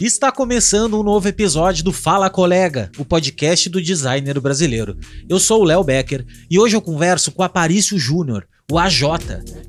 [0.00, 4.96] Está começando um novo episódio do Fala Colega, o podcast do designer brasileiro.
[5.28, 9.02] Eu sou o Léo Becker e hoje eu converso com Aparício Júnior, o AJ,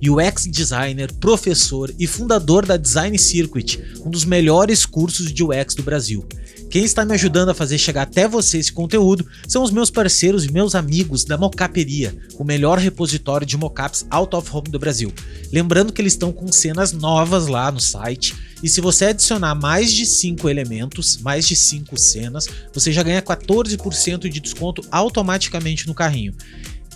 [0.02, 5.84] UX designer, professor e fundador da Design Circuit, um dos melhores cursos de UX do
[5.84, 6.26] Brasil.
[6.72, 10.46] Quem está me ajudando a fazer chegar até você esse conteúdo são os meus parceiros
[10.46, 15.14] e meus amigos da Mocaperia, o melhor repositório de mockups out of home do Brasil.
[15.52, 19.92] Lembrando que eles estão com cenas novas lá no site e se você adicionar mais
[19.92, 25.94] de 5 elementos, mais de 5 cenas, você já ganha 14% de desconto automaticamente no
[25.94, 26.34] carrinho.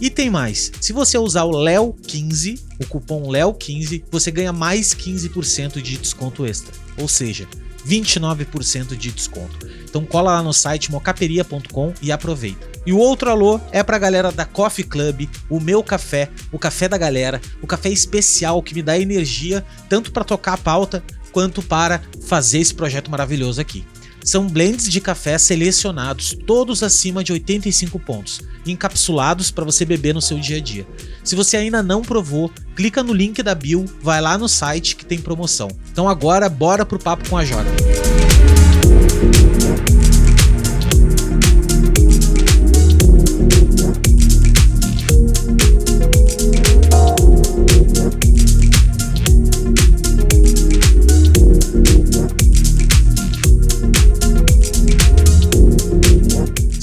[0.02, 5.82] E tem mais, se você usar o LEO15, o cupom LEO15, você ganha mais 15%
[5.82, 6.74] de desconto extra.
[6.98, 7.48] Ou seja,
[7.86, 9.68] 29% de desconto.
[9.84, 12.70] Então cola lá no site mocaperia.com e aproveita.
[12.86, 16.88] E o outro alô é pra galera da Coffee Club, o meu café, o café
[16.88, 21.62] da galera, o café especial que me dá energia tanto para tocar a pauta quanto
[21.62, 23.86] para fazer esse projeto maravilhoso aqui.
[24.30, 30.22] São blends de café selecionados, todos acima de 85 pontos, encapsulados para você beber no
[30.22, 30.86] seu dia a dia.
[31.24, 35.04] Se você ainda não provou, clica no link da bio, vai lá no site que
[35.04, 35.68] tem promoção.
[35.92, 38.29] Então agora bora pro papo com a Jota.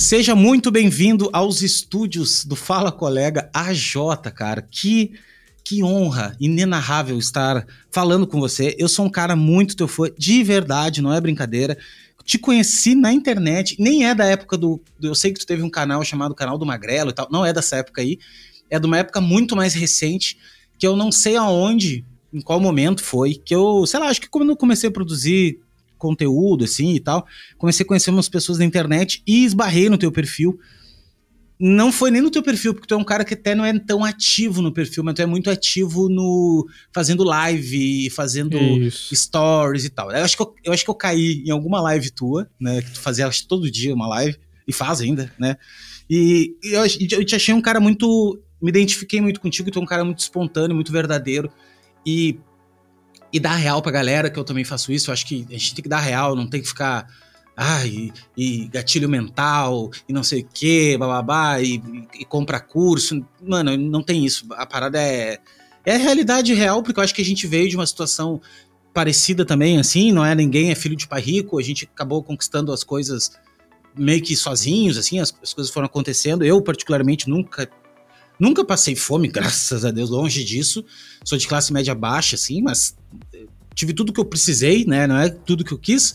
[0.06, 3.96] Seja muito bem-vindo aos estúdios do Fala Colega AJ,
[4.32, 4.62] cara.
[4.62, 5.14] Que
[5.64, 8.76] que honra inenarrável estar falando com você.
[8.78, 11.76] Eu sou um cara muito teu fã, de verdade, não é brincadeira.
[12.24, 14.80] Te conheci na internet, nem é da época do.
[15.02, 17.52] Eu sei que tu teve um canal chamado Canal do Magrelo e tal, não é
[17.52, 18.20] dessa época aí.
[18.70, 20.38] É de uma época muito mais recente,
[20.78, 24.30] que eu não sei aonde, em qual momento foi, que eu, sei lá, acho que
[24.30, 25.58] quando eu comecei a produzir
[26.06, 27.26] conteúdo, assim e tal.
[27.58, 30.58] Comecei a conhecer umas pessoas da internet e esbarrei no teu perfil.
[31.58, 33.78] Não foi nem no teu perfil, porque tu é um cara que até não é
[33.78, 39.16] tão ativo no perfil, mas tu é muito ativo no fazendo live, fazendo Isso.
[39.16, 40.10] stories e tal.
[40.10, 42.82] Eu acho, que eu, eu, acho que eu caí em alguma live tua, né?
[42.82, 44.36] Que tu fazia acho, todo dia uma live,
[44.68, 45.56] e faz ainda, né?
[46.10, 46.82] E, e eu,
[47.18, 48.38] eu te achei um cara muito.
[48.60, 51.50] Me identifiquei muito contigo, tu é um cara muito espontâneo, muito verdadeiro.
[52.04, 52.38] E
[53.32, 55.10] e dar real pra galera, que eu também faço isso.
[55.10, 57.06] Eu acho que a gente tem que dar real, não tem que ficar.
[57.56, 61.82] Ah, e, e gatilho mental, e não sei o quê, bababá, e,
[62.18, 63.24] e, compra curso.
[63.42, 64.46] Mano, não tem isso.
[64.52, 65.38] A parada é.
[65.84, 68.40] É a realidade real, porque eu acho que a gente veio de uma situação
[68.92, 72.72] parecida também, assim, não é ninguém é filho de pai rico, a gente acabou conquistando
[72.72, 73.30] as coisas
[73.96, 76.44] meio que sozinhos, assim, as, as coisas foram acontecendo.
[76.44, 77.70] Eu, particularmente, nunca
[78.38, 80.84] Nunca passei fome, graças a Deus, longe disso.
[81.24, 82.96] Sou de classe média baixa, assim, mas
[83.34, 85.06] eh, tive tudo que eu precisei, né?
[85.06, 86.14] Não é tudo que eu quis,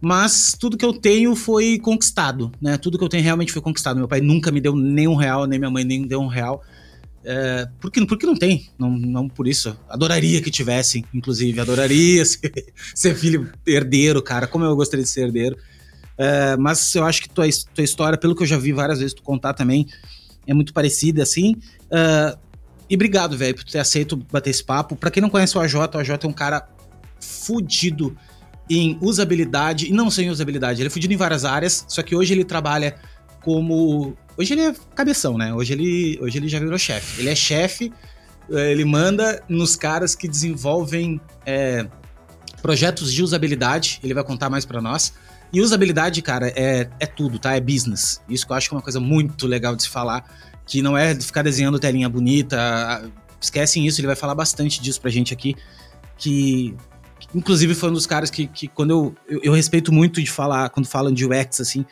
[0.00, 2.76] mas tudo que eu tenho foi conquistado, né?
[2.76, 3.96] Tudo que eu tenho realmente foi conquistado.
[3.96, 6.62] Meu pai nunca me deu nem um real, nem minha mãe nem deu um real.
[7.24, 9.76] É, porque, porque não tem, não, não por isso.
[9.88, 15.22] Adoraria que tivessem, inclusive, adoraria ser, ser filho herdeiro, cara, como eu gostaria de ser
[15.22, 15.56] herdeiro.
[16.16, 19.14] É, mas eu acho que tua, tua história, pelo que eu já vi várias vezes
[19.14, 19.86] tu contar também,
[20.48, 21.54] é muito parecida, assim.
[21.84, 22.36] Uh,
[22.90, 24.96] e obrigado, velho, por ter aceito bater esse papo.
[24.96, 26.66] Pra quem não conhece o AJ, o AJ é um cara
[27.20, 28.16] fudido
[28.70, 32.16] em usabilidade, e não só em usabilidade, ele é fudido em várias áreas, só que
[32.16, 32.96] hoje ele trabalha
[33.42, 34.16] como.
[34.36, 35.52] Hoje ele é cabeção, né?
[35.54, 37.20] Hoje ele, hoje ele já virou chefe.
[37.20, 37.92] Ele é chefe,
[38.50, 41.86] eh, ele manda nos caras que desenvolvem é,
[42.62, 45.12] projetos de usabilidade, ele vai contar mais para nós.
[45.52, 47.54] E usabilidade, cara, é, é tudo, tá?
[47.54, 48.20] É business.
[48.28, 50.24] Isso que eu acho que é uma coisa muito legal de se falar,
[50.66, 53.10] que não é ficar desenhando telinha bonita.
[53.40, 55.56] Esquecem isso, ele vai falar bastante disso pra gente aqui.
[56.18, 56.74] Que,
[57.34, 60.68] inclusive, foi um dos caras que, que quando eu, eu, eu respeito muito de falar,
[60.68, 61.86] quando falam de UX, assim,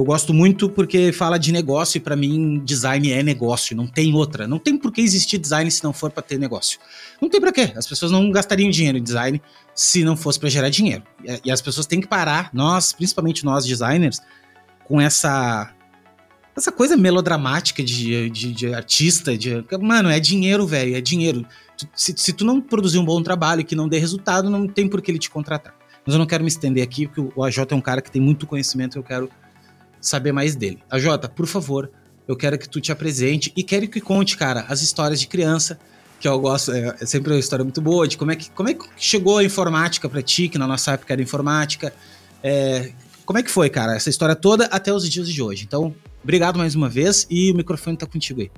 [0.00, 4.14] eu gosto muito porque fala de negócio e para mim design é negócio, não tem
[4.14, 4.48] outra.
[4.48, 6.80] Não tem por que existir design se não for para ter negócio.
[7.20, 7.70] Não tem para quê?
[7.76, 9.42] As pessoas não gastariam dinheiro em design
[9.74, 11.02] se não fosse para gerar dinheiro.
[11.44, 14.20] E as pessoas têm que parar, nós, principalmente nós designers,
[14.84, 15.70] com essa
[16.56, 21.46] essa coisa melodramática de, de, de artista, de mano, é dinheiro, velho, é dinheiro.
[21.94, 25.02] Se, se tu não produzir um bom trabalho que não dê resultado, não tem por
[25.02, 25.74] que ele te contratar.
[26.06, 28.20] Mas eu não quero me estender aqui, porque o AJ é um cara que tem
[28.20, 29.30] muito conhecimento, eu quero
[30.00, 30.78] saber mais dele.
[30.90, 31.90] A Jota, por favor,
[32.26, 35.78] eu quero que tu te apresente e quero que conte, cara, as histórias de criança,
[36.20, 38.68] que eu gosto, é, é sempre uma história muito boa, de como é que, como
[38.68, 41.92] é que chegou a informática para ti, que na nossa época era informática.
[42.42, 42.92] É,
[43.24, 45.64] como é que foi, cara, essa história toda até os dias de hoje?
[45.64, 48.50] Então, obrigado mais uma vez e o microfone tá contigo aí.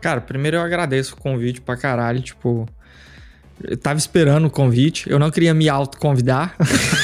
[0.00, 2.68] Cara, primeiro eu agradeço o convite pra caralho, tipo...
[3.62, 6.56] Eu tava esperando o convite, eu não queria me autoconvidar.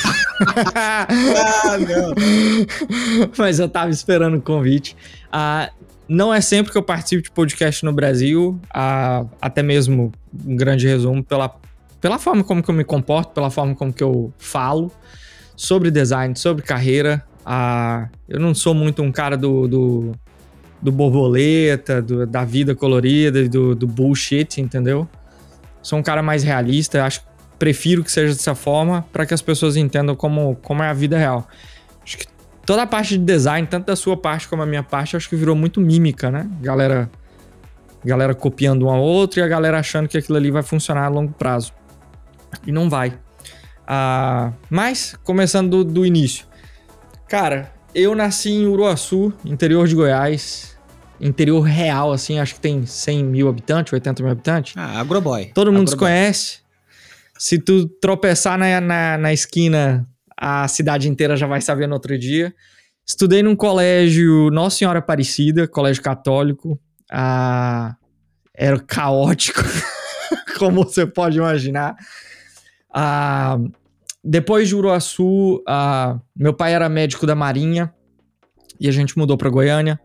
[0.75, 3.29] ah, não.
[3.37, 4.97] Mas eu tava esperando o convite.
[5.33, 5.71] Ah,
[6.09, 10.11] não é sempre que eu participo de podcast no Brasil, ah, até mesmo
[10.45, 11.55] um grande resumo pela,
[12.01, 14.91] pela forma como que eu me comporto, pela forma como que eu falo
[15.55, 17.25] sobre design, sobre carreira.
[17.45, 20.13] Ah, eu não sou muito um cara do, do,
[20.81, 25.09] do borboleta, do, da vida colorida, do, do bullshit, entendeu?
[25.83, 27.28] Sou um cara mais realista, acho
[27.59, 31.19] prefiro que seja dessa forma para que as pessoas entendam como, como é a vida
[31.19, 31.49] real.
[32.03, 32.27] Acho que
[32.65, 35.37] toda a parte de design, tanto da sua parte como a minha parte, acho que
[35.37, 36.49] virou muito mímica, né?
[36.61, 37.11] Galera,
[38.05, 41.09] galera copiando um ao outro e a galera achando que aquilo ali vai funcionar a
[41.09, 41.73] longo prazo.
[42.67, 43.19] E não vai.
[43.87, 46.47] Ah, mas, começando do, do início.
[47.27, 50.77] Cara, eu nasci em Uruaçu, interior de Goiás.
[51.21, 54.75] Interior real, assim, acho que tem 100 mil habitantes, 80 mil habitantes.
[54.77, 55.47] Ah, agroboy.
[55.53, 56.09] Todo mundo agroboy.
[56.09, 56.59] conhece.
[57.39, 62.19] Se tu tropeçar na, na, na, esquina, a cidade inteira já vai saber no outro
[62.19, 62.55] dia.
[63.07, 66.79] Estudei num colégio Nossa Senhora Aparecida, colégio católico.
[67.11, 67.97] Ah,
[68.55, 69.63] era caótico,
[70.59, 71.97] como você pode imaginar.
[72.93, 73.57] Ah,
[74.23, 77.95] depois de Uruaçu, uh, meu pai era médico da Marinha
[78.81, 79.99] e a gente mudou para Goiânia.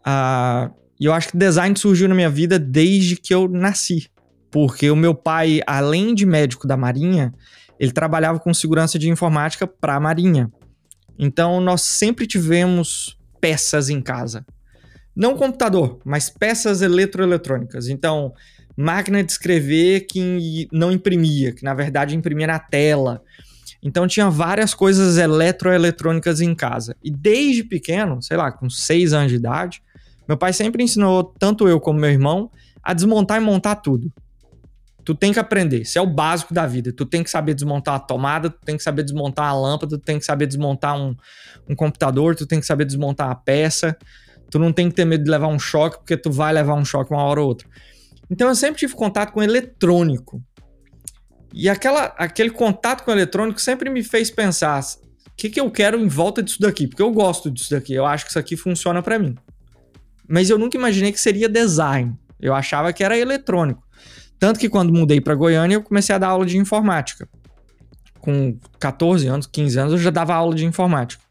[0.00, 4.10] Uh, e eu acho que design surgiu na minha vida desde que eu nasci.
[4.50, 7.34] Porque o meu pai, além de médico da Marinha,
[7.78, 10.50] ele trabalhava com segurança de informática para a Marinha.
[11.18, 14.44] Então nós sempre tivemos peças em casa.
[15.14, 17.88] Não computador, mas peças eletroeletrônicas.
[17.88, 18.32] Então,
[18.76, 23.22] máquina de escrever que não imprimia, que na verdade imprimia na tela.
[23.82, 26.96] Então tinha várias coisas eletroeletrônicas em casa.
[27.02, 29.82] E desde pequeno, sei lá, com seis anos de idade,
[30.28, 32.50] meu pai sempre ensinou, tanto eu como meu irmão,
[32.82, 34.12] a desmontar e montar tudo.
[35.08, 36.92] Tu tem que aprender, isso é o básico da vida.
[36.92, 40.04] Tu tem que saber desmontar a tomada, tu tem que saber desmontar a lâmpada, tu
[40.04, 41.16] tem que saber desmontar um,
[41.66, 43.96] um computador, tu tem que saber desmontar a peça.
[44.50, 46.84] Tu não tem que ter medo de levar um choque, porque tu vai levar um
[46.84, 47.66] choque uma hora ou outra.
[48.28, 50.42] Então eu sempre tive contato com eletrônico.
[51.54, 55.98] E aquela, aquele contato com eletrônico sempre me fez pensar: o que, que eu quero
[55.98, 56.86] em volta disso daqui?
[56.86, 59.34] Porque eu gosto disso daqui, eu acho que isso aqui funciona para mim.
[60.28, 62.14] Mas eu nunca imaginei que seria design.
[62.38, 63.87] Eu achava que era eletrônico.
[64.38, 67.28] Tanto que quando mudei para Goiânia, eu comecei a dar aula de informática.
[68.20, 71.22] Com 14 anos, 15 anos, eu já dava aula de informática.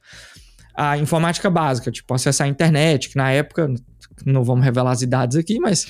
[0.75, 3.73] A informática básica, tipo acessar a internet, que na época
[4.25, 5.85] não vamos revelar as idades aqui, mas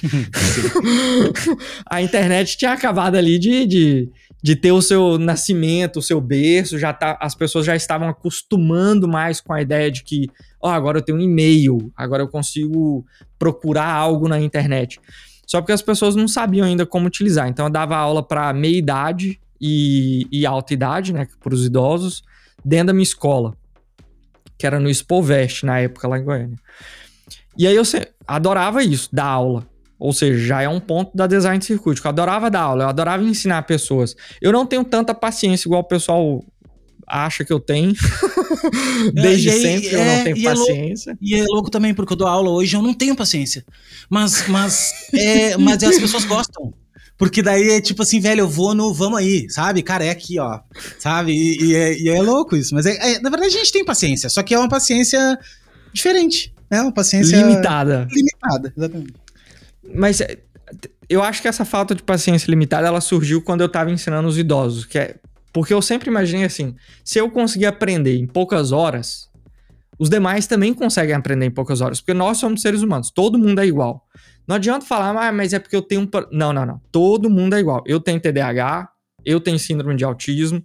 [1.90, 4.12] a internet tinha acabado ali de, de,
[4.44, 9.08] de, ter o seu nascimento, o seu berço, já tá, as pessoas já estavam acostumando
[9.08, 10.28] mais com a ideia de que,
[10.62, 13.06] ó, oh, agora eu tenho um e-mail, agora eu consigo
[13.40, 15.00] procurar algo na internet.
[15.48, 17.48] Só porque as pessoas não sabiam ainda como utilizar.
[17.48, 22.22] Então eu dava aula para meia idade e, e alta idade, né, para os idosos,
[22.64, 23.56] dentro da minha escola,
[24.58, 26.58] que era no Expovest na época lá em Goiânia.
[27.58, 27.84] E aí eu
[28.28, 29.66] adorava isso, dar aula.
[29.98, 32.02] Ou seja, já é um ponto da design de circuito.
[32.04, 34.16] Eu adorava dar aula, eu adorava ensinar pessoas.
[34.40, 36.44] Eu não tenho tanta paciência igual o pessoal
[37.08, 37.94] acha que eu tenho.
[39.14, 41.10] Desde aí, sempre é, eu não é, tenho e paciência.
[41.10, 43.66] É louco, e é louco também, porque eu dou aula hoje eu não tenho paciência.
[44.10, 46.74] Mas, mas, é, mas as pessoas gostam.
[47.18, 49.82] Porque daí é tipo assim, velho, eu vou no vamos aí, sabe?
[49.82, 50.60] Cara, é aqui, ó.
[51.00, 51.32] Sabe?
[51.32, 52.76] E, e, é, e é, louco isso.
[52.76, 55.40] Mas é, é, na verdade a gente tem paciência, só que é uma paciência
[55.92, 56.54] diferente.
[56.70, 58.08] É uma paciência limitada.
[58.12, 59.14] Limitada, exatamente.
[59.96, 60.38] Mas é,
[61.10, 64.38] eu acho que essa falta de paciência limitada ela surgiu quando eu estava ensinando os
[64.38, 65.16] idosos, que é
[65.52, 69.30] porque eu sempre imaginei assim, se eu conseguir aprender em poucas horas,
[70.00, 73.60] os demais também conseguem aprender em poucas horas, porque nós somos seres humanos, todo mundo
[73.60, 74.06] é igual.
[74.48, 76.10] Não adianta falar, ah, mas é porque eu tenho um.
[76.32, 76.82] Não, não, não.
[76.90, 77.84] Todo mundo é igual.
[77.86, 78.88] Eu tenho TDAH,
[79.26, 80.64] eu tenho síndrome de autismo,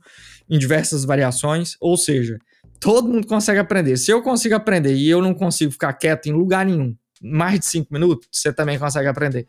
[0.48, 2.38] em diversas variações, ou seja,
[2.82, 3.96] Todo mundo consegue aprender.
[3.96, 7.66] Se eu consigo aprender e eu não consigo ficar quieto em lugar nenhum, mais de
[7.66, 9.46] cinco minutos, você também consegue aprender.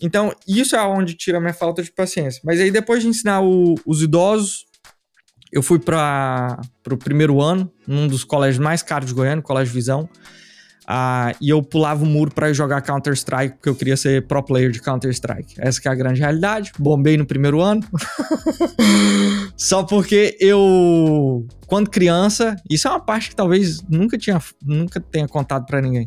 [0.00, 2.40] Então, isso é onde tira a minha falta de paciência.
[2.44, 4.66] Mas aí, depois de ensinar o, os idosos,
[5.52, 6.60] eu fui para
[6.90, 10.08] o primeiro ano, num dos colégios mais caros de Goiânia, Colégio Visão.
[10.86, 14.70] Ah, e eu pulava o muro para jogar Counter-Strike, porque eu queria ser pro player
[14.70, 15.54] de Counter-Strike.
[15.58, 16.72] Essa é a grande realidade.
[16.78, 17.82] Bombei no primeiro ano.
[19.56, 25.26] Só porque eu, quando criança, isso é uma parte que talvez nunca, tinha, nunca tenha
[25.26, 26.06] contado para ninguém.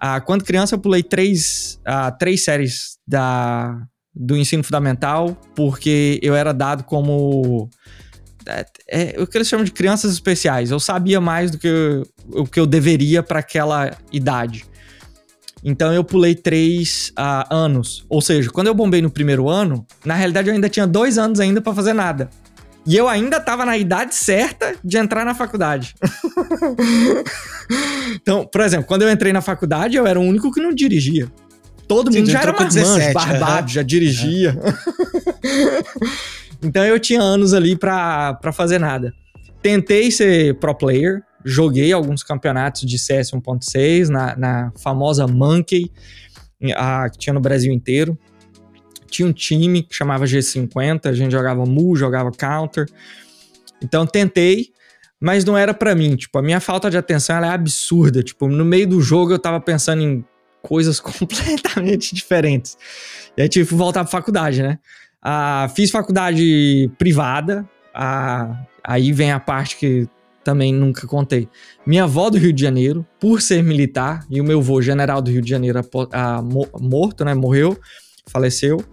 [0.00, 3.80] Ah, quando criança, eu pulei três, ah, três séries da,
[4.14, 7.68] do ensino fundamental, porque eu era dado como
[8.46, 10.70] é, é, o que eles chamam de crianças especiais.
[10.70, 14.64] Eu sabia mais do que eu, o que eu deveria para aquela idade.
[15.62, 18.04] Então eu pulei três uh, anos.
[18.08, 21.40] Ou seja, quando eu bombei no primeiro ano, na realidade eu ainda tinha dois anos
[21.40, 22.28] ainda para fazer nada.
[22.86, 25.94] E eu ainda tava na idade certa de entrar na faculdade.
[28.14, 31.30] então, por exemplo, quando eu entrei na faculdade, eu era o único que não dirigia.
[31.88, 34.58] Todo Sim, mundo já era marmanjo, barbado, já dirigia.
[36.62, 39.14] então eu tinha anos ali pra, pra fazer nada.
[39.62, 45.90] Tentei ser pro player, joguei alguns campeonatos de CS 1.6 na, na famosa Monkey,
[46.76, 48.18] a, que tinha no Brasil inteiro
[49.14, 52.86] tinha um time que chamava G50, a gente jogava Mu, jogava Counter.
[53.82, 54.72] Então tentei,
[55.20, 56.16] mas não era para mim.
[56.16, 58.22] Tipo, a minha falta de atenção é absurda.
[58.22, 60.24] Tipo, no meio do jogo eu tava pensando em
[60.60, 62.76] coisas completamente diferentes.
[63.36, 64.78] E aí tive que voltar pra faculdade, né?
[65.22, 67.68] Ah, fiz faculdade privada.
[67.94, 70.08] Ah, aí vem a parte que
[70.42, 71.48] também nunca contei.
[71.86, 75.30] Minha avó do Rio de Janeiro, por ser militar, e o meu avô, general do
[75.30, 75.80] Rio de Janeiro,
[76.12, 77.32] ah, morto, né?
[77.32, 77.78] Morreu
[78.28, 78.84] faleceu,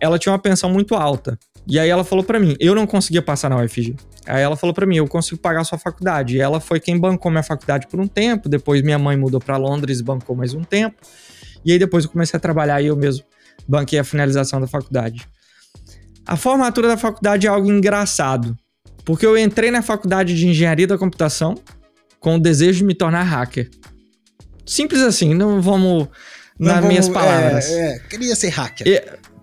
[0.00, 1.38] ela tinha uma pensão muito alta.
[1.66, 3.94] E aí ela falou para mim, eu não conseguia passar na UFG.
[4.26, 6.36] Aí ela falou para mim, eu consigo pagar a sua faculdade.
[6.36, 8.48] E ela foi quem bancou minha faculdade por um tempo.
[8.48, 10.96] Depois minha mãe mudou para Londres, bancou mais um tempo.
[11.64, 13.24] E aí depois eu comecei a trabalhar e eu mesmo
[13.68, 15.28] banquei a finalização da faculdade.
[16.26, 18.56] A formatura da faculdade é algo engraçado,
[19.04, 21.54] porque eu entrei na faculdade de engenharia da computação
[22.18, 23.70] com o desejo de me tornar hacker.
[24.66, 26.08] Simples assim, não vamos
[26.58, 27.70] nas vamos, minhas palavras.
[27.70, 28.86] É, é, queria ser hacker.
[28.86, 29.02] E,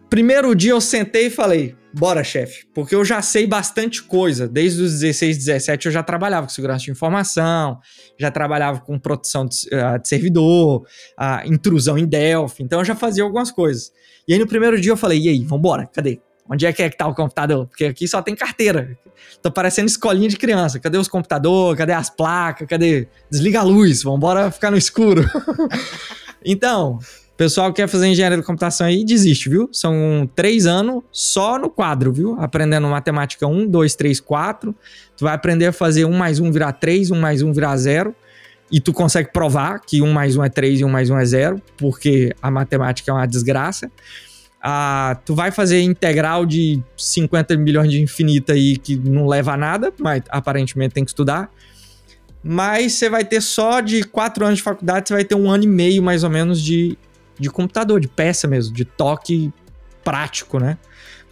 [0.09, 4.47] primeiro dia eu sentei e falei, bora, chefe, porque eu já sei bastante coisa.
[4.47, 7.79] Desde os 16, 17 eu já trabalhava com segurança de informação,
[8.19, 10.81] já trabalhava com proteção de, uh, de servidor,
[11.19, 13.91] uh, intrusão em Delphi, então eu já fazia algumas coisas.
[14.27, 16.19] E aí no primeiro dia eu falei, e aí, vambora, cadê?
[16.51, 17.67] Onde é que é que tá o computador?
[17.67, 18.97] Porque aqui só tem carteira.
[19.39, 20.79] Tô parecendo escolinha de criança.
[20.79, 21.77] Cadê os computadores?
[21.77, 22.67] Cadê as placas?
[22.67, 23.07] Cadê?
[23.29, 25.23] Desliga a luz, vambora ficar no escuro.
[26.45, 26.99] Então,
[27.37, 29.69] pessoal que quer fazer engenharia da computação aí, desiste, viu?
[29.71, 32.35] São três anos só no quadro, viu?
[32.39, 34.75] Aprendendo matemática 1, 2, 3, 4.
[35.15, 38.15] Tu vai aprender a fazer 1 mais 1 virar 3, 1 mais 1 virar 0.
[38.71, 41.25] E tu consegue provar que 1 mais 1 é 3 e 1 mais 1 é
[41.25, 43.91] 0, porque a matemática é uma desgraça.
[44.61, 49.57] Ah, tu vai fazer integral de 50 milhões de infinita aí que não leva a
[49.57, 51.49] nada, mas aparentemente tem que estudar
[52.43, 55.65] mas você vai ter só de quatro anos de faculdade, você vai ter um ano
[55.65, 56.97] e meio mais ou menos de,
[57.37, 59.51] de computador, de peça mesmo, de toque
[60.03, 60.77] prático, né?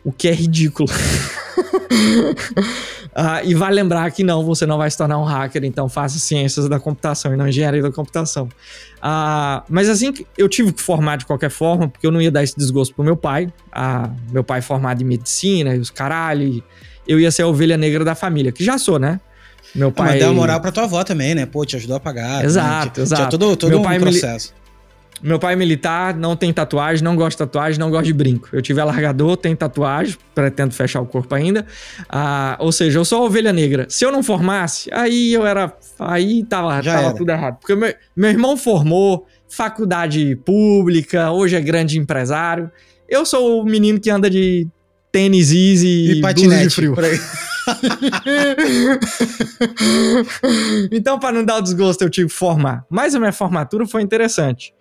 [0.04, 0.90] O que é ridículo.
[3.16, 6.20] ah, e vai lembrar que não, você não vai se tornar um hacker, então faça
[6.20, 8.48] ciências da computação e não engenharia da computação.
[9.02, 12.44] Ah, mas assim, eu tive que formar de qualquer forma, porque eu não ia dar
[12.44, 13.52] esse desgosto pro meu pai.
[13.72, 16.64] Ah, meu pai formado em medicina e os caralho.
[17.08, 19.20] Eu ia ser a ovelha negra da família, que já sou, né?
[19.76, 20.08] Meu pai.
[20.08, 21.46] Ah, mas deu moral pra tua avó também, né?
[21.46, 22.44] Pô, te ajudou a pagar.
[22.44, 23.04] Exato, né?
[23.04, 23.22] exato.
[23.22, 24.54] Tinha todo, todo meu um pai processo.
[25.22, 28.50] Meu pai é militar, não tem tatuagem, não gosta de tatuagem, não gosta de brinco.
[28.54, 31.66] Eu tive alargador, tem tatuagem, pretendo fechar o corpo ainda.
[32.08, 33.88] Ah, ou seja, eu sou a ovelha negra.
[33.90, 35.74] Se eu não formasse, aí eu era.
[36.00, 37.58] Aí tava, Já tava tudo errado.
[37.60, 42.70] Porque meu, meu irmão formou, faculdade pública, hoje é grande empresário.
[43.10, 44.68] Eu sou o menino que anda de
[45.18, 46.96] tênis easy e patinete de frio.
[50.92, 52.86] então, para não dar o desgosto, eu tive que formar.
[52.88, 54.76] Mas a minha formatura foi interessante.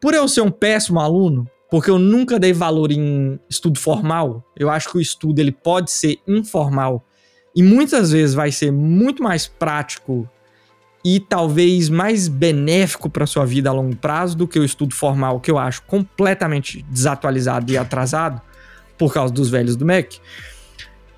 [0.00, 4.70] Por eu ser um péssimo aluno, porque eu nunca dei valor em estudo formal, eu
[4.70, 7.04] acho que o estudo ele pode ser informal
[7.54, 10.30] e muitas vezes vai ser muito mais prático
[11.04, 15.40] e talvez mais benéfico para sua vida a longo prazo do que o estudo formal,
[15.40, 18.40] que eu acho completamente desatualizado e atrasado
[18.96, 20.20] por causa dos velhos do MEC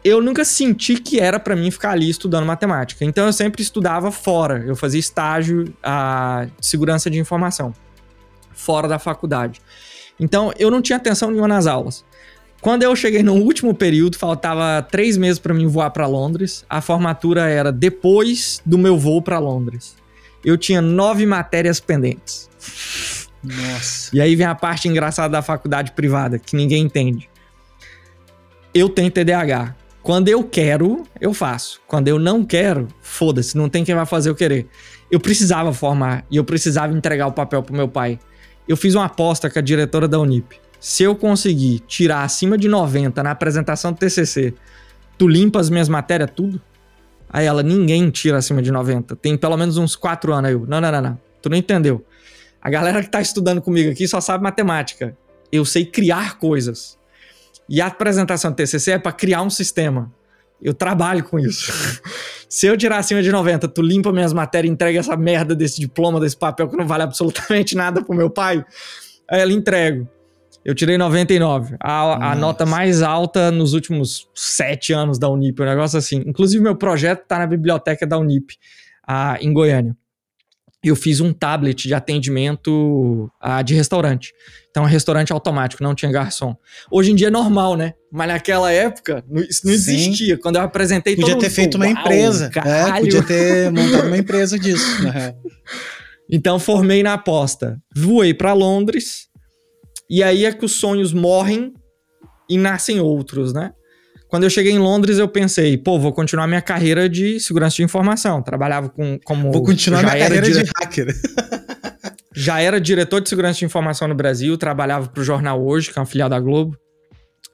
[0.05, 3.05] eu nunca senti que era para mim ficar ali estudando matemática.
[3.05, 4.65] Então eu sempre estudava fora.
[4.67, 7.75] Eu fazia estágio a, de segurança de informação
[8.53, 9.61] fora da faculdade.
[10.19, 12.05] Então eu não tinha atenção nenhuma nas aulas.
[12.61, 16.65] Quando eu cheguei no último período, faltava três meses para mim voar para Londres.
[16.69, 19.97] A formatura era depois do meu voo para Londres.
[20.45, 22.49] Eu tinha nove matérias pendentes.
[23.43, 24.11] Nossa.
[24.13, 27.29] E aí vem a parte engraçada da faculdade privada, que ninguém entende.
[28.75, 29.75] Eu tenho TDAH.
[30.03, 31.81] Quando eu quero, eu faço.
[31.87, 34.67] Quando eu não quero, foda-se, não tem quem vai fazer eu querer.
[35.11, 38.19] Eu precisava formar e eu precisava entregar o papel pro meu pai.
[38.67, 40.57] Eu fiz uma aposta com a diretora da Unip.
[40.79, 44.55] Se eu conseguir tirar acima de 90 na apresentação do TCC,
[45.17, 46.61] tu limpa as minhas matérias tudo?
[47.31, 49.17] Aí ela, ninguém tira acima de 90.
[49.17, 50.49] Tem pelo menos uns 4 anos.
[50.49, 51.21] Aí eu, não, não, não, não.
[51.43, 52.05] Tu não entendeu.
[52.61, 55.17] A galera que tá estudando comigo aqui só sabe matemática.
[55.51, 56.98] Eu sei criar coisas.
[57.69, 60.13] E a apresentação do TCC é para criar um sistema.
[60.61, 61.73] Eu trabalho com isso.
[62.49, 65.79] Se eu tirar acima de 90, tu limpa minhas matérias e entrega essa merda desse
[65.79, 68.65] diploma, desse papel que não vale absolutamente nada pro meu pai.
[69.31, 70.09] Aí ela entrego.
[70.65, 71.77] Eu tirei 99.
[71.81, 75.63] A, a nota mais alta nos últimos sete anos da Unip.
[75.63, 76.23] Um negócio assim.
[76.27, 78.57] Inclusive, meu projeto tá na biblioteca da Unip,
[79.07, 79.97] a, em Goiânia.
[80.83, 84.33] Eu fiz um tablet de atendimento a, de restaurante.
[84.71, 86.55] Então, é um restaurante automático, não tinha garçom.
[86.91, 87.95] Hoje em dia é normal, né?
[88.13, 90.37] Mas naquela época, isso não existia.
[90.37, 90.41] Sim.
[90.41, 92.51] Quando eu apresentei Podia ter feito uma empresa.
[92.65, 94.87] É, podia ter montado uma empresa disso.
[96.31, 97.81] Então, formei na aposta.
[97.97, 99.29] Voei para Londres
[100.11, 101.73] e aí é que os sonhos morrem
[102.49, 103.73] e nascem outros, né?
[104.29, 107.83] Quando eu cheguei em Londres, eu pensei, pô, vou continuar minha carreira de segurança de
[107.83, 108.43] informação.
[108.43, 109.51] Trabalhava com, como.
[109.51, 110.65] Vou continuar minha carreira dire...
[110.65, 111.15] de hacker.
[112.35, 115.99] já era diretor de segurança de informação no Brasil, trabalhava para o Jornal Hoje, que
[115.99, 116.77] é uma filial da Globo.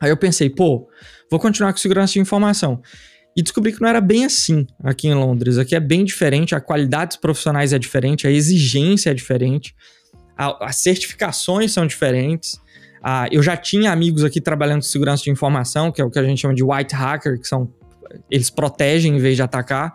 [0.01, 0.89] Aí eu pensei, pô,
[1.31, 2.83] vou continuar com segurança de informação.
[3.37, 5.59] E descobri que não era bem assim aqui em Londres.
[5.59, 9.75] Aqui é bem diferente, a qualidade dos profissionais é diferente, a exigência é diferente
[10.37, 12.61] a, as certificações são diferentes.
[13.07, 16.19] Ah, eu já tinha amigos aqui trabalhando com segurança de informação, que é o que
[16.19, 17.71] a gente chama de white hacker, que são
[18.31, 19.95] eles protegem em vez de atacar.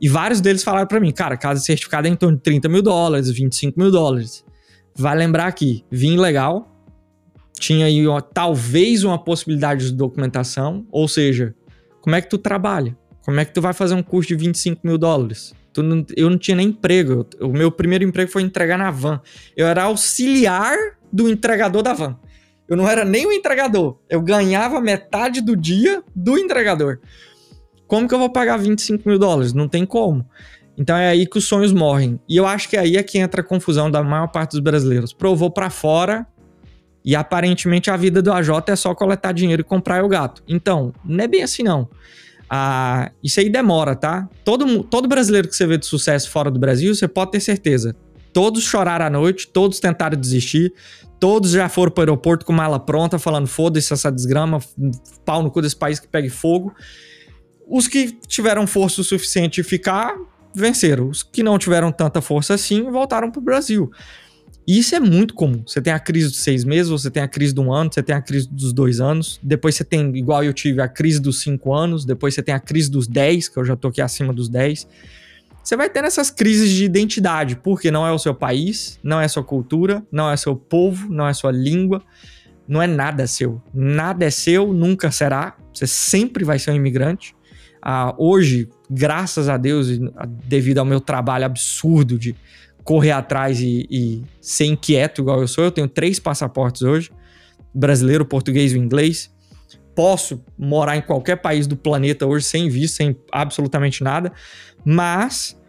[0.00, 2.82] E vários deles falaram para mim, cara, casa certificada é em torno de 30 mil
[2.82, 4.44] dólares, 25 mil dólares.
[4.96, 6.74] Vai lembrar aqui, vim legal,
[7.56, 8.02] tinha aí
[8.34, 11.54] talvez uma possibilidade de documentação, ou seja,
[12.00, 12.96] como é que tu trabalha?
[13.24, 15.54] Como é que tu vai fazer um curso de 25 mil dólares?
[15.76, 17.24] Não, eu não tinha nem emprego.
[17.40, 19.20] O meu primeiro emprego foi entregar na van.
[19.56, 20.76] Eu era auxiliar
[21.12, 22.18] do entregador da van.
[22.70, 23.98] Eu não era nem o entregador.
[24.08, 27.00] Eu ganhava metade do dia do entregador.
[27.88, 29.52] Como que eu vou pagar 25 mil dólares?
[29.52, 30.24] Não tem como.
[30.78, 32.20] Então é aí que os sonhos morrem.
[32.28, 35.12] E eu acho que aí é que entra a confusão da maior parte dos brasileiros.
[35.12, 36.24] Provou para fora
[37.04, 40.40] e aparentemente a vida do AJ é só coletar dinheiro e comprar o gato.
[40.46, 41.88] Então, não é bem assim não.
[42.48, 44.28] Ah, isso aí demora, tá?
[44.44, 47.96] Todo, todo brasileiro que você vê de sucesso fora do Brasil, você pode ter certeza.
[48.32, 50.72] Todos choraram à noite, todos tentaram desistir,
[51.18, 54.60] todos já foram para o aeroporto com mala pronta, falando foda-se essa desgrama,
[55.24, 56.74] pau no cu desse país que pegue fogo.
[57.68, 60.16] Os que tiveram força o suficiente de ficar,
[60.54, 61.08] venceram.
[61.08, 63.90] Os que não tiveram tanta força assim, voltaram para o Brasil.
[64.66, 65.62] E isso é muito comum.
[65.66, 68.02] Você tem a crise dos seis meses, você tem a crise de um ano, você
[68.02, 71.42] tem a crise dos dois anos, depois você tem, igual eu tive, a crise dos
[71.42, 74.32] cinco anos, depois você tem a crise dos dez, que eu já tô aqui acima
[74.32, 74.86] dos dez.
[75.70, 79.28] Você vai ter essas crises de identidade, porque não é o seu país, não é
[79.28, 82.02] sua cultura, não é seu povo, não é sua língua,
[82.66, 83.62] não é nada seu.
[83.72, 85.56] Nada é seu, nunca será.
[85.72, 87.36] Você sempre vai ser um imigrante.
[87.80, 89.86] Ah, hoje, graças a Deus,
[90.44, 92.34] devido ao meu trabalho absurdo de
[92.82, 95.62] correr atrás e, e, ser inquieto igual eu sou.
[95.62, 97.12] Eu tenho três passaportes hoje:
[97.72, 99.32] brasileiro, português e inglês.
[99.94, 104.32] Posso morar em qualquer país do planeta hoje sem visto, sem absolutamente nada,
[104.84, 105.59] mas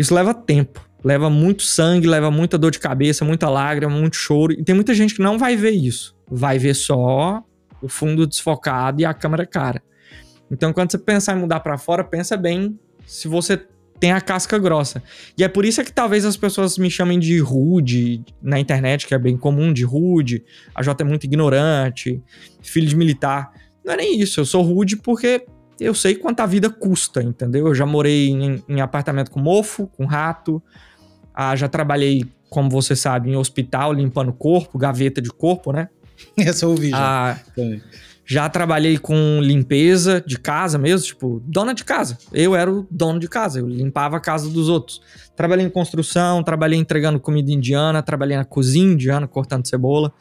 [0.00, 4.54] isso leva tempo, leva muito sangue, leva muita dor de cabeça, muita lágrima, muito choro.
[4.54, 7.44] E tem muita gente que não vai ver isso, vai ver só
[7.82, 9.82] o fundo desfocado e a câmera cara.
[10.50, 13.62] Então, quando você pensar em mudar para fora, pensa bem se você
[14.00, 15.02] tem a casca grossa.
[15.36, 19.14] E é por isso que talvez as pessoas me chamem de rude na internet, que
[19.14, 20.42] é bem comum, de rude.
[20.74, 22.22] A Jota é muito ignorante,
[22.62, 23.52] filho de militar.
[23.84, 25.44] Não é nem isso, eu sou rude porque
[25.80, 27.66] eu sei quanto a vida custa, entendeu?
[27.68, 30.62] Eu já morei em, em apartamento com mofo, com rato,
[31.34, 35.88] ah, já trabalhei, como você sabe, em hospital, limpando corpo, gaveta de corpo, né?
[36.36, 36.98] Essa eu ouvi já.
[36.98, 37.38] Ah,
[38.30, 42.16] já trabalhei com limpeza de casa mesmo, tipo, dona de casa.
[42.32, 45.00] Eu era o dono de casa, eu limpava a casa dos outros.
[45.34, 50.12] Trabalhei em construção, trabalhei entregando comida indiana, trabalhei na cozinha indiana, cortando cebola.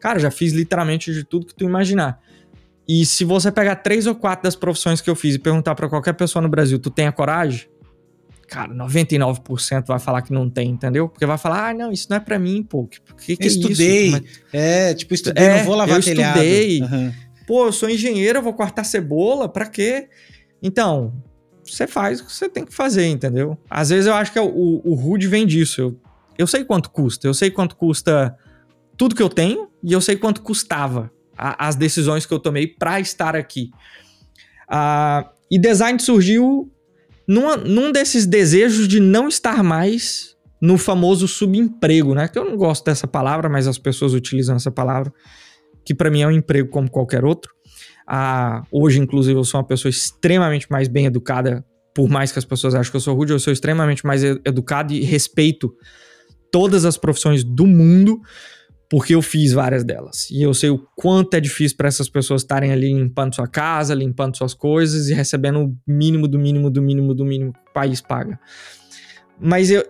[0.00, 2.20] Cara, já fiz literalmente de tudo que tu imaginar.
[2.92, 5.88] E se você pegar três ou quatro das profissões que eu fiz e perguntar para
[5.88, 7.66] qualquer pessoa no Brasil, tu tem a coragem?
[8.46, 11.08] Cara, 99% vai falar que não tem, entendeu?
[11.08, 12.86] Porque vai falar, ah, não, isso não é para mim, pô.
[12.86, 14.12] Que, que, estudei.
[14.12, 14.24] É, isso?
[14.52, 16.36] é, tipo, estudei, é, não vou lavar eu telhado.
[16.36, 16.82] estudei.
[16.82, 17.12] Uhum.
[17.46, 20.10] Pô, eu sou engenheiro, eu vou cortar cebola, pra quê?
[20.62, 21.14] Então,
[21.64, 23.56] você faz o que você tem que fazer, entendeu?
[23.70, 25.80] Às vezes eu acho que é o, o rude vem disso.
[25.80, 26.00] Eu,
[26.40, 28.36] eu sei quanto custa, eu sei quanto custa
[28.98, 32.66] tudo que eu tenho e eu sei quanto custava a, as decisões que eu tomei
[32.66, 33.70] para estar aqui.
[34.68, 36.70] Uh, e design surgiu
[37.26, 42.28] numa, num desses desejos de não estar mais no famoso subemprego, né?
[42.28, 45.12] Que eu não gosto dessa palavra, mas as pessoas utilizam essa palavra
[45.84, 47.52] que para mim é um emprego como qualquer outro.
[48.06, 51.64] Ah, hoje, inclusive, eu sou uma pessoa extremamente mais bem educada,
[51.94, 54.92] por mais que as pessoas achem que eu sou rude, eu sou extremamente mais educado
[54.92, 55.74] e respeito
[56.50, 58.20] todas as profissões do mundo,
[58.92, 60.28] porque eu fiz várias delas.
[60.30, 63.94] E eu sei o quanto é difícil para essas pessoas estarem ali limpando sua casa,
[63.94, 67.72] limpando suas coisas e recebendo o mínimo do mínimo do mínimo do mínimo que o
[67.72, 68.38] país paga.
[69.40, 69.82] Mas eu,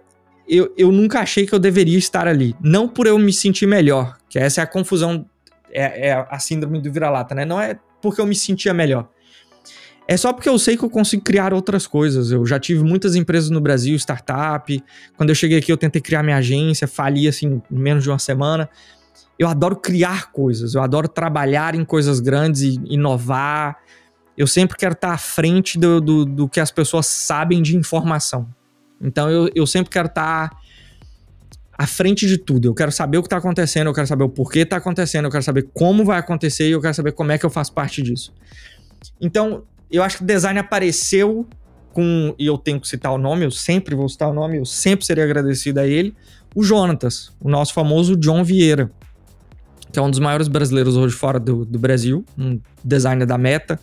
[0.49, 2.55] eu, eu nunca achei que eu deveria estar ali.
[2.63, 5.27] Não por eu me sentir melhor, que essa é a confusão,
[5.73, 7.45] é, é a síndrome do vira-lata, né?
[7.45, 9.09] Não é porque eu me sentia melhor.
[10.07, 12.31] É só porque eu sei que eu consigo criar outras coisas.
[12.31, 14.85] Eu já tive muitas empresas no Brasil, startup.
[15.17, 18.19] Quando eu cheguei aqui, eu tentei criar minha agência, fali assim em menos de uma
[18.19, 18.69] semana.
[19.39, 23.79] Eu adoro criar coisas, eu adoro trabalhar em coisas grandes e inovar.
[24.37, 28.49] Eu sempre quero estar à frente do, do, do que as pessoas sabem de informação.
[29.01, 30.51] Então eu, eu sempre quero estar
[31.77, 32.69] à frente de tudo.
[32.69, 35.31] Eu quero saber o que está acontecendo, eu quero saber o porquê está acontecendo, eu
[35.31, 38.03] quero saber como vai acontecer e eu quero saber como é que eu faço parte
[38.03, 38.33] disso.
[39.21, 39.65] Então,
[39.97, 41.47] eu acho que o design apareceu
[41.93, 44.65] com, e eu tenho que citar o nome, eu sempre vou citar o nome, eu
[44.65, 46.15] sempre serei agradecido a ele,
[46.55, 48.91] o Jonatas, o nosso famoso John Vieira,
[49.93, 53.79] que é um dos maiores brasileiros hoje fora do, do Brasil, um designer da Meta.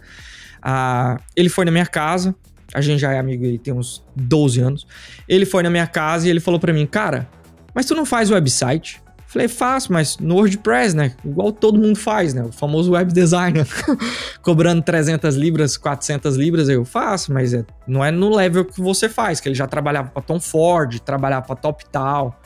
[0.62, 2.36] Ah, ele foi na minha casa,
[2.74, 4.88] a gente já é amigo aí tem uns 12 anos.
[5.28, 7.30] Ele foi na minha casa e ele falou para mim, cara,
[7.74, 9.02] mas tu não faz website?
[9.30, 11.14] Falei, faço, mas no WordPress, né?
[11.24, 12.42] Igual todo mundo faz, né?
[12.42, 13.68] O famoso web designer.
[14.42, 19.08] Cobrando 300 libras, 400 libras, eu faço, mas é, não é no level que você
[19.08, 22.42] faz, que ele já trabalhava para Tom Ford, trabalhava para Top Tal.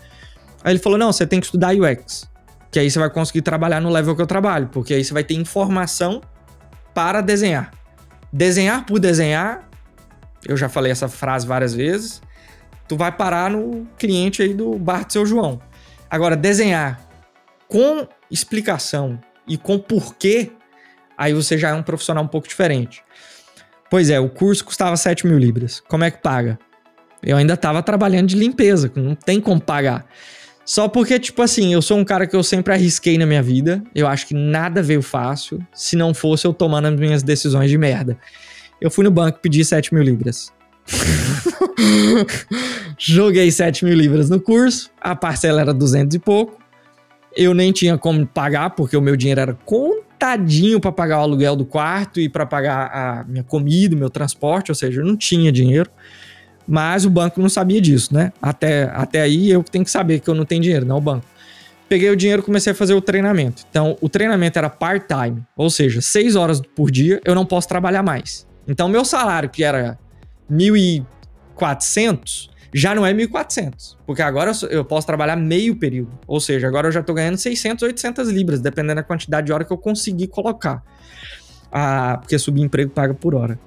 [0.62, 2.30] Aí ele falou: não, você tem que estudar UX.
[2.70, 5.24] Que aí você vai conseguir trabalhar no level que eu trabalho, porque aí você vai
[5.24, 6.20] ter informação
[6.94, 7.72] para desenhar.
[8.30, 9.70] Desenhar por desenhar,
[10.46, 12.22] eu já falei essa frase várias vezes,
[12.90, 15.62] tu vai parar no cliente aí do bar do seu João.
[16.14, 17.02] Agora, desenhar
[17.68, 20.52] com explicação e com porquê,
[21.18, 23.02] aí você já é um profissional um pouco diferente.
[23.90, 25.82] Pois é, o curso custava 7 mil libras.
[25.88, 26.60] Como é que paga?
[27.24, 30.06] Eu ainda estava trabalhando de limpeza, não tem como pagar.
[30.64, 33.84] Só porque, tipo assim, eu sou um cara que eu sempre arrisquei na minha vida.
[33.96, 37.78] Eu acho que nada veio fácil, se não fosse eu tomando as minhas decisões de
[37.80, 38.20] merda.
[38.80, 40.54] Eu fui no banco pedir 7 mil libras.
[43.06, 46.58] Joguei 7 mil libras no curso, a parcela era 200 e pouco.
[47.36, 51.54] Eu nem tinha como pagar, porque o meu dinheiro era contadinho para pagar o aluguel
[51.54, 55.52] do quarto e para pagar a minha comida, meu transporte, ou seja, eu não tinha
[55.52, 55.90] dinheiro.
[56.66, 58.32] Mas o banco não sabia disso, né?
[58.42, 61.26] Até, até aí eu tenho que saber que eu não tenho dinheiro, não o banco.
[61.90, 63.66] Peguei o dinheiro e comecei a fazer o treinamento.
[63.70, 68.02] Então, o treinamento era part-time, ou seja, 6 horas por dia eu não posso trabalhar
[68.02, 68.48] mais.
[68.66, 70.00] Então, meu salário, que era
[70.50, 76.88] 1.400 já não é 1.400, porque agora eu posso trabalhar meio período, ou seja, agora
[76.88, 80.28] eu já estou ganhando 600, 800 libras, dependendo da quantidade de hora que eu conseguir
[80.28, 80.84] colocar,
[81.72, 83.60] ah, porque subemprego paga por hora.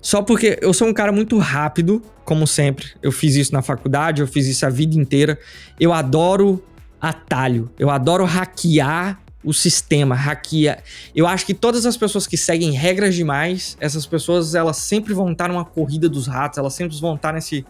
[0.00, 2.86] Só porque eu sou um cara muito rápido, como sempre.
[3.02, 5.38] Eu fiz isso na faculdade, eu fiz isso a vida inteira.
[5.78, 6.64] Eu adoro
[7.00, 10.78] atalho, eu adoro hackear o sistema, hackeia.
[11.14, 15.32] Eu acho que todas as pessoas que seguem regras demais, essas pessoas elas sempre vão
[15.32, 17.64] estar numa corrida dos ratos, elas sempre vão estar nesse,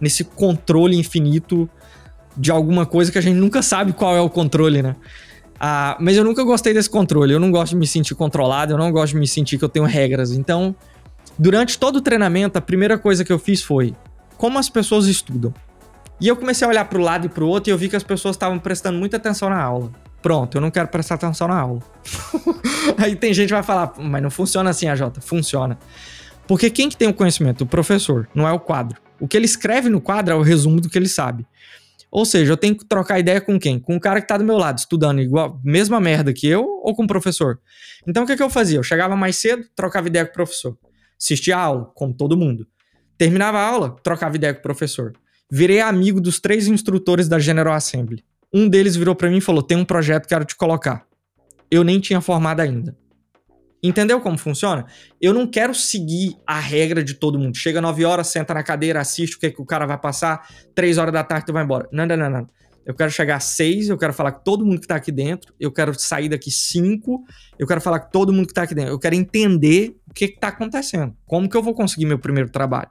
[0.00, 1.68] nesse controle infinito
[2.36, 4.94] de alguma coisa que a gente nunca sabe qual é o controle, né?
[5.58, 8.78] Ah, mas eu nunca gostei desse controle, eu não gosto de me sentir controlado, eu
[8.78, 10.32] não gosto de me sentir que eu tenho regras.
[10.32, 10.76] Então,
[11.38, 13.94] durante todo o treinamento, a primeira coisa que eu fiz foi
[14.36, 15.54] como as pessoas estudam.
[16.20, 17.88] E eu comecei a olhar para o lado e para o outro e eu vi
[17.88, 19.90] que as pessoas estavam prestando muita atenção na aula.
[20.26, 21.80] Pronto, eu não quero prestar atenção na aula.
[22.98, 25.02] Aí tem gente que vai falar, mas não funciona assim, AJ.
[25.20, 25.78] Funciona.
[26.48, 27.62] Porque quem que tem o conhecimento?
[27.62, 29.00] O professor, não é o quadro.
[29.20, 31.46] O que ele escreve no quadro é o resumo do que ele sabe.
[32.10, 33.78] Ou seja, eu tenho que trocar ideia com quem?
[33.78, 36.92] Com o cara que tá do meu lado, estudando igual, mesma merda que eu, ou
[36.92, 37.60] com o professor?
[38.04, 38.80] Então o que, que eu fazia?
[38.80, 40.76] Eu chegava mais cedo, trocava ideia com o professor.
[41.16, 42.66] Assistia a aula, como todo mundo.
[43.16, 45.12] Terminava a aula, trocava ideia com o professor.
[45.48, 48.24] Virei amigo dos três instrutores da General Assembly.
[48.56, 51.04] Um deles virou para mim e falou: Tem um projeto que quero te colocar.
[51.70, 52.96] Eu nem tinha formado ainda.
[53.82, 54.86] Entendeu como funciona?
[55.20, 57.54] Eu não quero seguir a regra de todo mundo.
[57.54, 60.48] Chega 9 horas, senta na cadeira, assiste o que, é que o cara vai passar,
[60.74, 61.86] 3 horas da tarde tu vai embora.
[61.92, 62.46] Não, não, não, não.
[62.86, 65.52] Eu quero chegar às 6, eu quero falar com todo mundo que tá aqui dentro,
[65.60, 67.24] eu quero sair daqui 5,
[67.58, 68.90] eu quero falar com todo mundo que tá aqui dentro.
[68.90, 71.14] Eu quero entender o que, que tá acontecendo.
[71.26, 72.88] Como que eu vou conseguir meu primeiro trabalho?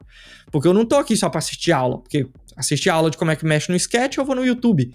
[0.51, 3.35] Porque eu não tô aqui só para assistir aula, porque assistir aula de como é
[3.35, 4.93] que mexe no sketch, eu vou no YouTube.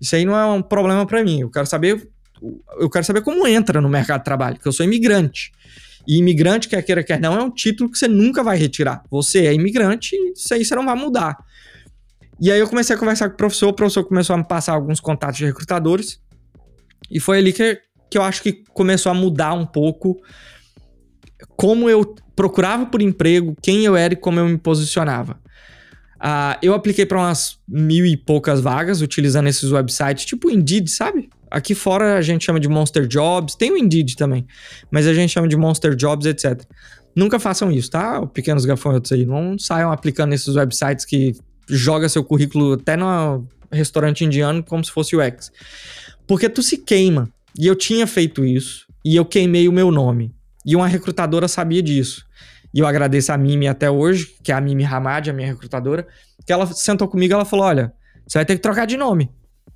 [0.00, 1.40] Isso aí não é um problema para mim.
[1.40, 2.08] Eu quero saber
[2.78, 5.52] eu quero saber como entra no mercado de trabalho, porque eu sou imigrante.
[6.06, 9.02] E imigrante, quer queira, quer não, é um título que você nunca vai retirar.
[9.10, 11.36] Você é imigrante e isso aí você não vai mudar.
[12.40, 14.74] E aí eu comecei a conversar com o professor, o professor começou a me passar
[14.74, 16.20] alguns contatos de recrutadores.
[17.10, 17.80] E foi ali que,
[18.10, 20.20] que eu acho que começou a mudar um pouco
[21.56, 25.40] como eu procurava por emprego, quem eu era e como eu me posicionava.
[26.16, 31.28] Uh, eu apliquei para umas mil e poucas vagas utilizando esses websites, tipo Indeed, sabe?
[31.50, 34.46] Aqui fora a gente chama de Monster Jobs, tem o Indeed também,
[34.90, 36.62] mas a gente chama de Monster Jobs, etc.
[37.14, 38.26] Nunca façam isso, tá?
[38.26, 39.24] Pequenos gafanhotos aí.
[39.24, 41.34] Não saiam aplicando esses websites que
[41.68, 45.50] joga seu currículo até no restaurante indiano como se fosse o X.
[46.26, 47.30] Porque tu se queima.
[47.58, 48.86] E eu tinha feito isso.
[49.02, 50.34] E eu queimei o meu nome.
[50.64, 52.25] E uma recrutadora sabia disso.
[52.76, 56.06] E eu agradeço a Mimi até hoje, que é a Mimi Hamad, a minha recrutadora,
[56.46, 57.90] que ela sentou comigo e ela falou: olha,
[58.26, 59.30] você vai ter que trocar de nome.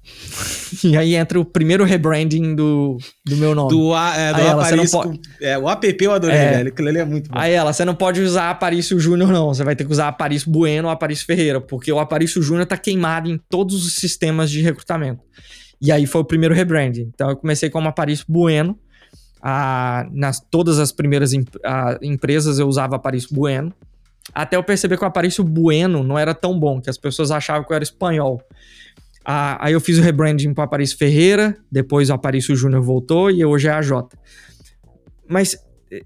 [0.85, 3.71] e aí entra o primeiro rebranding do, do meu nome.
[3.71, 5.21] Do, é, do ela, Aparício, pode...
[5.41, 6.69] é, o app eu adorei, é, velho.
[6.69, 7.39] Aquilo ali é muito bom.
[7.39, 9.47] Aí ela, você não pode usar Aparício Júnior, não.
[9.47, 12.77] Você vai ter que usar Aparício Bueno ou Aparício Ferreira, porque o Aparício Júnior tá
[12.77, 15.23] queimado em todos os sistemas de recrutamento.
[15.81, 17.11] E aí foi o primeiro rebranding.
[17.15, 18.79] Então eu comecei como Aparício Bueno.
[19.43, 21.33] A, nas todas as primeiras
[21.65, 23.73] a, empresas eu usava Aparício Bueno.
[24.35, 27.65] Até eu perceber que o Aparício Bueno não era tão bom, que as pessoas achavam
[27.65, 28.41] que eu era espanhol.
[29.25, 33.45] Ah, aí eu fiz o rebranding para Aparício Ferreira, depois o Aparício Júnior voltou e
[33.45, 34.17] hoje é a J.
[35.29, 35.57] Mas
[35.91, 36.03] eh,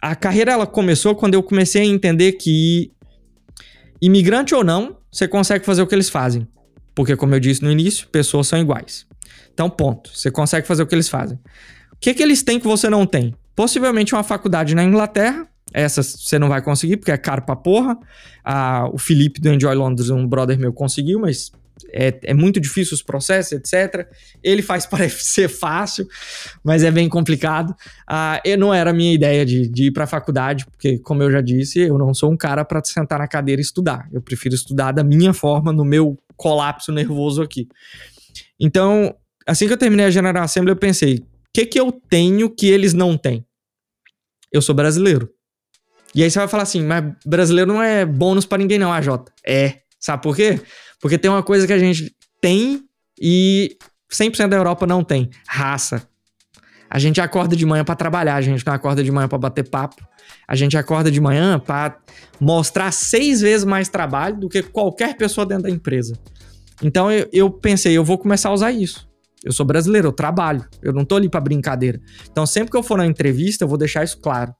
[0.00, 2.92] a carreira ela começou quando eu comecei a entender que
[4.00, 6.46] imigrante ou não, você consegue fazer o que eles fazem.
[6.94, 9.06] Porque como eu disse no início, pessoas são iguais.
[9.52, 10.10] Então, ponto.
[10.14, 11.38] Você consegue fazer o que eles fazem.
[11.96, 13.34] O que, que eles têm que você não tem?
[13.54, 15.48] Possivelmente uma faculdade na Inglaterra.
[15.72, 17.98] Essa você não vai conseguir, porque é caro pra porra.
[18.44, 21.50] Ah, o Felipe do Enjoy Londres, um brother meu, conseguiu, mas
[21.92, 24.08] é, é muito difícil os processos, etc.
[24.42, 26.06] Ele faz parecer fácil,
[26.62, 27.74] mas é bem complicado.
[28.06, 31.22] Ah, eu não era a minha ideia de, de ir para a faculdade, porque, como
[31.22, 34.08] eu já disse, eu não sou um cara para sentar na cadeira e estudar.
[34.12, 37.68] Eu prefiro estudar da minha forma, no meu colapso nervoso aqui.
[38.58, 39.14] Então,
[39.46, 41.22] assim que eu terminei a General Assembly, eu pensei:
[41.56, 43.46] que, que eu tenho que eles não têm?
[44.52, 45.30] Eu sou brasileiro.
[46.14, 49.08] E aí você vai falar assim, mas brasileiro não é bônus para ninguém, não, AJ.
[49.44, 49.80] É.
[49.98, 50.60] Sabe por quê?
[51.00, 52.84] Porque tem uma coisa que a gente tem
[53.18, 53.76] e
[54.12, 56.06] 100% da Europa não tem: raça.
[56.90, 59.66] A gente acorda de manhã para trabalhar, a gente não acorda de manhã para bater
[59.66, 60.06] papo.
[60.46, 61.98] A gente acorda de manhã para
[62.38, 66.18] mostrar seis vezes mais trabalho do que qualquer pessoa dentro da empresa.
[66.82, 69.05] Então eu, eu pensei, eu vou começar a usar isso.
[69.46, 72.00] Eu sou brasileiro, eu trabalho, eu não tô ali para brincadeira.
[72.30, 74.52] Então sempre que eu for na entrevista, eu vou deixar isso claro.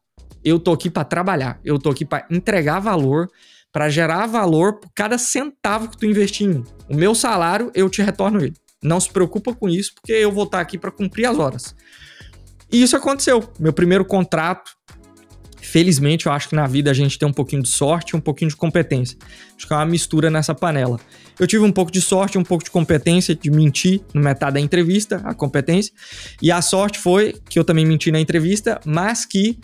[0.45, 3.29] Eu tô aqui para trabalhar, eu tô aqui para entregar valor
[3.77, 6.65] para gerar valor por cada centavo que tu investir em mim.
[6.89, 8.55] O meu salário, eu te retorno ele.
[8.83, 11.77] Não se preocupa com isso, porque eu vou estar aqui para cumprir as horas.
[12.73, 13.47] E isso aconteceu.
[13.61, 14.71] Meu primeiro contrato,
[15.67, 18.21] felizmente, eu acho que na vida a gente tem um pouquinho de sorte e um
[18.21, 19.19] pouquinho de competência.
[19.57, 20.99] Acho que é uma mistura nessa panela.
[21.39, 24.61] Eu tive um pouco de sorte, um pouco de competência, de mentir no metade da
[24.61, 25.93] entrevista, a competência.
[26.41, 29.59] E a sorte foi que eu também menti na entrevista, mas que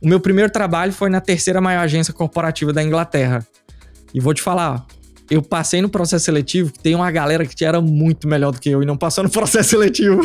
[0.00, 3.46] o meu primeiro trabalho foi na terceira maior agência corporativa da Inglaterra.
[4.14, 4.86] E vou te falar,
[5.30, 8.70] eu passei no processo seletivo, que tem uma galera que era muito melhor do que
[8.70, 10.20] eu e não passou no processo seletivo.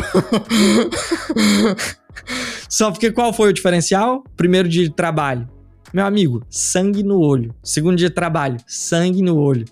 [2.68, 4.24] Só porque qual foi o diferencial?
[4.36, 5.48] Primeiro dia de trabalho.
[5.92, 7.54] Meu amigo, sangue no olho.
[7.62, 9.64] Segundo dia de trabalho, sangue no olho.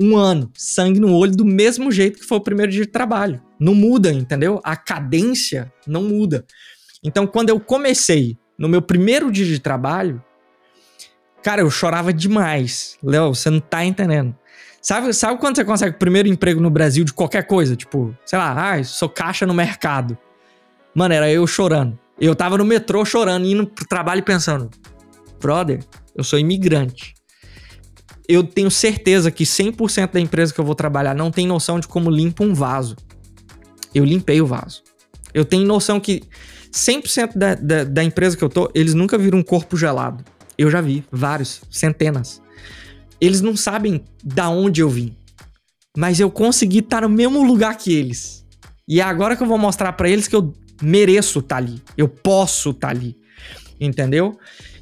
[0.00, 3.42] Um ano, sangue no olho, do mesmo jeito que foi o primeiro dia de trabalho.
[3.58, 4.60] Não muda, entendeu?
[4.64, 6.46] A cadência não muda.
[7.02, 10.22] Então, quando eu comecei no meu primeiro dia de trabalho,
[11.42, 12.96] cara, eu chorava demais.
[13.02, 14.34] Léo, você não tá entendendo.
[14.80, 17.76] Sabe, sabe quando você consegue o primeiro emprego no Brasil de qualquer coisa?
[17.76, 20.16] Tipo, sei lá, ah, sou caixa no mercado.
[20.94, 21.98] Mano, era eu chorando.
[22.20, 24.70] Eu tava no metrô chorando, indo pro trabalho pensando:
[25.40, 25.80] brother,
[26.14, 27.14] eu sou imigrante.
[28.28, 31.88] Eu tenho certeza que 100% da empresa que eu vou trabalhar não tem noção de
[31.88, 32.96] como limpa um vaso.
[33.94, 34.82] Eu limpei o vaso.
[35.32, 36.22] Eu tenho noção que
[36.70, 40.22] 100% da, da, da empresa que eu tô, eles nunca viram um corpo gelado.
[40.58, 42.42] Eu já vi, vários, centenas.
[43.20, 45.16] Eles não sabem da onde eu vim.
[45.96, 48.44] Mas eu consegui estar no mesmo lugar que eles.
[48.86, 51.82] E é agora que eu vou mostrar para eles que eu mereço estar ali.
[51.96, 53.16] Eu posso estar ali.
[53.80, 54.38] Entendeu?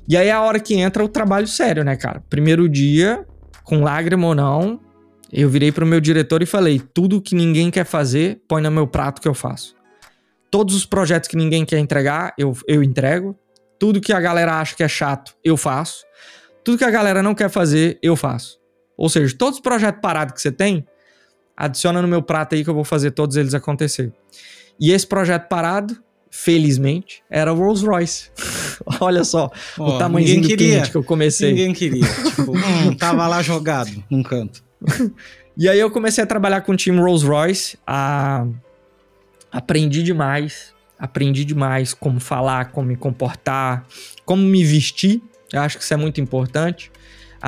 [0.09, 2.23] E aí é a hora que entra o trabalho sério, né, cara?
[2.31, 3.27] Primeiro dia,
[3.65, 4.81] com lágrima ou não,
[5.33, 8.87] eu virei pro meu diretor e falei: tudo que ninguém quer fazer, põe no meu
[8.87, 9.75] prato que eu faço.
[10.51, 13.37] Todos os projetos que ninguém quer entregar, eu, eu entrego.
[13.79, 16.05] Tudo que a galera acha que é chato, eu faço.
[16.65, 18.59] Tudo que a galera não quer fazer, eu faço.
[18.97, 20.87] Ou seja, todos os projetos parados que você tem,
[21.57, 24.13] adiciona no meu prato aí que eu vou fazer todos eles acontecer.
[24.79, 25.97] E esse projeto parado,
[26.31, 28.31] felizmente, era o Rolls Royce.
[29.01, 31.51] Olha só oh, o tamanho do cliente que eu comecei.
[31.51, 32.05] Ninguém queria.
[32.05, 34.63] tipo, hum, tava lá jogado num canto.
[35.57, 37.79] e aí eu comecei a trabalhar com o time Rolls Royce.
[37.87, 38.47] A
[39.51, 40.75] aprendi demais.
[40.99, 43.87] Aprendi demais como falar, como me comportar,
[44.25, 45.23] como me vestir.
[45.53, 46.91] Eu acho que isso é muito importante.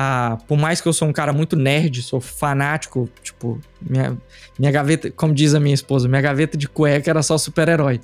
[0.01, 4.17] A, por mais que eu sou um cara muito nerd, sou fanático, tipo, minha,
[4.57, 7.99] minha gaveta, como diz a minha esposa, minha gaveta de cueca era só super-herói.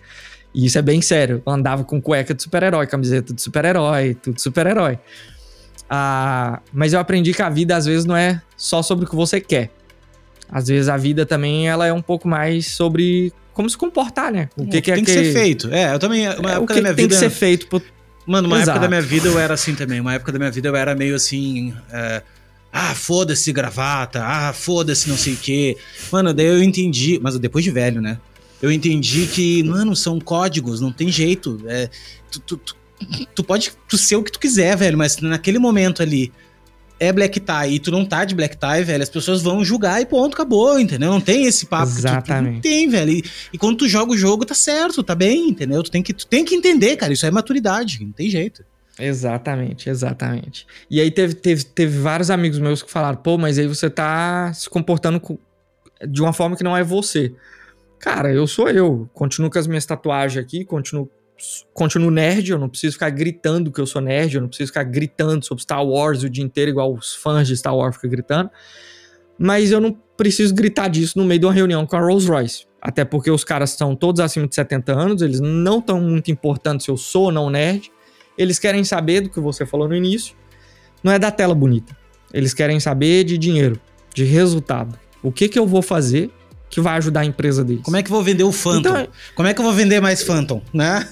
[0.53, 1.41] E isso é bem sério.
[1.45, 4.99] Eu andava com cueca de super-herói, camiseta de super-herói, tudo super-herói.
[5.89, 9.15] Ah, mas eu aprendi que a vida às vezes não é só sobre o que
[9.15, 9.71] você quer.
[10.49, 14.49] Às vezes a vida também ela é um pouco mais sobre como se comportar, né?
[14.57, 15.73] O que, que é tem que, ser feito.
[15.73, 16.27] É, eu também.
[16.27, 17.15] Uma é, época o que da minha tem vida.
[17.15, 17.81] que ser feito.
[18.25, 18.71] Mano, uma Exato.
[18.71, 19.99] época da minha vida eu era assim também.
[19.99, 21.73] Uma época da minha vida eu era meio assim.
[21.91, 22.23] é,
[22.71, 24.23] ah, foda-se gravata.
[24.23, 25.77] Ah, foda-se não sei o quê.
[26.11, 27.19] Mano, daí eu entendi.
[27.21, 28.17] Mas depois de velho, né?
[28.61, 31.61] Eu entendi que, mano, são códigos, não tem jeito.
[31.67, 31.89] É,
[32.31, 32.75] tu, tu, tu,
[33.35, 36.31] tu pode tu ser o que tu quiser, velho, mas naquele momento ali
[36.99, 40.01] é black tie e tu não tá de black tie, velho, as pessoas vão julgar
[40.01, 41.11] e ponto, acabou, entendeu?
[41.11, 42.61] Não tem esse papo que tu- tu, não Exatamente.
[42.61, 43.11] tem, velho.
[43.11, 45.83] E, e quando tu joga o jogo, tá certo, tá bem, entendeu?
[45.83, 48.63] Tu tem que, tu tem que entender, cara, isso é maturidade, não tem jeito.
[48.97, 50.65] Exatamente, exatamente.
[50.89, 54.51] E aí teve, teve, teve vários amigos meus que falaram, pô, mas aí você tá
[54.53, 55.37] se comportando co-
[56.07, 57.33] de uma forma que não é você.
[57.99, 59.09] Cara, eu sou eu.
[59.13, 61.09] Continuo com as minhas tatuagens aqui, continuo,
[61.73, 64.83] continuo nerd, eu não preciso ficar gritando que eu sou nerd, eu não preciso ficar
[64.83, 68.49] gritando sobre Star Wars o dia inteiro, igual os fãs de Star Wars ficam gritando.
[69.37, 72.65] Mas eu não preciso gritar disso no meio de uma reunião com a Rolls Royce.
[72.81, 76.85] Até porque os caras estão todos acima de 70 anos, eles não estão muito importantes
[76.85, 77.91] se eu sou ou não nerd.
[78.37, 80.35] Eles querem saber do que você falou no início.
[81.03, 81.95] Não é da tela bonita.
[82.33, 83.79] Eles querem saber de dinheiro,
[84.13, 84.97] de resultado.
[85.21, 86.31] O que, que eu vou fazer
[86.75, 87.81] que vai ajudar a empresa deles?
[87.83, 88.89] Como é que eu vou vender o Phantom?
[88.89, 91.07] Então, Como é que eu vou vender mais Phantom, né?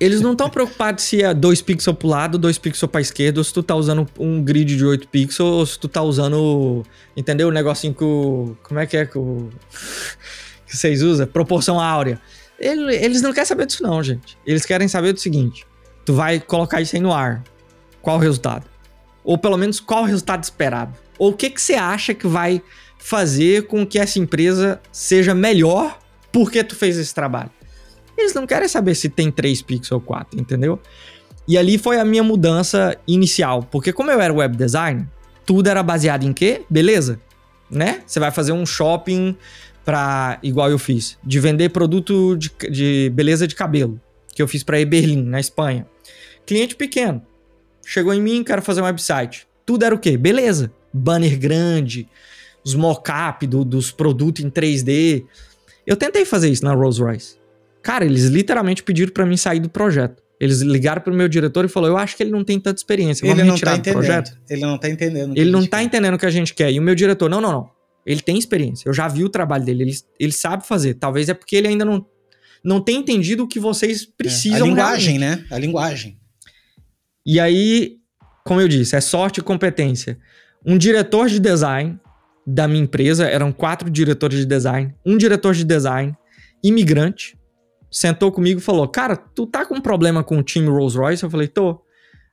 [0.00, 3.44] eles não estão preocupados se é dois pixels pro lado, dois pixels pra esquerda, ou
[3.44, 6.84] se tu tá usando um grid de 8 pixels, ou se tu tá usando,
[7.16, 7.48] entendeu?
[7.48, 8.54] O negocinho com.
[8.62, 9.50] Como é que é que, o,
[10.66, 11.26] que vocês usam?
[11.26, 12.20] Proporção áurea.
[12.58, 14.38] Ele- Eles não querem saber disso, não, gente.
[14.46, 15.66] Eles querem saber do seguinte:
[16.04, 17.42] tu vai colocar isso aí no ar.
[18.00, 18.64] Qual o resultado?
[19.24, 20.94] Ou pelo menos qual o resultado esperado?
[21.18, 22.62] Ou o que, que você acha que vai
[23.02, 25.98] fazer com que essa empresa seja melhor
[26.30, 27.50] porque tu fez esse trabalho?
[28.16, 30.78] Eles não querem saber se tem 3 pixels ou 4, entendeu?
[31.48, 35.06] E ali foi a minha mudança inicial, porque como eu era web designer,
[35.44, 36.62] tudo era baseado em quê?
[36.70, 37.20] Beleza,
[37.68, 38.02] né?
[38.06, 39.36] Você vai fazer um shopping
[39.84, 44.00] para igual eu fiz, de vender produto de, de beleza de cabelo,
[44.32, 45.86] que eu fiz para Eberlin, na Espanha.
[46.46, 47.20] Cliente pequeno.
[47.84, 49.48] Chegou em mim, quero fazer um website.
[49.66, 50.16] Tudo era o quê?
[50.16, 50.72] Beleza.
[50.92, 52.08] Banner grande,
[52.64, 55.24] os mock-up do- dos produtos em 3D.
[55.86, 57.36] Eu tentei fazer isso na Rolls Royce.
[57.82, 60.22] Cara, eles literalmente pediram pra mim sair do projeto.
[60.38, 63.24] Eles ligaram pro meu diretor e falou: "Eu acho que ele não tem tanta experiência,
[63.26, 64.38] vamos Ele não retirar tá do projeto".
[64.50, 65.30] Ele não tá entendendo.
[65.30, 65.84] o que Ele a não gente tá quer.
[65.84, 66.72] entendendo o que a gente quer.
[66.72, 67.70] E o meu diretor: "Não, não, não.
[68.04, 68.88] Ele tem experiência.
[68.88, 70.94] Eu já vi o trabalho dele, ele, ele sabe fazer.
[70.94, 72.04] Talvez é porque ele ainda não
[72.64, 75.40] não tem entendido o que vocês precisam É, A linguagem, realmente.
[75.42, 75.46] né?
[75.50, 76.18] A linguagem.
[77.26, 77.96] E aí,
[78.44, 80.18] como eu disse, é sorte e competência.
[80.64, 81.98] Um diretor de design
[82.46, 86.16] da minha empresa, eram quatro diretores de design, um diretor de design,
[86.62, 87.36] imigrante,
[87.90, 91.22] sentou comigo e falou: Cara, tu tá com um problema com o time Rolls Royce?
[91.22, 91.80] Eu falei: Tô.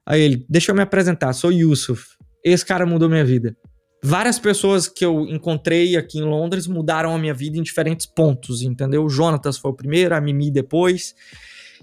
[0.06, 2.18] Aí ele, deixa eu me apresentar, sou Yusuf.
[2.44, 3.56] Esse cara mudou minha vida.
[4.02, 8.62] Várias pessoas que eu encontrei aqui em Londres mudaram a minha vida em diferentes pontos,
[8.62, 9.04] entendeu?
[9.04, 11.14] O Jonatas foi o primeiro, a Mimi depois.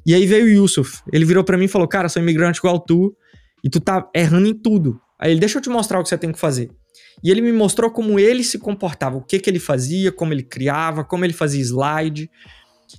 [0.04, 1.02] E aí veio o Yusuf.
[1.12, 3.14] Ele virou pra mim e falou: Cara, sou imigrante igual tu
[3.62, 4.98] e tu tá errando em tudo.
[5.18, 6.70] Aí ele, deixa eu te mostrar o que você tem que fazer.
[7.22, 10.42] E ele me mostrou como ele se comportava, o que que ele fazia, como ele
[10.42, 12.31] criava, como ele fazia slide.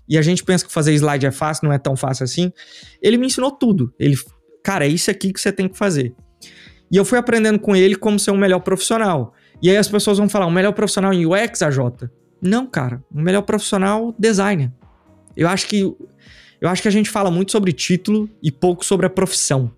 [0.07, 2.51] E a gente pensa que fazer slide é fácil, não é tão fácil assim.
[3.01, 3.93] Ele me ensinou tudo.
[3.99, 4.15] Ele,
[4.63, 6.13] cara, é isso aqui que você tem que fazer.
[6.91, 9.33] E eu fui aprendendo com ele como ser um melhor profissional.
[9.61, 12.09] E aí as pessoas vão falar, um melhor profissional em UX, AJ?
[12.41, 13.03] Não, cara.
[13.13, 14.71] Um melhor profissional designer.
[15.35, 15.81] Eu acho que
[16.59, 19.71] eu acho que a gente fala muito sobre título e pouco sobre a profissão.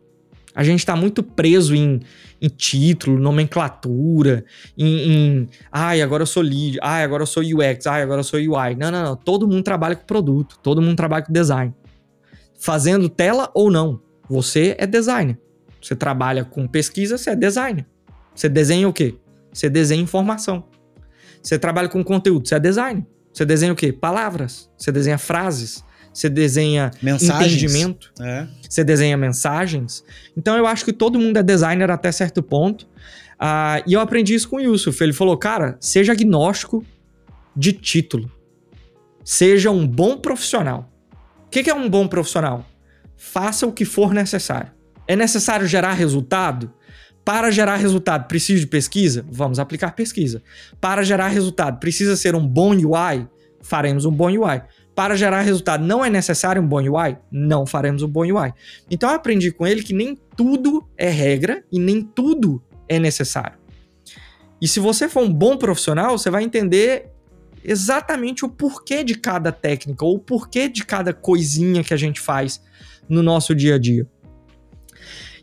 [0.55, 1.99] A gente tá muito preso em,
[2.41, 4.43] em título, nomenclatura,
[4.77, 8.23] em, em ai, agora eu sou lead, ai, agora eu sou UX, ai, agora eu
[8.23, 8.75] sou UI.
[8.77, 9.15] Não, não, não.
[9.15, 11.73] Todo mundo trabalha com produto, todo mundo trabalha com design.
[12.59, 15.39] Fazendo tela ou não, você é designer.
[15.81, 17.85] Você trabalha com pesquisa, você é designer.
[18.35, 19.15] Você desenha o quê?
[19.53, 20.65] Você desenha informação.
[21.41, 23.05] Você trabalha com conteúdo, você é designer.
[23.31, 23.93] Você desenha o quê?
[23.93, 24.69] Palavras.
[24.77, 25.83] Você desenha frases.
[26.19, 27.53] Você desenha Mensagens.
[27.53, 28.11] entendimento.
[28.19, 28.45] É.
[28.67, 30.03] Você desenha mensagens.
[30.35, 32.85] Então eu acho que todo mundo é designer até certo ponto.
[33.39, 35.01] Ah, e eu aprendi isso com o Yusuf.
[35.01, 36.85] Ele falou, cara, seja agnóstico
[37.55, 38.29] de título.
[39.23, 40.91] Seja um bom profissional.
[41.45, 42.65] O que que é um bom profissional?
[43.15, 44.71] Faça o que for necessário.
[45.07, 46.73] É necessário gerar resultado?
[47.23, 49.25] Para gerar resultado, precisa de pesquisa?
[49.31, 50.41] Vamos aplicar pesquisa.
[50.81, 53.25] Para gerar resultado, precisa ser um bom UI?
[53.61, 54.61] Faremos um bom UI.
[54.95, 57.17] Para gerar resultado, não é necessário um bom UI?
[57.31, 58.53] Não faremos um bom UI.
[58.89, 63.57] Então eu aprendi com ele que nem tudo é regra e nem tudo é necessário.
[64.61, 67.11] E se você for um bom profissional, você vai entender
[67.63, 72.19] exatamente o porquê de cada técnica ou o porquê de cada coisinha que a gente
[72.19, 72.61] faz
[73.07, 74.05] no nosso dia a dia.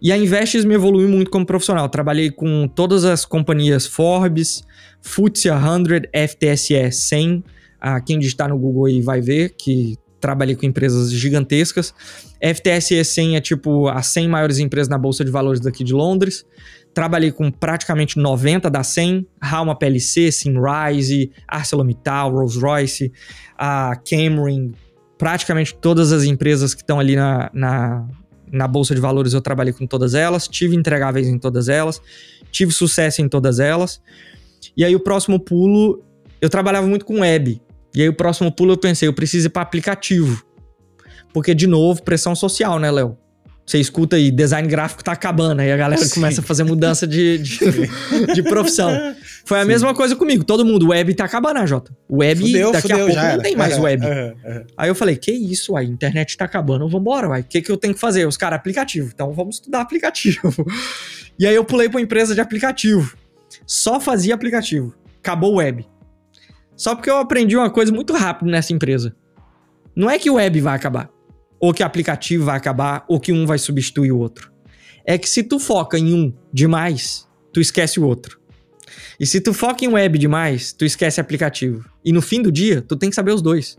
[0.01, 1.89] E a Investes me evoluiu muito como profissional.
[1.89, 4.63] Trabalhei com todas as companhias Forbes,
[5.03, 7.45] FTSE 100, FTSE 100.
[7.89, 11.95] Ah, quem digitar no Google aí vai ver que trabalhei com empresas gigantescas.
[12.43, 16.45] FTSE 100 é tipo as 100 maiores empresas na Bolsa de Valores daqui de Londres.
[16.93, 23.13] Trabalhei com praticamente 90 das 100, Halma PLC, Simrise, ArcelorMittal, Rolls-Royce,
[23.57, 24.73] a Cameron,
[25.17, 28.09] praticamente todas as empresas que estão ali na, na,
[28.51, 32.03] na Bolsa de Valores eu trabalhei com todas elas, tive entregáveis em todas elas,
[32.51, 34.03] tive sucesso em todas elas.
[34.77, 36.03] E aí o próximo pulo,
[36.41, 37.61] eu trabalhava muito com web.
[37.97, 40.45] E aí o próximo pulo eu pensei, eu preciso ir para aplicativo.
[41.33, 43.17] Porque, de novo, pressão social, né, Léo?
[43.65, 46.15] Você escuta aí, design gráfico tá acabando, aí a galera Sim.
[46.15, 47.59] começa a fazer mudança de, de,
[48.35, 48.93] de, profissão.
[49.45, 49.69] Foi a Sim.
[49.69, 51.97] mesma coisa comigo, todo mundo, web tá acabando, né, Jota?
[52.09, 54.07] Web, fudeu, daqui fudeu, a pouco não tem mais web.
[54.77, 57.41] Aí eu falei, que isso, a internet tá acabando, vambora, uai.
[57.41, 58.27] O que, que eu tenho que fazer?
[58.27, 59.11] Os caras, aplicativo.
[59.13, 60.55] Então vamos estudar aplicativo.
[61.41, 63.17] e aí eu pulei pra empresa de aplicativo.
[63.67, 64.95] Só fazia aplicativo.
[65.19, 65.85] Acabou web.
[66.77, 69.17] Só porque eu aprendi uma coisa muito rápido nessa empresa.
[69.95, 71.11] Não é que o web vai acabar
[71.59, 74.53] ou que aplicativo vai acabar, ou que um vai substituir o outro.
[75.05, 78.41] É que se tu foca em um demais, tu esquece o outro.
[79.19, 81.85] E se tu foca em web demais, tu esquece aplicativo.
[82.05, 83.79] E no fim do dia, tu tem que saber os dois.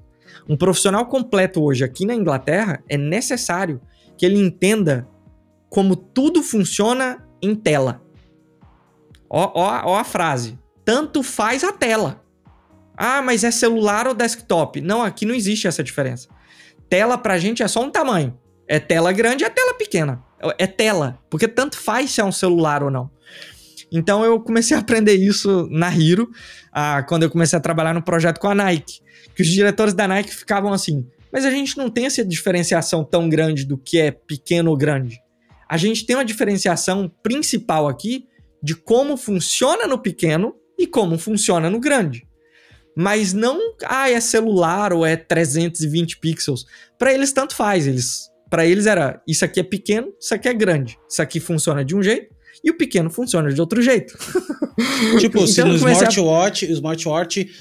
[0.49, 3.81] Um profissional completo hoje aqui na Inglaterra é necessário
[4.17, 5.07] que ele entenda
[5.69, 8.01] como tudo funciona em tela.
[9.29, 10.57] Ó, ó, ó a frase.
[10.83, 12.23] Tanto faz a tela.
[12.97, 14.81] Ah, mas é celular ou desktop?
[14.81, 16.27] Não, aqui não existe essa diferença.
[16.89, 18.35] Tela pra gente é só um tamanho.
[18.67, 20.23] É tela grande é tela pequena.
[20.57, 21.19] É tela.
[21.29, 23.09] Porque tanto faz se é um celular ou não.
[23.91, 26.29] Então eu comecei a aprender isso na Hiro,
[26.73, 28.99] ah, quando eu comecei a trabalhar no projeto com a Nike.
[29.35, 33.29] Que os diretores da Nike ficavam assim: mas a gente não tem essa diferenciação tão
[33.29, 35.21] grande do que é pequeno ou grande.
[35.69, 38.25] A gente tem uma diferenciação principal aqui
[38.61, 42.26] de como funciona no pequeno e como funciona no grande
[42.99, 46.65] mas não, ah, é celular ou é 320 pixels.
[46.97, 50.53] Para eles tanto faz, eles para eles era isso aqui é pequeno, isso aqui é
[50.53, 50.97] grande.
[51.07, 52.33] Isso aqui funciona de um jeito
[52.63, 54.17] e o pequeno funciona de outro jeito.
[55.19, 56.69] Tipo, então, se no smartwatch, a...
[56.69, 57.51] o smartwatch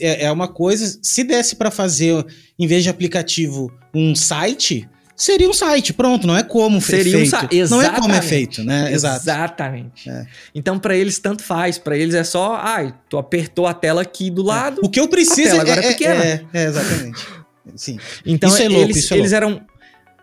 [0.00, 2.26] é, é uma coisa, se desse para fazer
[2.58, 4.88] em vez de aplicativo um site,
[5.20, 7.36] seria um site, pronto, não é como seria feito.
[7.36, 7.70] Um Exatamente.
[7.70, 8.92] Não é como é feito, né?
[8.92, 9.22] Exato.
[9.22, 10.08] Exatamente.
[10.08, 10.26] É.
[10.54, 11.76] Então, para eles, tanto faz.
[11.76, 14.46] Para eles é só, ai, tu apertou a tela aqui do é.
[14.46, 14.80] lado.
[14.82, 14.86] É.
[14.86, 16.24] O que eu preciso é, agora é, é pequena.
[16.24, 17.26] É, é, exatamente.
[17.76, 17.98] Sim.
[18.24, 19.60] Então, isso é louco, eles, isso é eles eram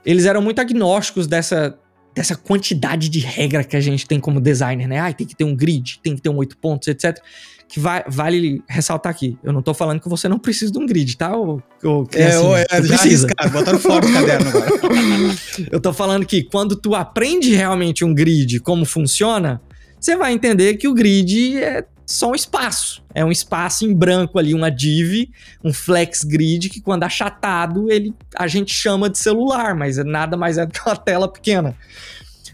[0.03, 1.77] eles eram muito agnósticos dessa
[2.15, 4.99] dessa quantidade de regra que a gente tem como designer, né?
[4.99, 7.21] Ai, tem que ter um grid, tem que ter um oito pontos, etc
[7.67, 9.37] que vai, vale ressaltar aqui.
[9.43, 11.35] Eu não tô falando que você não precisa de um grid, tá?
[11.35, 13.27] Ou, ou é, ou é, já precisa.
[13.27, 14.69] arriscar, botaram fora o caderno agora.
[15.71, 19.61] eu tô falando que quando tu aprende realmente um grid, como funciona,
[19.99, 23.03] você vai entender que o grid é só um espaço.
[23.13, 25.29] É um espaço em branco ali, uma div,
[25.61, 30.57] um flex grid, que quando achatado, ele, a gente chama de celular, mas nada mais
[30.57, 31.75] é do que uma tela pequena.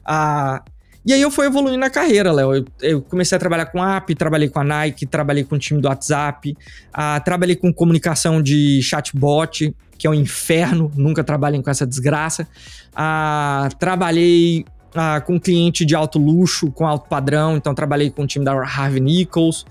[0.04, 0.64] Ah,
[1.06, 2.56] e aí eu fui evoluindo na carreira, Léo.
[2.56, 5.82] Eu, eu, comecei a trabalhar com app, trabalhei com a Nike, trabalhei com o time
[5.82, 6.56] do WhatsApp,
[6.96, 12.48] uh, trabalhei com comunicação de chatbot, que é um inferno, nunca trabalhem com essa desgraça.
[12.94, 18.28] Uh, trabalhei uh, com cliente de alto luxo, com alto padrão, então trabalhei com o
[18.28, 19.66] time da Harvey Nichols,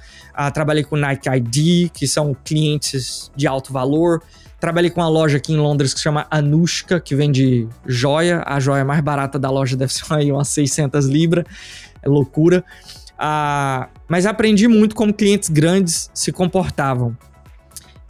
[0.52, 4.22] trabalhei com Nike ID, que são clientes de alto valor.
[4.62, 8.44] Trabalhei com uma loja aqui em Londres que se chama Anushka, que vende joia.
[8.46, 11.44] A joia mais barata da loja deve ser aí umas 600 libras.
[12.00, 12.64] É loucura.
[13.18, 17.18] Ah, mas aprendi muito como clientes grandes se comportavam.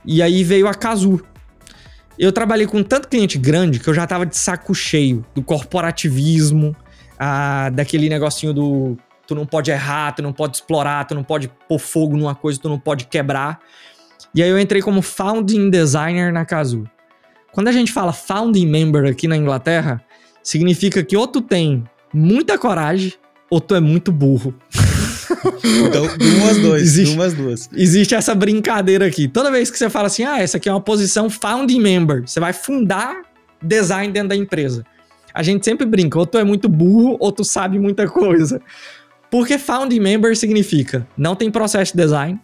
[0.05, 1.23] E aí veio a Kazoo.
[2.19, 6.77] Eu trabalhei com tanto cliente grande que eu já tava de saco cheio do corporativismo,
[7.19, 11.51] ah, daquele negocinho do tu não pode errar, tu não pode explorar, tu não pode
[11.67, 13.59] pôr fogo numa coisa, tu não pode quebrar.
[14.35, 16.89] E aí eu entrei como founding designer na Kazoo.
[17.53, 20.03] Quando a gente fala founding member aqui na Inglaterra,
[20.43, 23.13] significa que ou tu tem muita coragem
[23.51, 24.55] ou tu é muito burro.
[25.65, 27.69] Então, duas, existe, umas duas.
[27.73, 29.27] Existe essa brincadeira aqui.
[29.27, 32.39] Toda vez que você fala assim, ah, essa aqui é uma posição founding member, você
[32.39, 33.23] vai fundar
[33.61, 34.85] design dentro da empresa.
[35.33, 38.61] A gente sempre brinca, ou tu é muito burro ou tu sabe muita coisa.
[39.31, 42.39] Porque founding member significa não tem processo de design,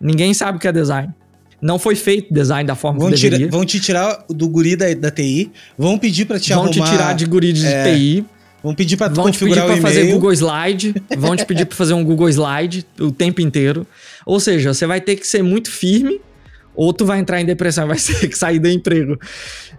[0.00, 1.14] ninguém sabe o que é design,
[1.62, 3.48] não foi feito design da forma vão que deveria.
[3.48, 6.74] vão te tirar do guri da, da TI, vão pedir para te vão arrumar...
[6.74, 8.26] Vão te tirar de guri de é, TI.
[8.62, 11.94] Vão pedir para vão configurar pedir para fazer Google Slide, vão te pedir para fazer
[11.94, 13.84] um Google Slide o tempo inteiro.
[14.24, 16.20] Ou seja, você vai ter que ser muito firme
[16.74, 19.18] ou tu vai entrar em depressão, vai ter que sair do emprego.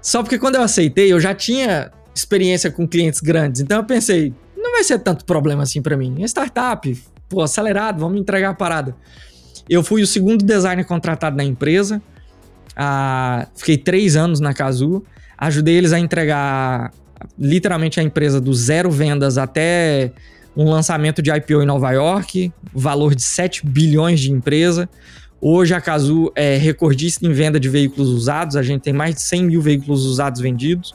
[0.02, 4.34] Só porque quando eu aceitei, eu já tinha experiência com clientes grandes, então eu pensei,
[4.56, 6.18] não vai ser tanto problema assim para mim.
[6.22, 8.96] É startup, pô, acelerado, vamos entregar a parada.
[9.70, 12.02] Eu fui o segundo designer contratado na empresa,
[12.76, 15.04] ah, fiquei três anos na Casu,
[15.38, 16.92] ajudei eles a entregar
[17.38, 20.12] literalmente a empresa do zero vendas até
[20.56, 24.88] um lançamento de IPO em Nova York, valor de 7 bilhões de empresa.
[25.42, 29.22] Hoje a Cazu é recordista em venda de veículos usados, a gente tem mais de
[29.22, 30.94] 100 mil veículos usados vendidos.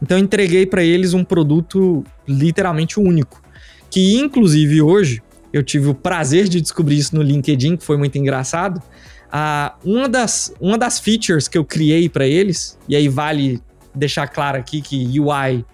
[0.00, 3.42] Então entreguei para eles um produto literalmente único,
[3.90, 5.22] que inclusive hoje
[5.52, 8.82] eu tive o prazer de descobrir isso no LinkedIn, que foi muito engraçado.
[9.30, 13.62] Ah, uma, das, uma das features que eu criei para eles, e aí vale
[13.94, 15.64] deixar claro aqui que UI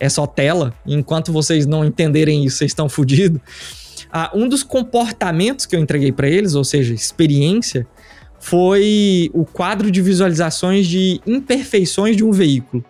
[0.00, 3.40] é só tela, enquanto vocês não entenderem isso, vocês estão fodidos.
[4.12, 7.86] Ah, um dos comportamentos que eu entreguei para eles, ou seja, experiência,
[8.38, 12.84] foi o quadro de visualizações de imperfeições de um veículo.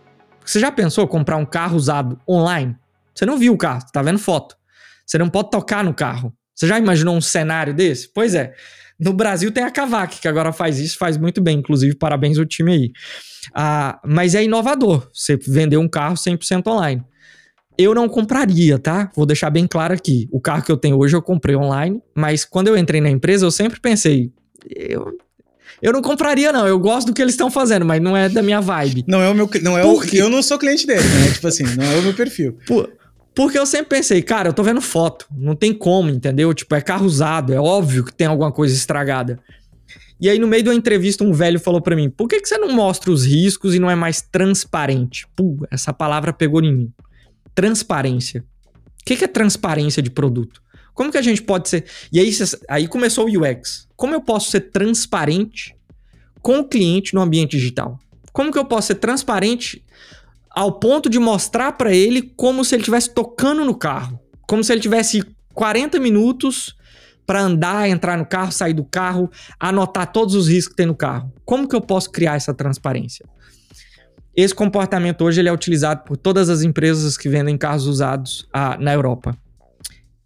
[0.45, 2.77] Você já pensou comprar um carro usado online?
[3.15, 4.58] Você não viu o carro, tá vendo foto.
[5.09, 6.35] Você não pode tocar no carro.
[6.55, 8.13] Você já imaginou um cenário desse?
[8.13, 8.53] Pois é.
[9.01, 11.59] No Brasil tem a Kavak, que agora faz isso, faz muito bem.
[11.59, 12.93] Inclusive, parabéns ao time aí.
[13.55, 17.03] Ah, mas é inovador você vender um carro 100% online.
[17.79, 19.11] Eu não compraria, tá?
[19.15, 20.29] Vou deixar bem claro aqui.
[20.33, 23.47] O carro que eu tenho hoje eu comprei online, mas quando eu entrei na empresa
[23.47, 24.33] eu sempre pensei,
[24.69, 25.17] eu,
[25.81, 26.67] eu não compraria não.
[26.67, 29.05] Eu gosto do que eles estão fazendo, mas não é da minha vibe.
[29.07, 31.31] Não é o meu, não é o, eu não sou cliente dele, né?
[31.33, 32.59] tipo assim, não é o meu perfil.
[32.67, 32.93] Por,
[33.39, 36.53] porque eu sempre pensei, cara, eu tô vendo foto, não tem como, entendeu?
[36.53, 39.39] Tipo, é carro usado, é óbvio que tem alguma coisa estragada.
[40.21, 42.49] E aí, no meio de uma entrevista, um velho falou para mim: por que, que
[42.49, 45.25] você não mostra os riscos e não é mais transparente?
[45.37, 46.93] Pô, essa palavra pegou em mim.
[47.55, 48.45] Transparência.
[49.01, 50.61] O que, que é transparência de produto?
[50.93, 51.85] Como que a gente pode ser.
[52.11, 52.33] E aí,
[52.69, 53.87] aí começou o UX.
[53.95, 55.77] Como eu posso ser transparente
[56.43, 58.01] com o cliente no ambiente digital?
[58.33, 59.85] Como que eu posso ser transparente
[60.59, 64.19] ao ponto de mostrar para ele como se ele estivesse tocando no carro?
[64.45, 65.23] Como se ele tivesse
[65.55, 66.75] 40 minutos
[67.25, 69.31] para andar, entrar no carro, sair do carro,
[69.61, 71.33] anotar todos os riscos que tem no carro.
[71.45, 73.25] Como que eu posso criar essa transparência?
[74.35, 78.77] Esse comportamento hoje ele é utilizado por todas as empresas que vendem carros usados ah,
[78.81, 79.39] na Europa.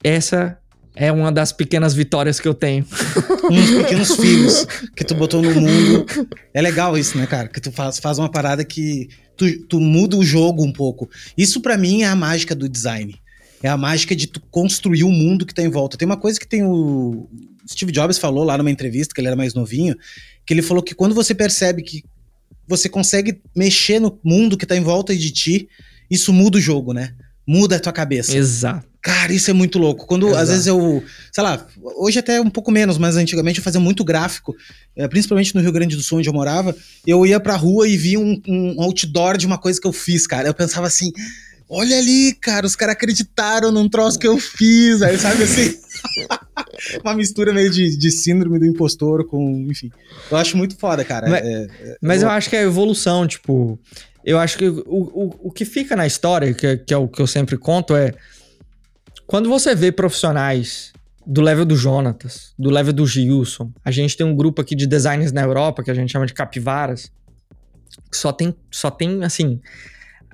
[0.03, 0.59] Essa
[0.95, 2.84] é uma das pequenas vitórias que eu tenho.
[3.51, 6.07] Uns pequenos filhos que tu botou no mundo.
[6.53, 7.49] É legal isso, né, cara?
[7.49, 11.09] Que tu faz, faz uma parada que tu, tu muda o jogo um pouco.
[11.36, 13.14] Isso para mim é a mágica do design.
[13.62, 15.97] É a mágica de tu construir o mundo que tá em volta.
[15.97, 17.28] Tem uma coisa que tem o
[17.68, 19.97] Steve Jobs falou lá numa entrevista, que ele era mais novinho,
[20.45, 22.05] que ele falou que quando você percebe que
[22.66, 25.68] você consegue mexer no mundo que tá em volta de ti,
[26.11, 27.14] isso muda o jogo, né?
[27.47, 28.36] Muda a tua cabeça.
[28.36, 28.91] Exato.
[29.03, 30.07] Cara, isso é muito louco.
[30.07, 30.42] Quando Exato.
[30.42, 34.05] às vezes eu, sei lá, hoje até um pouco menos, mas antigamente eu fazia muito
[34.05, 34.55] gráfico,
[34.94, 36.74] eh, principalmente no Rio Grande do Sul, onde eu morava.
[37.05, 40.24] Eu ia pra rua e via um, um outdoor de uma coisa que eu fiz,
[40.24, 40.46] cara.
[40.46, 41.11] Eu pensava assim,
[41.68, 45.74] olha ali, cara, os caras acreditaram num troço que eu fiz, aí sabe assim?
[47.03, 49.90] Uma mistura meio de, de, síndrome do impostor com, enfim.
[50.30, 51.28] Eu acho muito foda, cara.
[51.28, 53.78] Mas, é, é, mas eu, eu acho que é evolução, tipo.
[54.24, 57.20] Eu acho que o, o, o que fica na história, que, que é o que
[57.20, 58.14] eu sempre conto, é.
[59.26, 60.92] Quando você vê profissionais
[61.26, 64.86] do level do Jonatas, do level do Gilson, a gente tem um grupo aqui de
[64.86, 67.10] designers na Europa que a gente chama de capivaras,
[68.10, 69.60] que só tem, só tem assim,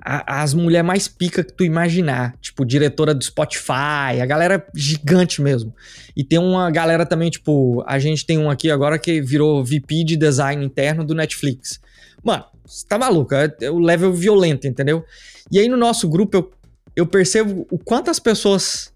[0.03, 2.35] a, as mulheres mais pica que tu imaginar.
[2.41, 5.73] Tipo, diretora do Spotify, a galera gigante mesmo.
[6.15, 10.03] E tem uma galera também, tipo, a gente tem um aqui agora que virou VP
[10.03, 11.79] de design interno do Netflix.
[12.23, 15.03] Mano, você tá maluco, é, é o level violento, entendeu?
[15.51, 16.51] E aí no nosso grupo eu,
[16.95, 18.93] eu percebo o quanto as pessoas.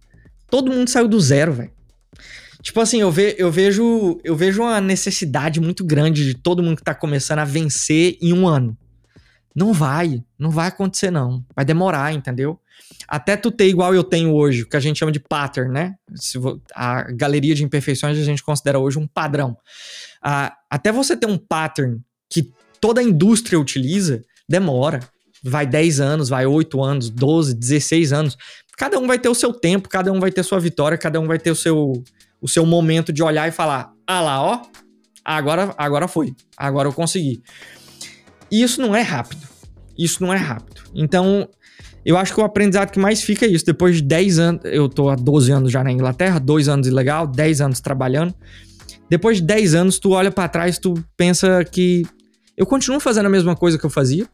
[0.49, 1.71] Todo mundo saiu do zero, velho.
[2.61, 6.77] Tipo assim, eu, ve, eu, vejo, eu vejo uma necessidade muito grande de todo mundo
[6.77, 8.77] que tá começando a vencer em um ano.
[9.53, 11.43] Não vai, não vai acontecer não.
[11.53, 12.59] Vai demorar, entendeu?
[13.07, 15.95] Até tu ter igual eu tenho hoje, o que a gente chama de pattern, né?
[16.73, 19.57] A galeria de imperfeições a gente considera hoje um padrão.
[20.21, 25.01] Ah, até você ter um pattern que toda a indústria utiliza, demora.
[25.43, 28.37] Vai 10 anos, vai 8 anos, 12, 16 anos.
[28.77, 31.27] Cada um vai ter o seu tempo, cada um vai ter sua vitória, cada um
[31.27, 32.01] vai ter o seu,
[32.41, 34.61] o seu momento de olhar e falar: ah lá, ó,
[35.23, 37.41] agora, agora foi, agora eu consegui.
[38.49, 39.47] E isso não é rápido.
[39.97, 40.81] Isso não é rápido.
[40.93, 41.47] Então,
[42.05, 43.65] eu acho que o aprendizado que mais fica é isso.
[43.65, 47.25] Depois de 10 anos, eu tô há 12 anos já na Inglaterra, 2 anos ilegal,
[47.25, 48.33] 10 anos trabalhando.
[49.09, 52.05] Depois de 10 anos, tu olha para trás, tu pensa que
[52.57, 54.27] eu continuo fazendo a mesma coisa que eu fazia.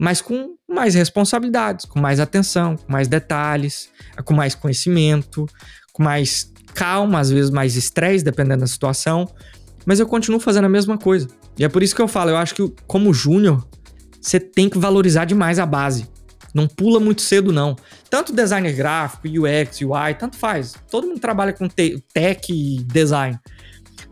[0.00, 3.90] Mas com mais responsabilidades, com mais atenção, com mais detalhes,
[4.24, 5.46] com mais conhecimento,
[5.92, 9.28] com mais calma, às vezes mais estresse, dependendo da situação.
[9.86, 11.28] Mas eu continuo fazendo a mesma coisa.
[11.58, 13.64] E é por isso que eu falo, eu acho que como júnior,
[14.20, 16.08] você tem que valorizar demais a base.
[16.52, 17.76] Não pula muito cedo, não.
[18.08, 20.74] Tanto designer gráfico, UX, UI, tanto faz.
[20.90, 23.38] Todo mundo trabalha com te tech e design.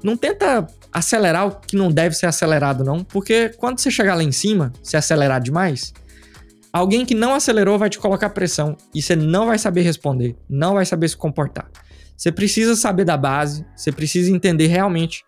[0.03, 3.03] Não tenta acelerar o que não deve ser acelerado, não.
[3.03, 5.93] Porque quando você chegar lá em cima, se acelerar demais,
[6.73, 10.75] alguém que não acelerou vai te colocar pressão e você não vai saber responder, não
[10.75, 11.71] vai saber se comportar.
[12.17, 15.25] Você precisa saber da base, você precisa entender realmente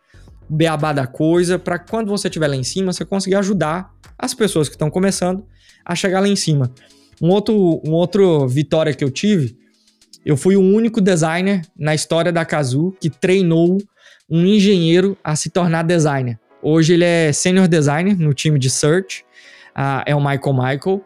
[0.49, 4.35] o beabá da coisa, para quando você estiver lá em cima, você conseguir ajudar as
[4.35, 5.45] pessoas que estão começando
[5.85, 6.73] a chegar lá em cima.
[7.21, 9.57] Um outro, um outro vitória que eu tive,
[10.25, 13.79] eu fui o único designer na história da Kazoo que treinou
[14.29, 16.39] um engenheiro a se tornar designer.
[16.63, 19.23] Hoje ele é senior designer no time de search,
[19.77, 21.05] uh, é o Michael Michael.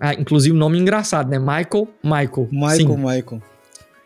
[0.00, 1.38] Uh, inclusive, nome engraçado, né?
[1.38, 2.48] Michael Michael.
[2.50, 2.96] Michael Sim.
[2.96, 3.42] Michael.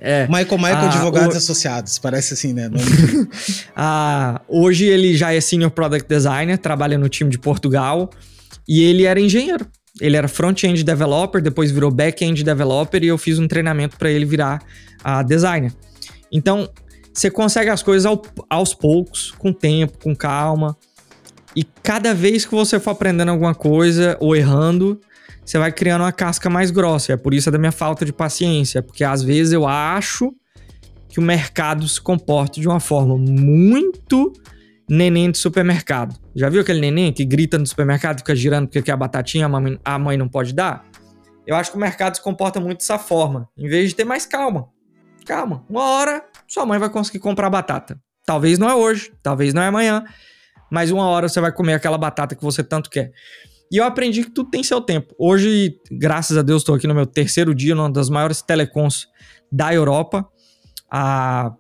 [0.01, 0.27] É.
[0.27, 1.39] Michael Michael ah, Advogados o...
[1.39, 2.69] Associados, parece assim, né?
[4.47, 8.11] hoje ele já é Senior Product Designer, trabalha no time de Portugal
[8.69, 9.67] e ele era engenheiro.
[10.01, 14.27] Ele era front-end developer, depois virou back-end developer e eu fiz um treinamento para ele
[14.27, 14.61] virar
[15.07, 15.73] uh, designer.
[16.31, 16.69] Então,
[17.15, 20.77] você consegue as coisas ao, aos poucos, com tempo, com calma.
[21.55, 25.01] E cada vez que você for aprendendo alguma coisa ou errando,
[25.45, 27.13] você vai criando uma casca mais grossa.
[27.13, 30.35] É por isso da minha falta de paciência, porque às vezes eu acho
[31.09, 34.33] que o mercado se comporta de uma forma muito
[34.91, 36.19] neném de supermercado.
[36.35, 39.49] Já viu aquele neném que grita no supermercado, fica girando porque quer a batatinha, a
[39.49, 40.85] mãe, a mãe não pode dar?
[41.47, 44.27] Eu acho que o mercado se comporta muito dessa forma, em vez de ter mais
[44.27, 44.69] calma.
[45.25, 46.25] Calma, uma hora
[46.55, 48.01] sua mãe vai conseguir comprar batata.
[48.25, 50.05] Talvez não é hoje, talvez não é amanhã,
[50.71, 53.11] mas uma hora você vai comer aquela batata que você tanto quer.
[53.73, 55.13] E eu aprendi que tudo tem seu tempo.
[55.19, 59.09] Hoje, graças a Deus, estou aqui no meu terceiro dia, numa das maiores telecoms
[59.51, 60.25] da Europa.
[60.89, 61.53] A,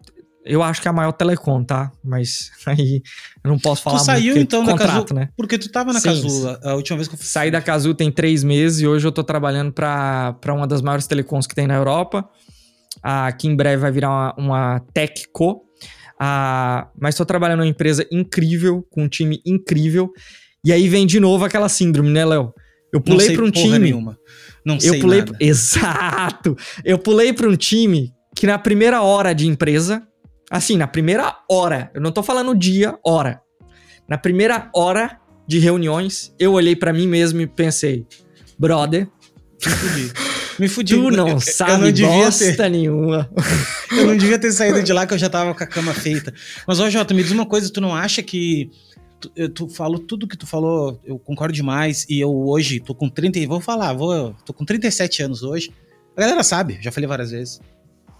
[0.45, 1.91] eu acho que é a maior telecom, tá?
[2.03, 3.03] Mas aí
[3.43, 5.29] eu não posso falar Tu saiu então contrato, da Casu, né?
[5.37, 7.27] Porque tu tava na Sim, Casu a última vez que eu fui.
[7.27, 11.09] Saí da Casu tem três meses e hoje eu tô trabalhando para uma das maiores
[11.09, 12.29] telecoms que tem na Europa.
[13.03, 15.63] Ah, que em breve vai virar uma, uma TechCo.
[16.19, 20.11] Ah, mas estou trabalhando numa empresa incrível, com um time incrível.
[20.65, 22.53] E aí vem de novo aquela síndrome, né, Léo?
[22.93, 23.79] Eu pulei para um time.
[23.79, 24.19] Nenhuma.
[24.65, 25.37] Não eu sei pulei, nada.
[25.41, 26.57] Exato.
[26.85, 30.07] Eu pulei para um time que na primeira hora de empresa,
[30.51, 33.41] assim, na primeira hora, eu não tô falando dia, hora.
[34.09, 38.07] Na primeira hora de reuniões, eu olhei para mim mesmo e pensei,
[38.59, 39.09] brother,
[40.59, 40.95] me fudi.
[40.95, 43.31] Tu não eu, sabe eu não devia bosta ter, nenhuma.
[43.93, 46.33] eu não devia ter saído de lá que eu já tava com a cama feita.
[46.67, 48.71] Mas, ó, Jota, me diz uma coisa, tu não acha que
[49.21, 52.07] tu, tu falou tudo que tu falou, eu concordo demais.
[52.09, 55.71] E eu hoje tô com 30, vou falar, vou, tô com 37 anos hoje.
[56.17, 57.61] A galera sabe, já falei várias vezes.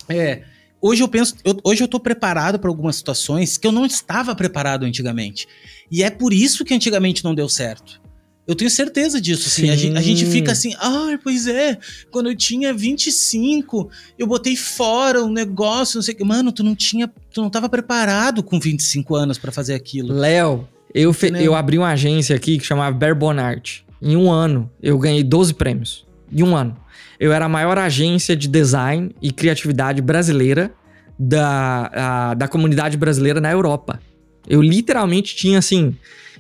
[0.09, 0.43] É,
[0.81, 4.35] hoje eu penso, eu, hoje eu tô preparado para algumas situações que eu não estava
[4.35, 5.47] preparado antigamente.
[5.91, 8.01] E é por isso que antigamente não deu certo.
[8.47, 9.71] Eu tenho certeza disso, assim.
[9.71, 11.79] A gente, a gente, fica assim, ah, pois é,
[12.11, 16.25] quando eu tinha 25, eu botei fora um negócio, não sei o que.
[16.25, 20.13] Mano, tu não tinha, tu não tava preparado com 25 anos para fazer aquilo.
[20.13, 21.33] Léo, eu, fe...
[21.35, 23.83] eu abri uma agência aqui que chamava Berbonart.
[24.03, 26.05] Em um ano, eu ganhei 12 prêmios.
[26.31, 26.77] Em um ano.
[27.19, 30.71] Eu era a maior agência de design e criatividade brasileira
[31.19, 33.99] da, a, da comunidade brasileira na Europa.
[34.47, 35.97] Eu literalmente tinha, assim...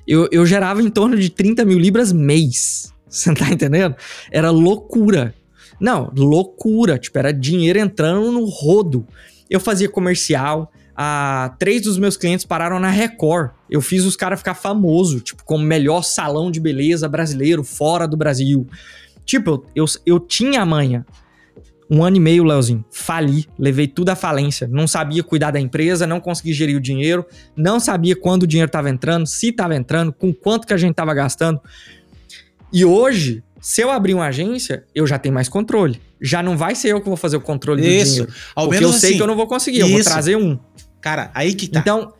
[0.07, 2.93] Eu, eu gerava em torno de 30 mil libras mês.
[3.09, 3.95] Você tá entendendo?
[4.31, 5.35] Era loucura.
[5.81, 6.99] Não, loucura.
[6.99, 9.07] Tipo, era dinheiro entrando no rodo.
[9.49, 13.51] Eu fazia comercial, ah, três dos meus clientes pararam na Record.
[13.69, 18.17] Eu fiz os caras ficar famoso, tipo, como melhor salão de beleza brasileiro fora do
[18.17, 18.67] Brasil.
[19.25, 21.05] Tipo, eu, eu, eu tinha a manha.
[21.91, 24.66] Um ano e meio, Leozinho, fali, levei tudo à falência.
[24.66, 27.26] Não sabia cuidar da empresa, não consegui gerir o dinheiro,
[27.57, 30.93] não sabia quando o dinheiro estava entrando, se estava entrando, com quanto que a gente
[30.93, 31.61] estava gastando.
[32.72, 36.01] E hoje, se eu abrir uma agência, eu já tenho mais controle.
[36.20, 38.05] Já não vai ser eu que vou fazer o controle isso.
[38.05, 38.32] do dinheiro.
[38.55, 40.59] Ao porque eu sei assim, que eu não vou conseguir, eu vou trazer um.
[41.01, 41.80] Cara, aí que tá.
[41.80, 42.14] Então,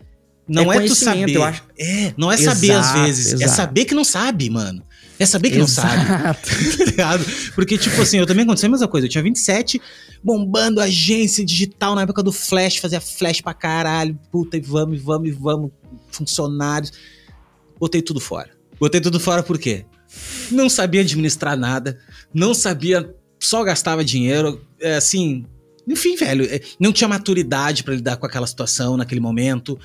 [0.47, 1.35] não é, é tu saber.
[1.35, 1.65] Eu acho.
[1.79, 3.27] É, não é saber às vezes.
[3.27, 3.45] É exato.
[3.45, 4.83] É saber que não sabe, mano.
[5.19, 5.89] É saber que exato.
[5.89, 6.93] não sabe.
[6.93, 7.19] tá?
[7.55, 9.07] Porque, tipo assim, eu também aconteceu a mesma coisa.
[9.07, 9.81] Eu tinha 27,
[10.23, 14.19] bombando agência digital na época do Flash, fazia Flash pra caralho.
[14.33, 15.71] Puta, e vamos, e vamos, e vamos.
[16.11, 16.93] Funcionários.
[17.79, 18.51] Botei tudo fora.
[18.79, 19.85] Botei tudo fora por quê?
[20.51, 21.99] Não sabia administrar nada,
[22.33, 24.61] não sabia, só gastava dinheiro.
[24.81, 25.45] É, assim,
[25.87, 29.79] enfim, velho, é, não tinha maturidade para lidar com aquela situação naquele momento.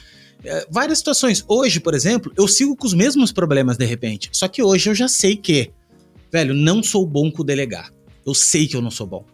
[0.43, 1.43] É, várias situações.
[1.47, 4.29] Hoje, por exemplo, eu sigo com os mesmos problemas de repente.
[4.31, 5.71] Só que hoje eu já sei que
[6.31, 7.91] velho, não sou bom com delegar.
[8.25, 9.25] Eu sei que eu não sou bom.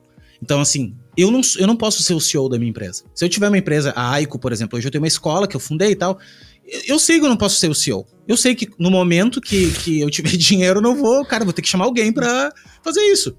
[0.42, 3.04] Então, assim, eu não, eu não posso ser o CEO da minha empresa.
[3.14, 5.56] Se eu tiver uma empresa, a Aiko, por exemplo, hoje eu tenho uma escola que
[5.56, 6.20] eu fundei e tal,
[6.66, 8.06] eu, eu sei que eu não posso ser o CEO.
[8.28, 11.54] Eu sei que no momento que, que eu tiver dinheiro, eu não vou, cara, vou
[11.54, 12.54] ter que chamar alguém para
[12.84, 13.36] fazer isso.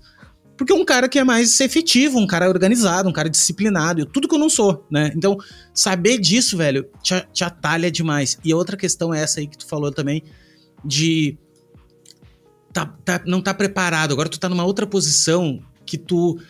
[0.56, 4.34] Porque um cara que é mais efetivo, um cara organizado, um cara disciplinado, tudo que
[4.34, 5.12] eu não sou, né?
[5.14, 5.36] Então,
[5.74, 8.38] saber disso, velho, te, te atalha demais.
[8.42, 10.22] E a outra questão é essa aí que tu falou também,
[10.84, 11.36] de
[12.72, 14.12] tá, tá, não tá preparado.
[14.12, 16.40] Agora tu tá numa outra posição que tu.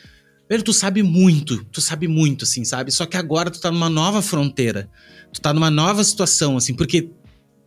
[0.48, 2.92] Velho, tu sabe muito, tu sabe muito, assim, sabe?
[2.92, 4.88] Só que agora tu tá numa nova fronteira.
[5.32, 7.10] Tu tá numa nova situação, assim, porque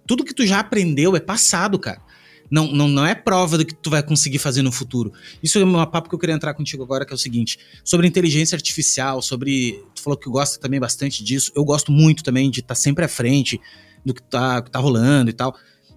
[0.07, 2.01] tudo que tu já aprendeu é passado, cara
[2.49, 5.13] não, não, não é prova do que tu vai conseguir fazer no futuro.
[5.41, 8.07] Isso é um papo que eu queria entrar contigo agora, que é o seguinte: sobre
[8.07, 9.83] inteligência artificial, sobre.
[9.93, 11.51] Tu falou que gosta também bastante disso.
[11.55, 13.59] Eu gosto muito também de estar tá sempre à frente
[14.05, 15.55] do que tá, que tá rolando e tal.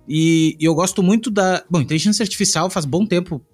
[0.08, 1.62] E, e, eu gosto muito da.
[1.70, 3.44] Bom, inteligência artificial faz bom tempo.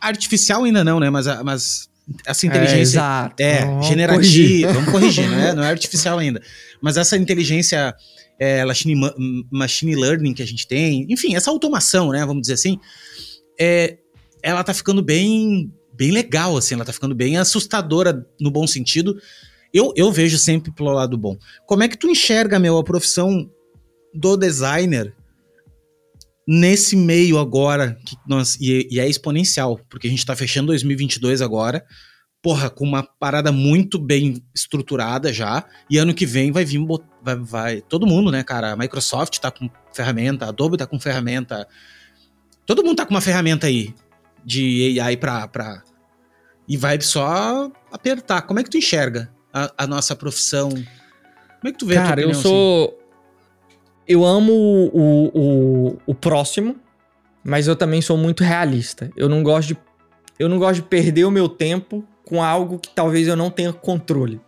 [0.00, 1.08] Artificial ainda não, né?
[1.08, 1.88] Mas, mas
[2.26, 2.78] essa inteligência.
[2.78, 3.42] É, exato.
[3.42, 4.72] é vamos generativa.
[4.72, 5.52] Vamos corrigir, né?
[5.54, 6.42] Não é artificial ainda.
[6.80, 7.94] Mas essa inteligência
[8.40, 8.94] é, machine,
[9.50, 12.80] machine learning que a gente tem, enfim, essa automação, né, vamos dizer assim,
[13.60, 13.98] é,
[14.42, 19.20] ela tá ficando bem, bem legal, assim, ela tá ficando bem assustadora no bom sentido.
[19.72, 21.36] Eu, eu vejo sempre pelo lado bom.
[21.66, 23.48] Como é que tu enxerga, meu, a profissão
[24.14, 25.14] do designer
[26.48, 31.42] nesse meio agora, que nós, e, e é exponencial, porque a gente tá fechando 2022
[31.42, 31.84] agora,
[32.42, 35.64] porra, com uma parada muito bem estruturada já.
[35.88, 36.80] E ano que vem vai vir,
[37.22, 38.72] vai, vai todo mundo, né, cara?
[38.72, 41.66] A Microsoft tá com ferramenta, a Adobe tá com ferramenta.
[42.64, 43.94] Todo mundo tá com uma ferramenta aí
[44.44, 45.46] de AI pra.
[45.48, 45.82] pra
[46.68, 48.42] e vai só apertar.
[48.42, 50.70] Como é que tu enxerga a, a nossa profissão?
[50.70, 52.84] Como é que tu vê cara, a tua opinião, eu sou.
[52.88, 53.00] Assim?
[54.06, 56.76] Eu amo o, o, o próximo,
[57.44, 59.10] mas eu também sou muito realista.
[59.16, 59.78] Eu não gosto de
[60.38, 63.72] eu não gosto de perder o meu tempo com algo que talvez eu não tenha
[63.72, 64.40] controle.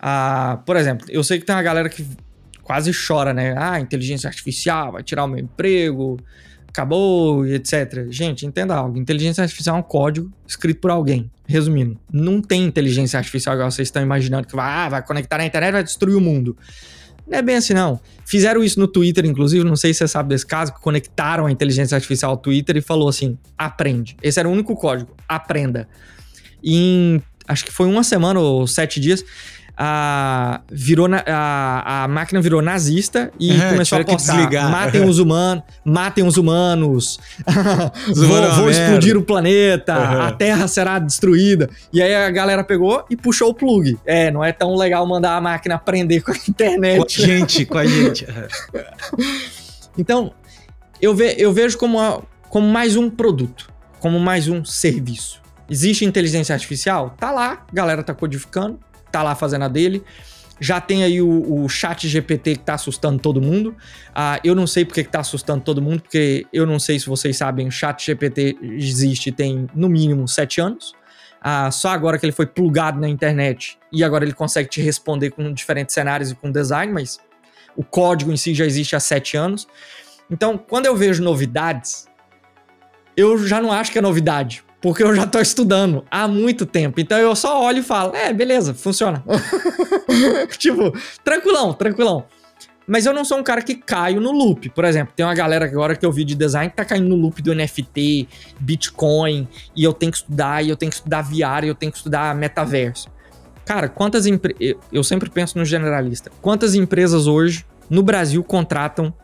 [0.00, 2.04] Ah, por exemplo, eu sei que tem uma galera que
[2.62, 3.54] quase chora, né?
[3.58, 6.18] Ah, inteligência artificial vai tirar o meu emprego,
[6.66, 8.06] acabou, etc.
[8.08, 11.30] Gente, entenda algo: inteligência artificial é um código escrito por alguém.
[11.46, 15.44] Resumindo, não tem inteligência artificial igual vocês estão imaginando que vai, ah, vai conectar na
[15.44, 16.56] internet vai destruir o mundo.
[17.28, 18.00] Não é bem assim, não.
[18.24, 21.52] Fizeram isso no Twitter, inclusive, não sei se você sabe desse caso, que conectaram a
[21.52, 24.16] inteligência artificial ao Twitter e falou assim: aprende.
[24.22, 25.86] Esse era o único código, aprenda
[26.62, 29.24] em acho que foi uma semana ou sete dias,
[29.76, 35.18] a, virou na, a, a máquina virou nazista e é, começou a postar matem os
[35.18, 37.18] humanos, matem os humanos,
[38.14, 40.22] vou, vou explodir o planeta, uhum.
[40.22, 41.70] a Terra será destruída.
[41.92, 43.98] E aí a galera pegou e puxou o plug.
[44.04, 46.98] É, não é tão legal mandar a máquina aprender com a internet.
[46.98, 48.26] Com a gente, com a gente.
[49.96, 50.32] então,
[51.00, 55.41] eu, ve, eu vejo como, a, como mais um produto, como mais um serviço.
[55.72, 57.16] Existe inteligência artificial?
[57.18, 58.78] Tá lá, a galera tá codificando,
[59.10, 60.04] tá lá fazendo a dele.
[60.60, 63.74] Já tem aí o, o chat GPT que tá assustando todo mundo.
[64.14, 67.06] Ah, eu não sei porque que tá assustando todo mundo, porque eu não sei se
[67.06, 70.92] vocês sabem, o chat GPT existe tem no mínimo sete anos.
[71.40, 75.30] Ah, só agora que ele foi plugado na internet e agora ele consegue te responder
[75.30, 77.18] com diferentes cenários e com design, mas
[77.74, 79.66] o código em si já existe há sete anos.
[80.30, 82.06] Então, quando eu vejo novidades,
[83.16, 87.00] eu já não acho que é novidade, porque eu já tô estudando há muito tempo.
[87.00, 89.22] Então eu só olho e falo, é, beleza, funciona.
[90.58, 90.92] tipo,
[91.24, 92.26] tranquilão, tranquilão.
[92.84, 94.68] Mas eu não sou um cara que caio no loop.
[94.70, 97.14] Por exemplo, tem uma galera agora que eu vi de design que tá caindo no
[97.14, 98.28] loop do NFT,
[98.58, 101.92] Bitcoin, e eu tenho que estudar, e eu tenho que estudar VR, e eu tenho
[101.92, 103.08] que estudar metaverso.
[103.64, 104.76] Cara, quantas empresas.
[104.92, 106.30] Eu sempre penso no generalista.
[106.40, 109.14] Quantas empresas hoje no Brasil contratam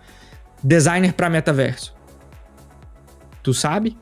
[0.62, 1.92] designer para metaverso?
[3.42, 3.96] Tu sabe?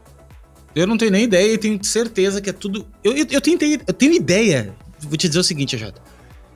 [0.76, 2.86] Eu não tenho nem ideia e tenho certeza que é tudo.
[3.02, 4.74] Eu, eu, eu, tenho, eu tenho ideia.
[5.00, 6.02] Vou te dizer o seguinte, Jota.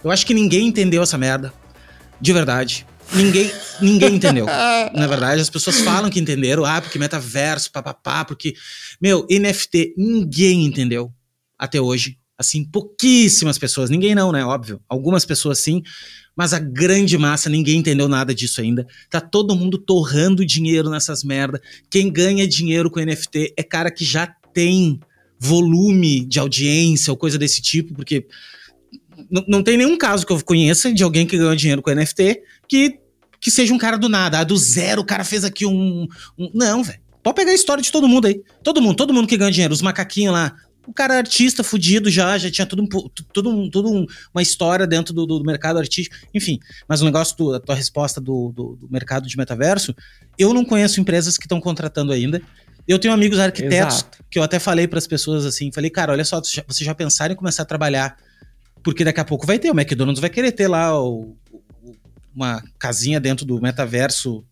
[0.05, 1.51] Eu acho que ninguém entendeu essa merda.
[2.21, 2.87] De verdade.
[3.14, 3.51] Ninguém,
[3.81, 4.45] ninguém entendeu.
[4.93, 6.66] Na verdade, as pessoas falam que entenderam.
[6.66, 8.55] Ah, porque metaverso, papapá, porque.
[9.01, 11.11] Meu, NFT, ninguém entendeu
[11.59, 12.18] até hoje.
[12.41, 13.91] Assim, pouquíssimas pessoas.
[13.91, 14.43] Ninguém não, né?
[14.43, 14.80] Óbvio.
[14.88, 15.82] Algumas pessoas sim
[16.36, 18.86] mas a grande massa, ninguém entendeu nada disso ainda.
[19.11, 21.61] Tá todo mundo torrando dinheiro nessas merda.
[21.91, 24.99] Quem ganha dinheiro com NFT é cara que já tem
[25.38, 28.26] volume de audiência ou coisa desse tipo, porque
[29.47, 32.99] não tem nenhum caso que eu conheça de alguém que ganhou dinheiro com NFT que,
[33.38, 34.38] que seja um cara do nada.
[34.38, 36.07] Ah, do zero o cara fez aqui um.
[36.38, 36.51] um...
[36.55, 37.01] Não, velho.
[37.22, 38.41] Pode pegar a história de todo mundo aí.
[38.62, 39.74] Todo mundo, todo mundo que ganha dinheiro.
[39.74, 40.55] Os macaquinhos lá,
[40.87, 42.87] o cara artista fudido já, já tinha tudo, um,
[43.33, 46.59] tudo, um, tudo um, uma história dentro do, do, mercado artístico, enfim.
[46.89, 49.95] Mas o negócio do, da tua resposta do, do, do, mercado de metaverso,
[50.39, 52.41] eu não conheço empresas que estão contratando ainda.
[52.89, 54.24] Eu tenho amigos arquitetos Exato.
[54.31, 57.35] que eu até falei para as pessoas assim, falei, cara, olha só, vocês já pensaram
[57.35, 58.16] em começar a trabalhar
[58.83, 61.37] porque daqui a pouco vai ter, o McDonald's vai querer ter lá o,
[62.35, 64.45] uma casinha dentro do metaverso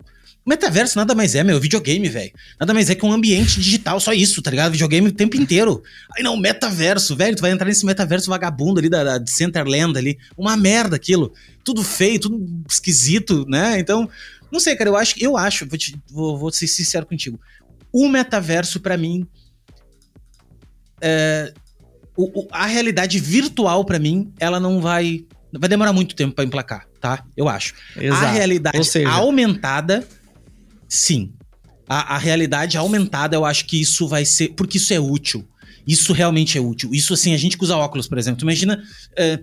[0.45, 2.31] metaverso nada mais é, meu, videogame, velho.
[2.59, 4.71] Nada mais é que um ambiente digital, só isso, tá ligado?
[4.71, 5.83] Videogame o tempo inteiro.
[6.15, 9.97] Aí não, metaverso, velho, tu vai entrar nesse metaverso vagabundo ali da, da de Centerland
[9.97, 10.17] ali.
[10.37, 11.33] Uma merda aquilo.
[11.63, 13.79] Tudo feio, tudo esquisito, né?
[13.79, 14.09] Então,
[14.51, 17.39] não sei, cara, eu acho, eu acho, vou, te, vou, vou ser sincero contigo.
[17.91, 19.27] O metaverso, para mim,
[21.01, 21.53] é,
[22.15, 25.25] o, o, a realidade virtual, para mim, ela não vai.
[25.51, 27.23] Vai demorar muito tempo para emplacar, tá?
[27.35, 27.73] Eu acho.
[27.97, 28.25] Exato.
[28.25, 29.09] A realidade seja...
[29.09, 30.07] aumentada
[30.89, 31.31] Sim.
[31.87, 34.49] A, a, realidade aumentada, eu acho que isso vai ser.
[34.49, 35.47] Porque isso é útil.
[35.87, 36.93] Isso realmente é útil.
[36.93, 38.39] Isso, assim, a gente que usa óculos, por exemplo.
[38.39, 38.83] Tu imagina,
[39.15, 39.39] é,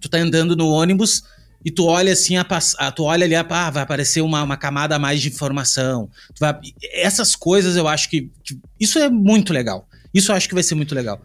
[0.00, 1.22] tu tá andando no ônibus
[1.64, 2.46] e tu olha assim, a,
[2.78, 6.08] a, tu olha ali, a, ah, vai aparecer uma, uma camada a mais de informação.
[6.38, 6.58] Vai,
[6.92, 9.88] essas coisas eu acho que, que, Isso é muito legal.
[10.14, 11.20] Isso eu acho que vai ser muito legal.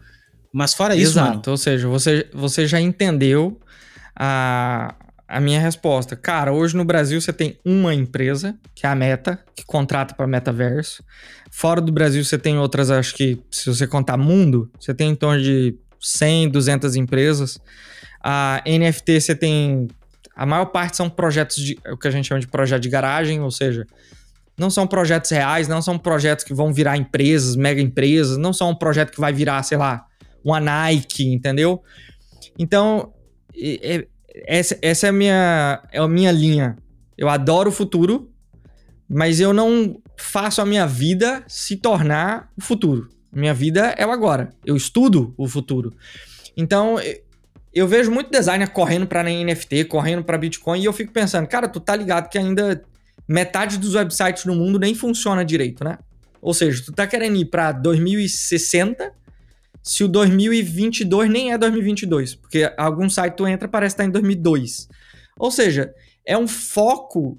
[0.52, 1.12] Mas fora isso.
[1.12, 3.60] Exato, ou seja, você, você já entendeu
[4.14, 4.94] a,
[5.34, 9.36] a minha resposta, cara, hoje no Brasil você tem uma empresa, que é a Meta,
[9.56, 11.02] que contrata para metaverso.
[11.50, 15.14] Fora do Brasil você tem outras, acho que se você contar mundo, você tem em
[15.16, 17.58] torno de 100, 200 empresas.
[18.22, 19.88] A NFT você tem
[20.36, 23.40] a maior parte são projetos de o que a gente chama de projeto de garagem,
[23.40, 23.84] ou seja,
[24.56, 28.70] não são projetos reais, não são projetos que vão virar empresas, mega empresas, não são
[28.70, 30.06] um projeto que vai virar, sei lá,
[30.44, 31.82] uma Nike, entendeu?
[32.56, 33.12] Então,
[34.34, 36.76] essa, essa é, a minha, é a minha linha.
[37.16, 38.30] Eu adoro o futuro,
[39.08, 43.08] mas eu não faço a minha vida se tornar o futuro.
[43.32, 44.50] Minha vida é o agora.
[44.64, 45.92] Eu estudo o futuro.
[46.56, 46.96] Então,
[47.72, 51.68] eu vejo muito designer correndo para NFT, correndo para Bitcoin, e eu fico pensando, cara,
[51.68, 52.82] tu tá ligado que ainda
[53.26, 55.98] metade dos websites no mundo nem funciona direito, né?
[56.40, 59.12] Ou seja, tu tá querendo ir para 2060
[59.84, 64.12] se o 2022 nem é 2022, porque algum site tu entra parece estar tá em
[64.12, 64.88] 2002.
[65.38, 65.92] Ou seja,
[66.26, 67.38] é um foco,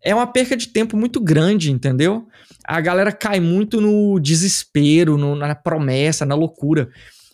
[0.00, 2.28] é uma perca de tempo muito grande, entendeu?
[2.64, 6.88] A galera cai muito no desespero, no, na promessa, na loucura.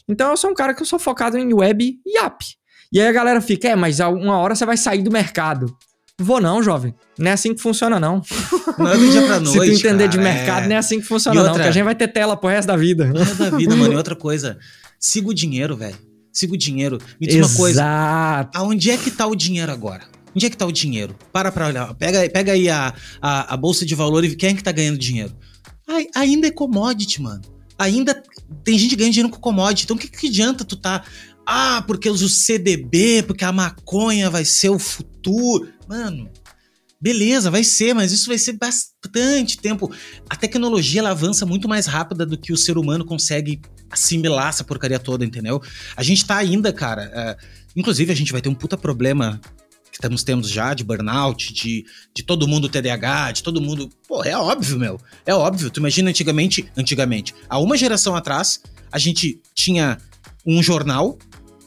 [0.08, 2.42] Então eu sou um cara que eu sou focado em web e app.
[2.90, 5.76] E aí a galera fica, é, mas uma hora você vai sair do mercado.
[6.20, 6.92] Vou não, jovem.
[7.16, 8.20] Não é assim que funciona, não.
[8.76, 9.76] Não é do dia pra noite.
[9.76, 10.68] Se tu entender cara, de mercado, é...
[10.68, 11.54] não é assim que funciona, outra...
[11.54, 11.62] não.
[11.62, 13.06] Que a gente vai ter tela pro resto da vida.
[13.06, 13.92] Pro resto da vida, mano.
[13.92, 14.58] E outra coisa.
[14.98, 15.96] Siga o dinheiro, velho.
[16.32, 16.98] Siga o dinheiro.
[17.20, 17.52] Me diz Exato.
[17.52, 18.50] uma coisa.
[18.54, 20.02] Aonde é que tá o dinheiro agora?
[20.34, 21.16] Onde é que tá o dinheiro?
[21.32, 21.94] Para pra olhar.
[21.94, 24.98] Pega, pega aí a, a, a bolsa de valor e quem é que tá ganhando
[24.98, 25.34] dinheiro?
[25.86, 27.42] Ai, ainda é commodity, mano.
[27.78, 28.22] Ainda
[28.62, 29.84] tem gente ganhando dinheiro com commodity.
[29.84, 31.04] Então o que, que adianta tu tá.
[31.50, 35.72] Ah, porque o CDB, porque a maconha vai ser o futuro.
[35.88, 36.28] Mano,
[37.00, 39.90] beleza, vai ser, mas isso vai ser bastante tempo.
[40.28, 44.62] A tecnologia ela avança muito mais rápida do que o ser humano consegue assimilar essa
[44.62, 45.58] porcaria toda, entendeu?
[45.96, 47.10] A gente tá ainda, cara.
[47.14, 47.36] É,
[47.74, 49.40] inclusive, a gente vai ter um puta problema
[49.90, 53.88] que estamos tendo já de burnout, de, de todo mundo TDAH, de todo mundo.
[54.06, 55.00] Pô, é óbvio, meu.
[55.24, 55.70] É óbvio.
[55.70, 58.60] Tu imagina antigamente, antigamente, há uma geração atrás,
[58.92, 59.96] a gente tinha
[60.46, 61.18] um jornal.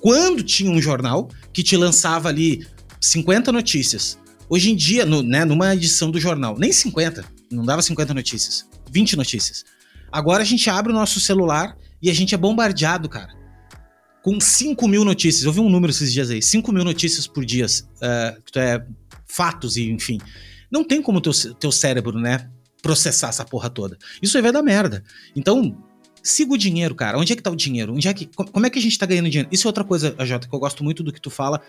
[0.01, 2.65] Quando tinha um jornal que te lançava ali
[2.99, 4.17] 50 notícias.
[4.49, 8.67] Hoje em dia, no, né, numa edição do jornal, nem 50, não dava 50 notícias,
[8.91, 9.63] 20 notícias.
[10.11, 13.33] Agora a gente abre o nosso celular e a gente é bombardeado, cara,
[14.21, 15.45] com 5 mil notícias.
[15.45, 18.83] Eu vi um número esses dias aí, 5 mil notícias por dia, uh, é,
[19.25, 20.19] fatos e enfim.
[20.69, 22.49] Não tem como teu, teu cérebro, né,
[22.81, 23.97] processar essa porra toda.
[24.21, 25.03] Isso aí vai dar merda.
[25.35, 25.77] Então,
[26.21, 27.17] siga o dinheiro, cara.
[27.17, 27.93] Onde é que tá o dinheiro?
[27.93, 29.49] Onde é que, como é que a gente tá ganhando dinheiro?
[29.51, 31.61] Isso é outra coisa, Jota, que eu gosto muito do que tu fala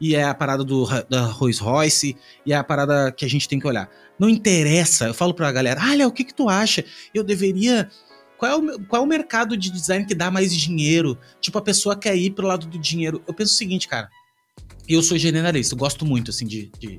[0.00, 3.48] e é a parada do, da Rolls Royce, e é a parada que a gente
[3.48, 3.90] tem que olhar.
[4.18, 6.84] Não interessa, eu falo pra galera, olha, o que que tu acha?
[7.12, 7.90] Eu deveria...
[8.36, 11.18] Qual é, o, qual é o mercado de design que dá mais dinheiro?
[11.40, 13.20] Tipo, a pessoa quer ir pro lado do dinheiro.
[13.26, 14.08] Eu penso o seguinte, cara,
[14.88, 16.96] eu sou generalista, eu gosto muito, assim, de, de,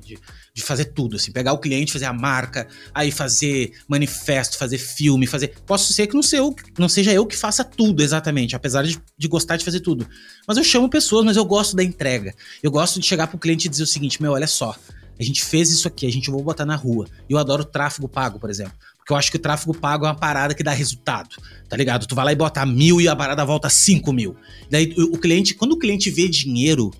[0.54, 5.26] de, fazer tudo, assim, pegar o cliente, fazer a marca, aí fazer manifesto, fazer filme,
[5.26, 5.54] fazer...
[5.66, 9.28] Posso ser que não, eu, não seja eu que faça tudo exatamente, apesar de, de
[9.28, 10.06] gostar de fazer tudo.
[10.46, 12.34] Mas eu chamo pessoas, mas eu gosto da entrega.
[12.62, 14.76] Eu gosto de chegar pro cliente e dizer o seguinte, meu, olha só,
[15.18, 17.06] a gente fez isso aqui, a gente vai botar na rua.
[17.28, 18.72] Eu adoro tráfego pago, por exemplo.
[18.96, 21.36] Porque eu acho que o tráfego pago é uma parada que dá resultado,
[21.68, 22.06] tá ligado?
[22.06, 24.34] Tu vai lá e bota mil e a parada volta cinco mil.
[24.70, 26.90] Daí o cliente, quando o cliente vê dinheiro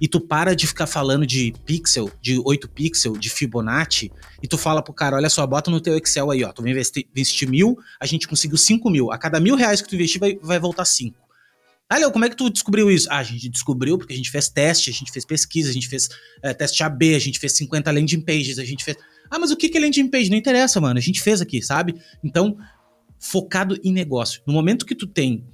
[0.00, 4.10] e tu para de ficar falando de pixel, de 8 pixel, de Fibonacci,
[4.42, 6.70] e tu fala pro cara, olha só, bota no teu Excel aí, ó, tu vai
[6.70, 9.12] investir, investir mil, a gente conseguiu 5 mil.
[9.12, 11.18] A cada mil reais que tu investir, vai, vai voltar 5.
[11.88, 13.08] Ah, Léo, como é que tu descobriu isso?
[13.10, 15.88] Ah, a gente descobriu porque a gente fez teste, a gente fez pesquisa, a gente
[15.88, 16.08] fez
[16.40, 18.96] é, teste AB, a gente fez 50 landing pages, a gente fez...
[19.28, 20.30] Ah, mas o que é landing page?
[20.30, 22.00] Não interessa, mano, a gente fez aqui, sabe?
[22.22, 22.56] Então,
[23.18, 24.40] focado em negócio.
[24.46, 25.44] No momento que tu tem,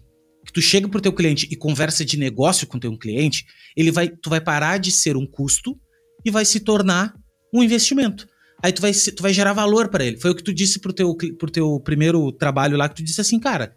[0.47, 3.45] que tu chega pro teu cliente e conversa de negócio com teu cliente,
[3.77, 5.79] ele vai, tu vai parar de ser um custo
[6.25, 7.15] e vai se tornar
[7.53, 8.29] um investimento.
[8.63, 10.19] Aí tu vai, tu vai gerar valor para ele.
[10.19, 13.21] Foi o que tu disse pro teu, pro teu primeiro trabalho lá, que tu disse
[13.21, 13.75] assim, cara,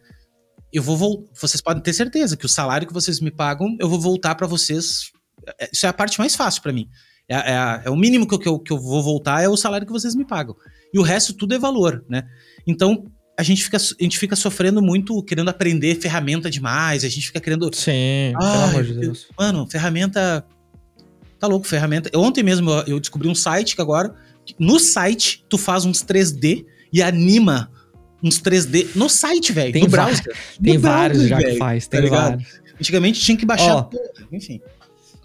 [0.71, 1.25] eu vou.
[1.39, 4.47] Vocês podem ter certeza que o salário que vocês me pagam, eu vou voltar para
[4.47, 5.11] vocês.
[5.59, 6.87] É, isso é a parte mais fácil para mim.
[7.27, 9.57] É, é, é, o mínimo que eu, que, eu, que eu vou voltar é o
[9.57, 10.55] salário que vocês me pagam.
[10.93, 12.23] E o resto tudo é valor, né?
[12.65, 17.27] Então, a gente fica, a gente fica sofrendo muito, querendo aprender ferramenta demais, a gente
[17.27, 17.71] fica querendo.
[17.73, 19.27] Sim, pelo amor de Deus.
[19.39, 20.45] Mano, ferramenta.
[21.39, 22.11] Tá louco, ferramenta.
[22.17, 24.13] Ontem mesmo eu descobri um site que agora.
[24.59, 27.71] No site, tu faz uns 3D e anima
[28.21, 29.71] uns 3D no site, velho.
[29.71, 30.35] Tem, browser.
[30.61, 32.61] tem no vários browser, já véio, que faz, tá tem tá vários.
[32.75, 33.89] Antigamente tinha que baixar, Ó,
[34.33, 34.59] enfim.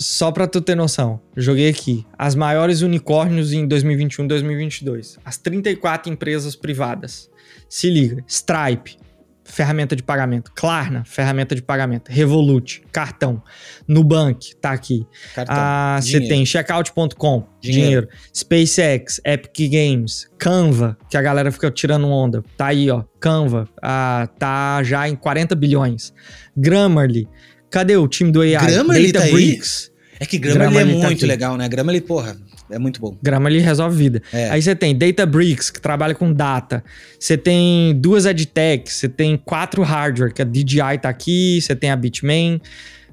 [0.05, 5.18] Só pra tu ter noção, joguei aqui as maiores unicórnios em 2021 2022.
[5.24, 7.30] As 34 empresas privadas.
[7.70, 8.98] Se liga, Stripe,
[9.42, 10.52] ferramenta de pagamento.
[10.55, 12.11] Klarna, ferramenta de pagamento.
[12.11, 13.42] Revolut, cartão.
[13.88, 15.07] Nubank, tá aqui.
[15.34, 15.57] Cartão.
[15.57, 18.07] Ah, você tem checkout.com, dinheiro.
[18.07, 18.09] dinheiro.
[18.30, 22.44] SpaceX, Epic Games, Canva, que a galera fica tirando onda.
[22.59, 23.05] Tá aí, ó.
[23.18, 26.12] Canva, ah, tá já em 40 bilhões.
[26.55, 27.26] Grammarly,
[27.70, 28.66] cadê o time do AI?
[28.66, 29.84] Grammarly Databricks.
[29.86, 29.93] Tá aí?
[30.25, 31.68] É que Grammarly é tá muito legal, né?
[31.68, 32.35] Grammarly, porra,
[32.70, 33.14] é muito bom.
[33.22, 34.22] Grammarly resolve vida.
[34.33, 34.49] É.
[34.49, 36.83] Aí você tem Databricks, que trabalha com data.
[37.18, 41.91] Você tem duas EdTechs, você tem quatro hardware, que a DJI tá aqui, você tem
[41.91, 42.59] a Bitmain.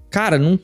[0.09, 0.57] Cara, não,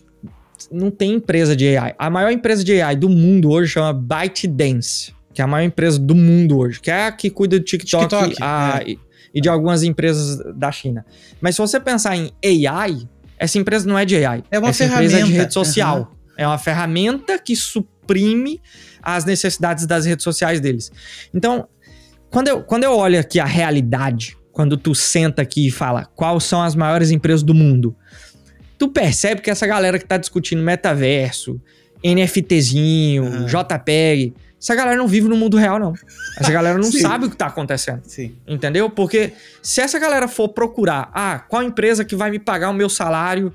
[0.71, 1.93] não tem empresa de AI.
[1.99, 5.99] A maior empresa de AI do mundo hoje chama ByteDance, que é a maior empresa
[5.99, 8.91] do mundo hoje, que é a que cuida do TikTok, TikTok a, é.
[8.91, 8.99] e,
[9.35, 11.05] e de algumas empresas da China.
[11.41, 12.31] Mas se você pensar em
[12.65, 13.05] AI,
[13.37, 14.43] essa empresa não é de AI.
[14.49, 15.05] É uma essa ferramenta.
[15.05, 15.99] empresa é de rede social.
[15.99, 16.16] Uhum.
[16.37, 18.61] É uma ferramenta que suprime
[19.01, 20.91] as necessidades das redes sociais deles.
[21.33, 21.67] Então,
[22.29, 26.43] quando eu, quando eu olho aqui a realidade, quando tu senta aqui e fala quais
[26.43, 27.95] são as maiores empresas do mundo,
[28.77, 31.59] tu percebe que essa galera que tá discutindo metaverso,
[32.03, 33.45] NFTzinho, uhum.
[33.45, 35.93] JPEG, essa galera não vive no mundo real, não.
[36.39, 38.01] Essa galera não sabe o que tá acontecendo.
[38.05, 38.35] Sim.
[38.47, 38.89] Entendeu?
[38.89, 42.89] Porque se essa galera for procurar, ah, qual empresa que vai me pagar o meu
[42.89, 43.53] salário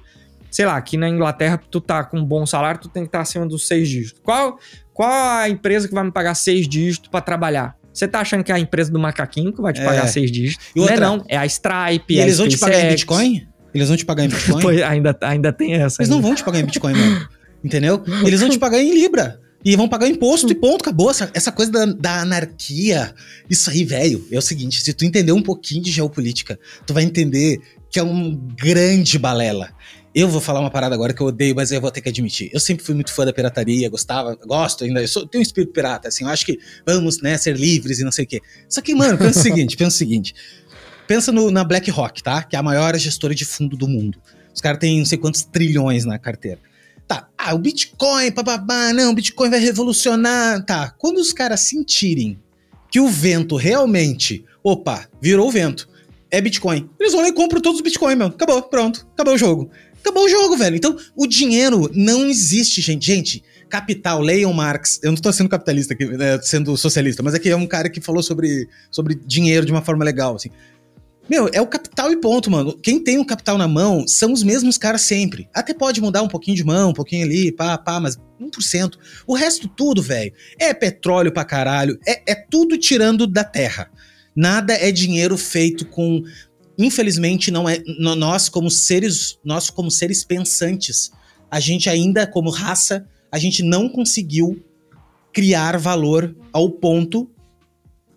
[0.52, 3.18] sei lá, aqui na Inglaterra, tu tá com um bom salário, tu tem que estar
[3.18, 4.20] tá acima dos seis dígitos.
[4.22, 4.58] Qual,
[4.92, 7.74] qual a empresa que vai me pagar seis dígitos para trabalhar?
[7.92, 9.84] Você tá achando que é a empresa do macaquinho que vai te é.
[9.84, 10.66] pagar seis dígitos?
[10.76, 12.88] E outra, não é não, é a Stripe, e é eles vão te pagar em
[12.90, 13.48] Bitcoin?
[13.74, 14.62] Eles vão te pagar em Bitcoin?
[14.62, 16.02] pois, ainda, ainda tem essa.
[16.02, 16.14] Eles ainda.
[16.14, 17.28] não vão te pagar em Bitcoin, mano.
[17.64, 18.02] Entendeu?
[18.26, 19.40] Eles vão te pagar em Libra.
[19.64, 21.10] E vão pagar imposto e ponto, acabou.
[21.10, 23.14] Essa, essa coisa da, da anarquia.
[23.48, 27.04] Isso aí, velho, é o seguinte: se tu entender um pouquinho de geopolítica, tu vai
[27.04, 29.70] entender que é um grande balela.
[30.14, 32.50] Eu vou falar uma parada agora que eu odeio, mas eu vou ter que admitir.
[32.52, 35.00] Eu sempre fui muito fã da pirataria, gostava, gosto ainda.
[35.00, 36.24] Eu sou, tenho um espírito pirata, assim.
[36.24, 38.40] Eu acho que vamos, né, ser livres e não sei o quê.
[38.68, 40.34] Só que, mano, pensa o seguinte: pensa o seguinte.
[41.06, 42.42] Pensa no, na BlackRock, tá?
[42.42, 44.20] Que é a maior gestora de fundo do mundo.
[44.54, 46.58] Os caras têm não sei quantos trilhões na carteira.
[47.08, 50.64] Tá, ah, o Bitcoin, bababá, não, o Bitcoin vai revolucionar.
[50.64, 52.38] Tá, quando os caras sentirem
[52.90, 55.88] que o vento realmente, opa, virou o vento,
[56.30, 58.28] é Bitcoin, eles vão lá e compram todos os Bitcoin, meu.
[58.28, 59.70] Acabou, pronto, acabou o jogo.
[60.02, 60.74] Acabou o jogo, velho.
[60.74, 63.06] Então, o dinheiro não existe, gente.
[63.06, 64.98] Gente, capital, Leon Marx.
[65.00, 68.00] Eu não estou sendo capitalista aqui, né, sendo socialista, mas aqui é um cara que
[68.00, 70.50] falou sobre, sobre dinheiro de uma forma legal, assim.
[71.30, 72.76] Meu, é o capital e ponto, mano.
[72.76, 75.48] Quem tem o capital na mão são os mesmos caras sempre.
[75.54, 78.94] Até pode mudar um pouquinho de mão, um pouquinho ali, pá, pá, mas 1%.
[79.24, 81.96] O resto tudo, velho, é petróleo pra caralho.
[82.06, 83.88] É, é tudo tirando da terra.
[84.34, 86.22] Nada é dinheiro feito com
[86.78, 91.10] infelizmente não é nós como seres nós como seres pensantes
[91.50, 94.62] a gente ainda como raça a gente não conseguiu
[95.32, 97.30] criar valor ao ponto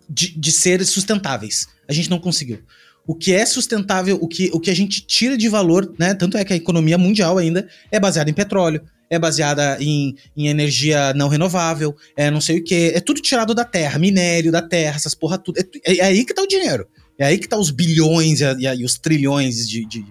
[0.08, 2.60] de, de ser sustentáveis a gente não conseguiu
[3.06, 6.36] o que é sustentável o que, o que a gente tira de valor né tanto
[6.36, 11.12] é que a economia mundial ainda é baseada em petróleo é baseada em, em energia
[11.14, 14.96] não renovável, é não sei o que, é tudo tirado da terra, minério da terra,
[14.96, 15.58] essas porra tudo.
[15.58, 16.86] É, é aí que tá o dinheiro.
[17.18, 20.04] É aí que tá os bilhões e, e, e os trilhões de, de,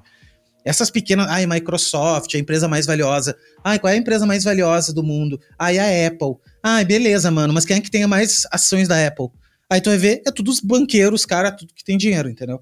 [0.63, 1.27] Essas pequenas.
[1.29, 3.35] Ai, Microsoft, a empresa mais valiosa.
[3.63, 5.39] Ai, qual é a empresa mais valiosa do mundo?
[5.57, 6.35] Ai, a Apple.
[6.63, 9.27] Ai, beleza, mano, mas quem é que tem mais ações da Apple?
[9.69, 12.59] Aí tu vai ver, é tudo os banqueiros, cara, tudo que tem dinheiro, entendeu?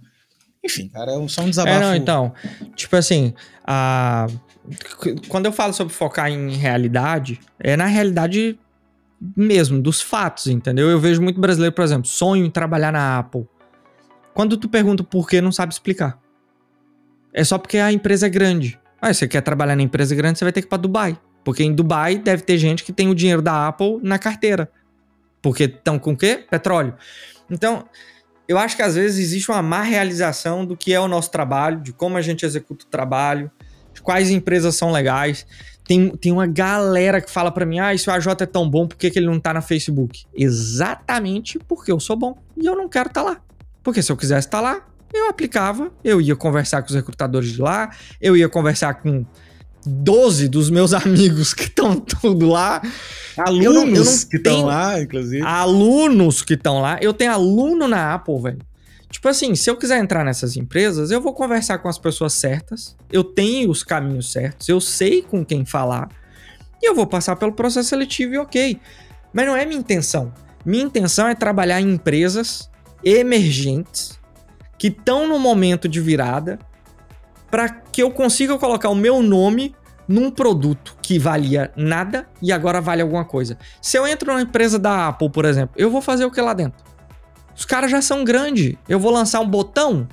[0.63, 1.77] Enfim, cara, é só um desabafo.
[1.77, 2.33] É, não, então,
[2.75, 3.33] tipo assim,
[3.65, 4.27] a...
[5.27, 8.57] quando eu falo sobre focar em realidade, é na realidade
[9.35, 10.89] mesmo, dos fatos, entendeu?
[10.89, 13.47] Eu vejo muito brasileiro, por exemplo, sonho em trabalhar na Apple.
[14.33, 16.19] Quando tu pergunta por que, não sabe explicar.
[17.33, 18.79] É só porque a empresa é grande.
[19.01, 21.17] Ah, você quer trabalhar na empresa grande, você vai ter que ir pra Dubai.
[21.43, 24.71] Porque em Dubai deve ter gente que tem o dinheiro da Apple na carteira.
[25.41, 26.45] Porque estão com o quê?
[26.49, 26.95] Petróleo.
[27.49, 27.85] Então,
[28.47, 31.81] eu acho que às vezes existe uma má realização do que é o nosso trabalho,
[31.81, 33.51] de como a gente executa o trabalho,
[33.93, 35.45] de quais empresas são legais.
[35.85, 38.87] Tem, tem uma galera que fala para mim: ah, se o AJ é tão bom,
[38.87, 40.25] por que, que ele não tá na Facebook?
[40.33, 43.41] Exatamente porque eu sou bom e eu não quero estar tá lá.
[43.83, 44.81] Porque se eu quisesse estar tá lá,
[45.13, 49.25] eu aplicava, eu ia conversar com os recrutadores de lá, eu ia conversar com
[49.85, 52.81] 12 dos meus amigos que estão tudo lá.
[53.37, 55.45] Alunos eu não, eu não que estão lá, inclusive.
[55.45, 56.97] Alunos que estão lá.
[57.01, 58.59] Eu tenho aluno na Apple, velho.
[59.09, 62.95] Tipo assim, se eu quiser entrar nessas empresas, eu vou conversar com as pessoas certas,
[63.11, 66.09] eu tenho os caminhos certos, eu sei com quem falar,
[66.81, 68.79] e eu vou passar pelo processo seletivo e ok.
[69.31, 70.33] Mas não é minha intenção.
[70.65, 72.71] Minha intenção é trabalhar em empresas
[73.03, 74.19] emergentes
[74.77, 76.59] que estão no momento de virada
[77.49, 79.75] para que eu consiga colocar o meu nome
[80.07, 83.57] num produto que valia nada e agora vale alguma coisa.
[83.81, 86.53] Se eu entro numa empresa da Apple, por exemplo, eu vou fazer o que lá
[86.53, 86.83] dentro?
[87.55, 88.75] Os caras já são grandes.
[88.89, 90.07] Eu vou lançar um botão?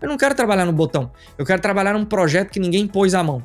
[0.00, 1.10] Eu não quero trabalhar no botão.
[1.36, 3.44] Eu quero trabalhar num projeto que ninguém pôs a mão.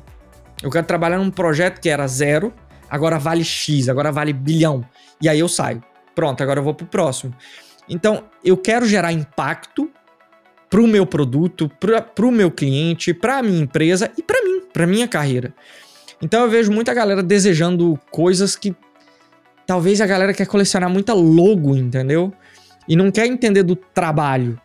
[0.62, 2.52] Eu quero trabalhar num projeto que era zero,
[2.88, 4.84] agora vale X, agora vale bilhão.
[5.20, 5.82] E aí eu saio.
[6.14, 7.34] Pronto, agora eu vou pro próximo.
[7.88, 9.90] Então, eu quero gerar impacto
[10.68, 15.08] pro meu produto, pra, pro meu cliente, pra minha empresa e pra mim, pra minha
[15.08, 15.52] carreira.
[16.22, 18.74] Então eu vejo muita galera desejando coisas que
[19.66, 22.32] talvez a galera quer colecionar muita logo, entendeu?
[22.90, 24.60] e não quer entender do trabalho.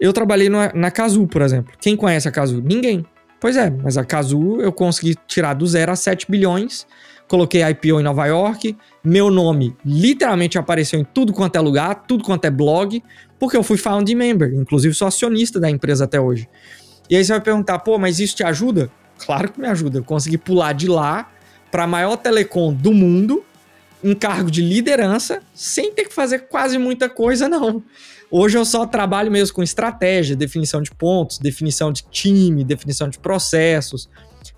[0.00, 1.74] Eu trabalhei na, na Casu, por exemplo.
[1.80, 2.62] Quem conhece a Casu?
[2.62, 3.04] Ninguém.
[3.40, 6.86] Pois é, mas a Casu eu consegui tirar do zero a 7 bilhões.
[7.34, 8.76] Coloquei IPO em Nova York.
[9.02, 13.02] Meu nome literalmente apareceu em tudo quanto é lugar, tudo quanto é blog,
[13.40, 14.54] porque eu fui founding member.
[14.54, 16.48] Inclusive sou acionista da empresa até hoje.
[17.10, 18.88] E aí você vai perguntar, pô, mas isso te ajuda?
[19.18, 19.98] Claro que me ajuda.
[19.98, 21.28] Eu consegui pular de lá
[21.72, 23.44] para a maior telecom do mundo
[24.00, 27.82] um cargo de liderança sem ter que fazer quase muita coisa, não.
[28.30, 33.18] Hoje eu só trabalho mesmo com estratégia, definição de pontos, definição de time, definição de
[33.18, 34.08] processos.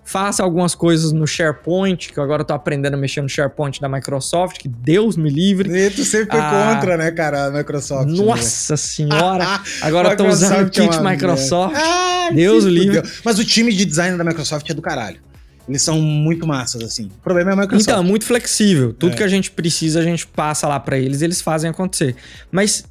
[0.03, 3.87] Faço algumas coisas no SharePoint, que eu agora tô aprendendo a mexer no SharePoint da
[3.87, 5.69] Microsoft, que Deus me livre.
[5.69, 8.09] E tu sempre foi ah, contra, né, cara, a Microsoft.
[8.09, 8.17] Né?
[8.17, 8.77] Nossa né?
[8.77, 9.61] senhora!
[9.81, 11.75] agora eu tô usando o kit é Microsoft.
[11.75, 13.03] Ah, Deus livre.
[13.23, 15.19] Mas o time de design da Microsoft é do caralho.
[15.67, 17.11] Eles são muito massas, assim.
[17.17, 17.89] O problema é a Microsoft.
[17.89, 18.93] Então, muito flexível.
[18.93, 19.15] Tudo é.
[19.17, 22.15] que a gente precisa, a gente passa lá para eles, eles fazem acontecer.
[22.49, 22.85] Mas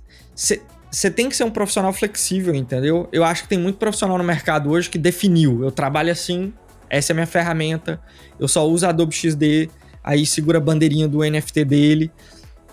[0.91, 3.09] você tem que ser um profissional flexível, entendeu?
[3.13, 5.63] Eu acho que tem muito profissional no mercado hoje que definiu.
[5.65, 6.53] Eu trabalho assim,
[6.89, 8.01] essa é a minha ferramenta,
[8.39, 9.71] eu só uso Adobe XD,
[10.03, 12.11] aí segura a bandeirinha do NFT dele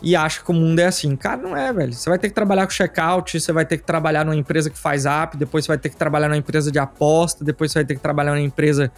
[0.01, 1.15] e acha que o mundo é assim.
[1.15, 1.93] Cara, não é, velho.
[1.93, 4.77] Você vai ter que trabalhar com checkout, você vai ter que trabalhar numa empresa que
[4.77, 7.85] faz app, depois você vai ter que trabalhar numa empresa de aposta, depois você vai
[7.85, 8.91] ter que trabalhar numa empresa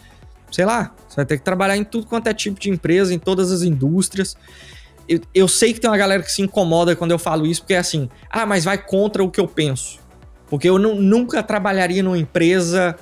[0.51, 3.19] sei lá, você vai ter que trabalhar em tudo quanto é tipo de empresa, em
[3.19, 4.37] todas as indústrias.
[5.07, 7.73] Eu, eu sei que tem uma galera que se incomoda quando eu falo isso, porque
[7.73, 9.99] é assim, ah, mas vai contra o que eu penso.
[10.47, 12.95] Porque eu nunca trabalharia numa empresa,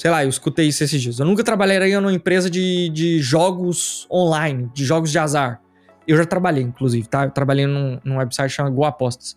[0.00, 4.06] sei lá, eu escutei isso esses dias, eu nunca trabalharia numa empresa de, de jogos
[4.10, 5.60] online, de jogos de azar.
[6.08, 7.24] Eu já trabalhei, inclusive, tá?
[7.24, 9.36] Eu trabalhei num, num website chamado Go Apostas.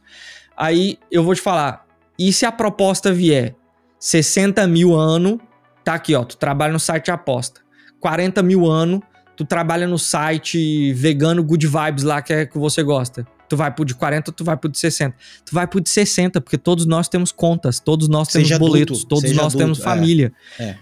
[0.55, 1.85] Aí eu vou te falar,
[2.17, 3.55] e se a proposta vier
[3.99, 5.39] 60 mil ano
[5.83, 6.23] Tá aqui, ó.
[6.23, 7.61] Tu trabalha no site de aposta.
[7.99, 9.03] 40 mil ano,
[9.35, 13.27] tu trabalha no site vegano Good Vibes lá, que é que você gosta.
[13.53, 15.15] Tu vai pro de 40 ou tu vai pro de 60?
[15.45, 19.01] Tu vai pro de 60, porque todos nós temos contas, todos nós temos seja boletos,
[19.01, 19.83] adulto, todos nós adulto, temos é.
[19.83, 20.33] família.
[20.57, 20.77] É, é.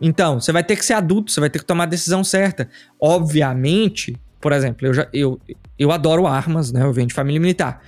[0.00, 2.70] Então, você vai ter que ser adulto, você vai ter que tomar a decisão certa.
[2.98, 5.38] Obviamente, por exemplo, eu, já, eu,
[5.78, 6.82] eu adoro armas, né?
[6.82, 7.82] Eu venho de família militar.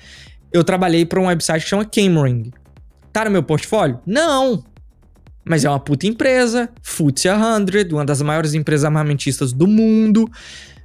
[0.52, 2.52] Eu trabalhei para um website que chama Camering.
[3.10, 3.98] Tá no meu portfólio?
[4.04, 4.62] Não,
[5.42, 10.30] mas é uma puta empresa, FTSE 100, uma das maiores empresas armamentistas do mundo.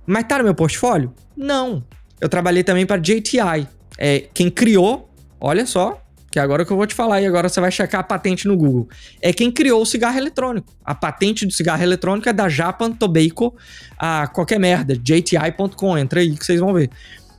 [0.08, 1.14] Mas tá no meu portfólio?
[1.36, 1.84] Não.
[2.24, 3.68] Eu trabalhei também para JTI.
[3.98, 6.02] É, quem criou, olha só,
[6.32, 8.48] que é agora que eu vou te falar e agora você vai checar a patente
[8.48, 8.88] no Google.
[9.22, 10.74] É quem criou o cigarro eletrônico.
[10.86, 13.54] A patente do cigarro eletrônico é da Japan Tobacco,
[14.00, 16.90] a qualquer merda, jti.com, entra aí que vocês vão ver.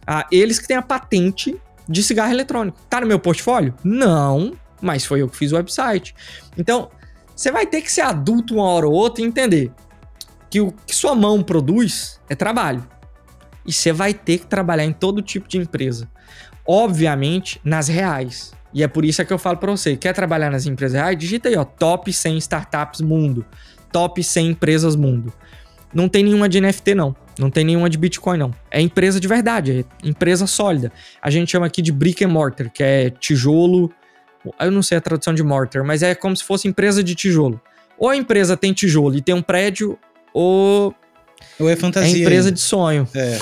[0.07, 1.57] Ah, eles que têm a patente
[1.89, 2.79] de cigarro eletrônico.
[2.91, 3.75] Tá no meu portfólio?
[3.83, 4.53] Não,
[4.83, 6.15] mas foi eu que fiz o website.
[6.59, 6.91] Então,
[7.35, 9.73] você vai ter que ser adulto uma hora ou outra e entender
[10.51, 12.87] que o que sua mão produz é trabalho.
[13.67, 16.09] E você vai ter que trabalhar em todo tipo de empresa.
[16.67, 18.53] Obviamente, nas reais.
[18.73, 21.17] E é por isso que eu falo para você, quer trabalhar nas empresas reais?
[21.17, 23.47] Digita aí, ó, top 100 startups mundo,
[23.93, 25.33] top 100 empresas mundo.
[25.95, 28.53] Não tem nenhuma de NFT não, não tem nenhuma de Bitcoin não.
[28.69, 30.91] É empresa de verdade, é empresa sólida.
[31.23, 33.93] A gente chama aqui de brick and mortar, que é tijolo,
[34.61, 37.61] eu não sei a tradução de mortar, mas é como se fosse empresa de tijolo.
[37.97, 39.97] Ou a empresa tem tijolo e tem um prédio,
[40.33, 40.93] ou
[41.59, 42.17] Ou é fantasia.
[42.17, 42.55] É empresa ainda.
[42.55, 43.09] de sonho.
[43.15, 43.39] É,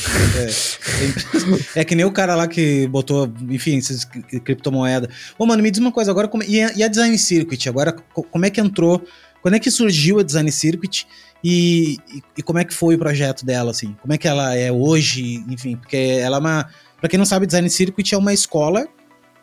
[1.77, 1.81] é.
[1.81, 5.09] é que nem o cara lá que botou, enfim, essas criptomoeda.
[5.39, 7.69] Ô, mano, me diz uma coisa agora, como, e, a, e a Design Circuit?
[7.69, 9.03] Agora, como é que entrou?
[9.41, 11.07] Quando é que surgiu a Design Circuit
[11.43, 13.97] e, e, e, como é que foi o projeto dela, assim?
[14.01, 16.69] Como é que ela é hoje, enfim, porque ela é uma...
[17.01, 18.87] Pra quem não sabe, Design Circuit é uma escola...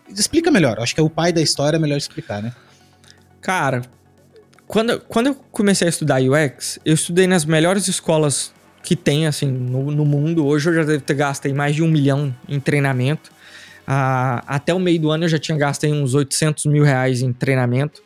[0.07, 2.51] Explica melhor, acho que é o pai da história, é melhor explicar, né?
[3.41, 3.83] Cara,
[4.69, 9.47] quando, quando eu comecei a estudar UX, eu estudei nas melhores escolas que tem, assim,
[9.47, 10.45] no, no mundo.
[10.45, 13.31] Hoje eu já devo ter gastei mais de um milhão em treinamento.
[13.87, 17.33] Ah, até o meio do ano eu já tinha gastei uns 800 mil reais em
[17.33, 18.03] treinamento.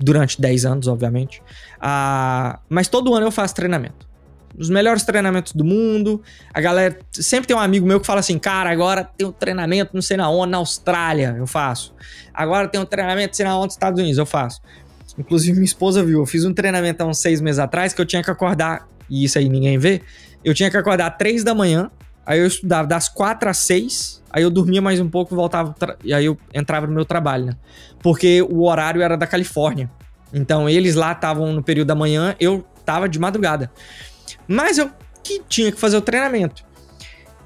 [0.00, 1.40] Durante 10 anos, obviamente.
[1.80, 4.10] Ah, mas todo ano eu faço treinamento.
[4.58, 6.20] Os melhores treinamentos do mundo.
[6.52, 6.98] A galera.
[7.12, 10.16] Sempre tem um amigo meu que fala assim: cara, agora tem um treinamento não sei
[10.16, 11.94] na onde, na Austrália, eu faço.
[12.34, 14.60] Agora tem um treinamento não sei na onde, nos Estados Unidos, eu faço.
[15.18, 16.20] Inclusive, minha esposa viu.
[16.20, 19.24] Eu fiz um treinamento há uns seis meses atrás que eu tinha que acordar, e
[19.24, 20.02] isso aí ninguém vê.
[20.44, 21.90] Eu tinha que acordar às três da manhã,
[22.24, 26.12] aí eu estudava das quatro às seis, aí eu dormia mais um pouco, voltava, e
[26.12, 27.56] aí eu entrava no meu trabalho, né?
[28.02, 29.90] Porque o horário era da Califórnia.
[30.32, 33.70] Então, eles lá estavam no período da manhã, eu tava de madrugada.
[34.48, 34.90] Mas eu
[35.22, 36.64] que tinha que fazer o treinamento.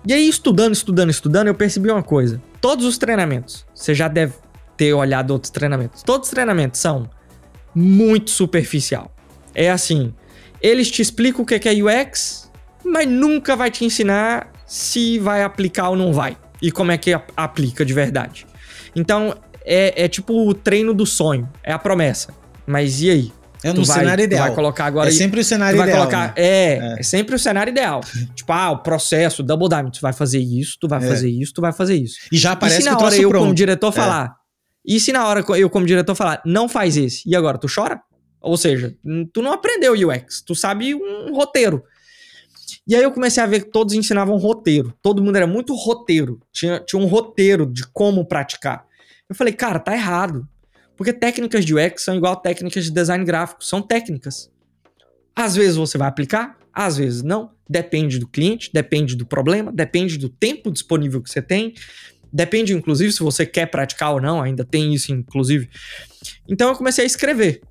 [0.07, 2.41] E aí, estudando, estudando, estudando, eu percebi uma coisa.
[2.61, 4.35] Todos os treinamentos, você já deve
[4.77, 6.03] ter olhado outros treinamentos.
[6.03, 7.11] Todos os treinamentos são
[7.77, 9.15] muito superficial.
[9.55, 10.15] É assim,
[10.63, 12.51] eles te explicam o que é UX,
[12.83, 16.39] mas nunca vai te ensinar se vai aplicar ou não vai.
[16.63, 18.47] E como é que aplica de verdade.
[18.95, 22.33] Então, é, é tipo o treino do sonho, é a promessa.
[22.67, 23.33] Mas e aí?
[23.63, 24.47] É no vai, cenário ideal.
[24.47, 25.09] vai colocar agora.
[25.09, 25.99] É sempre o cenário ideal.
[25.99, 26.35] Colocar, né?
[26.37, 28.01] é, é, é, sempre o cenário ideal.
[28.35, 31.07] tipo, ah, o processo, double diamond, tu vai fazer isso, tu vai é.
[31.07, 32.17] fazer isso, tu vai fazer isso.
[32.33, 33.43] E já aparece e se na hora eu, pronto.
[33.43, 34.37] como diretor, falar,
[34.87, 38.01] e se na hora eu, como diretor, falar, não faz esse, e agora, tu chora?
[38.41, 38.97] Ou seja,
[39.33, 41.83] tu não aprendeu UX, tu sabe um roteiro.
[42.87, 44.95] E aí eu comecei a ver que todos ensinavam roteiro.
[45.03, 46.41] Todo mundo era muito roteiro.
[46.53, 48.87] Tinha, tinha um roteiro de como praticar.
[49.29, 50.47] Eu falei, cara, tá errado.
[50.97, 53.65] Porque técnicas de UX são igual técnicas de design gráfico.
[53.65, 54.51] São técnicas.
[55.35, 57.51] Às vezes você vai aplicar, às vezes não.
[57.69, 61.75] Depende do cliente, depende do problema, depende do tempo disponível que você tem.
[62.37, 65.71] Depende, inclusive, se você quer praticar ou não, ainda tem isso, inclusive.
[66.47, 67.63] Então eu comecei a escrever.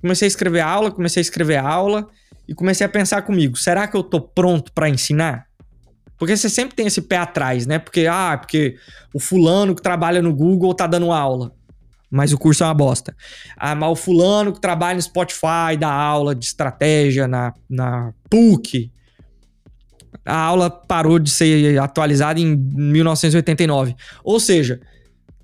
[0.00, 2.08] Comecei a escrever aula, comecei a escrever aula
[2.48, 5.44] e comecei a pensar comigo: será que eu tô pronto para ensinar?
[6.18, 7.78] Porque você sempre tem esse pé atrás, né?
[7.78, 8.76] Porque, ah, porque
[9.12, 11.52] o fulano que trabalha no Google tá dando aula.
[12.10, 13.14] Mas o curso é uma bosta.
[13.58, 18.90] Ah, mas o fulano que trabalha no Spotify dá aula de estratégia na, na PUC
[20.24, 23.94] a aula parou de ser atualizada em 1989.
[24.22, 24.80] Ou seja,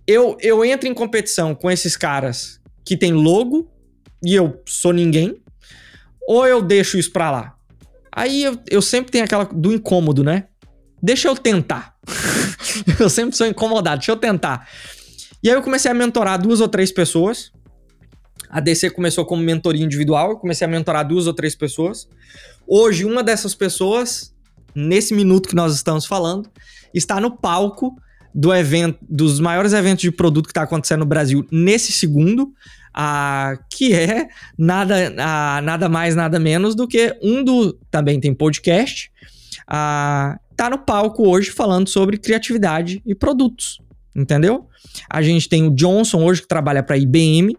[0.07, 3.71] eu, eu entro em competição com esses caras que tem logo
[4.25, 5.41] e eu sou ninguém,
[6.27, 7.55] ou eu deixo isso pra lá?
[8.13, 10.47] Aí eu, eu sempre tenho aquela do incômodo, né?
[11.03, 11.95] Deixa eu tentar.
[12.99, 14.69] eu sempre sou incomodado, deixa eu tentar.
[15.43, 17.53] E aí eu comecei a mentorar duas ou três pessoas.
[18.49, 22.09] A DC começou como mentoria individual, eu comecei a mentorar duas ou três pessoas.
[22.67, 24.35] Hoje, uma dessas pessoas
[24.75, 26.49] nesse minuto que nós estamos falando,
[26.95, 27.95] está no palco
[28.35, 32.53] do evento, dos maiores eventos de produto que está acontecendo no Brasil nesse segundo,
[32.95, 37.73] a, que é nada, a, nada mais, nada menos do que um do.
[37.91, 39.11] Também tem podcast.
[39.67, 43.81] A, tá no palco hoje falando sobre criatividade e produtos.
[44.15, 44.69] Entendeu?
[45.09, 47.57] A gente tem o Johnson hoje que trabalha para a IBM.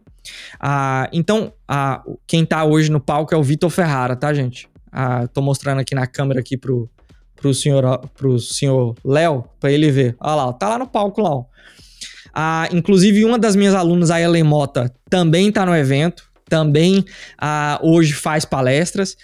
[0.59, 4.69] Ah, então, ah, quem tá hoje no palco é o Vitor Ferrara, tá, gente?
[4.91, 6.89] Ah, tô mostrando aqui na câmera aqui pro,
[7.41, 10.15] pro senhor, pro senhor Léo, para ele ver.
[10.19, 11.31] Olha lá, tá lá no palco lá.
[11.31, 11.45] Ó.
[12.33, 17.03] Ah, inclusive, uma das minhas alunas, a Ellen Mota, também tá no evento, também
[17.37, 19.17] ah, hoje faz palestras.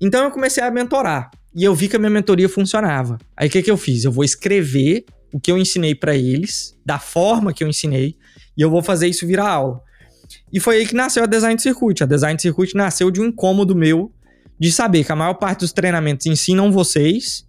[0.00, 3.18] Então eu comecei a mentorar e eu vi que a minha mentoria funcionava.
[3.36, 4.04] Aí o que, que eu fiz?
[4.04, 8.16] Eu vou escrever o que eu ensinei para eles, da forma que eu ensinei,
[8.56, 9.82] e eu vou fazer isso virar aula.
[10.52, 12.02] E foi aí que nasceu a Design Circuit.
[12.02, 14.12] A Design Circuit nasceu de um incômodo meu
[14.58, 17.47] de saber que a maior parte dos treinamentos ensinam vocês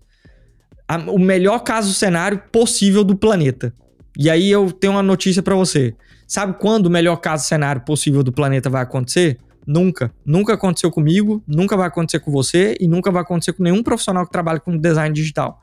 [0.89, 3.71] a, o melhor caso cenário possível do planeta.
[4.17, 5.93] E aí eu tenho uma notícia para você.
[6.27, 9.37] Sabe quando o melhor caso cenário possível do planeta vai acontecer?
[9.67, 10.11] Nunca.
[10.25, 14.25] Nunca aconteceu comigo, nunca vai acontecer com você e nunca vai acontecer com nenhum profissional
[14.25, 15.59] que trabalha com design digital.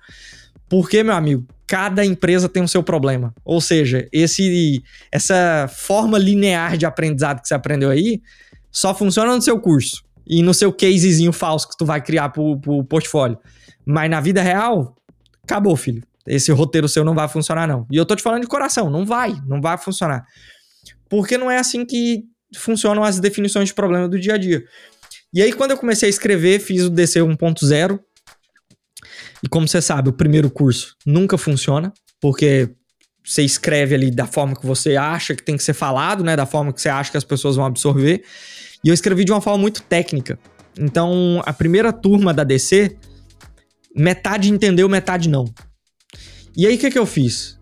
[0.69, 3.35] Porque, meu amigo, cada empresa tem o seu problema.
[3.45, 8.23] Ou seja, esse essa forma linear de aprendizado que você aprendeu aí
[8.71, 12.61] só funciona no seu curso e no seu casezinho falso que tu vai criar pro,
[12.61, 13.39] pro portfólio.
[13.85, 14.97] Mas na vida real,
[15.47, 16.03] acabou, filho.
[16.27, 17.87] Esse roteiro seu não vai funcionar, não.
[17.91, 20.25] E eu tô te falando de coração, não vai, não vai funcionar.
[21.09, 22.25] Porque não é assim que
[22.57, 24.65] funcionam as definições de problema do dia a dia.
[25.33, 28.01] E aí, quando eu comecei a escrever, fiz o DC 1.0,
[29.43, 32.71] E como você sabe, o primeiro curso nunca funciona, porque
[33.25, 36.37] você escreve ali da forma que você acha que tem que ser falado, né?
[36.37, 38.25] Da forma que você acha que as pessoas vão absorver.
[38.83, 40.39] E eu escrevi de uma forma muito técnica.
[40.79, 42.97] Então, a primeira turma da DC,
[43.97, 45.45] metade entendeu, metade não.
[46.57, 47.59] E aí, o que, que eu fiz?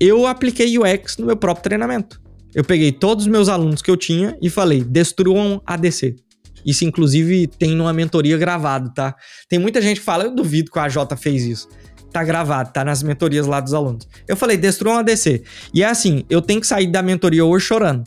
[0.00, 2.20] Eu apliquei UX no meu próprio treinamento.
[2.54, 6.16] Eu peguei todos os meus alunos que eu tinha e falei: destruam a DC.
[6.64, 9.16] Isso, inclusive, tem numa mentoria gravado, tá?
[9.48, 11.68] Tem muita gente que fala, eu duvido que a J fez isso
[12.12, 14.06] tá gravado, tá nas mentorias lá dos alunos.
[14.28, 15.42] Eu falei, destruam a DC.
[15.74, 18.04] E é assim, eu tenho que sair da mentoria hoje chorando.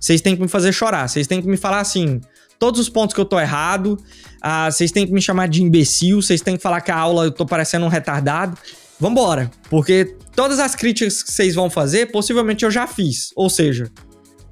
[0.00, 2.20] Vocês têm que me fazer chorar, vocês têm que me falar assim,
[2.58, 3.98] todos os pontos que eu tô errado,
[4.42, 7.24] ah, vocês têm que me chamar de imbecil, vocês têm que falar que a aula
[7.24, 8.56] eu tô parecendo um retardado.
[9.00, 13.30] Vambora, porque todas as críticas que vocês vão fazer, possivelmente eu já fiz.
[13.36, 13.90] Ou seja,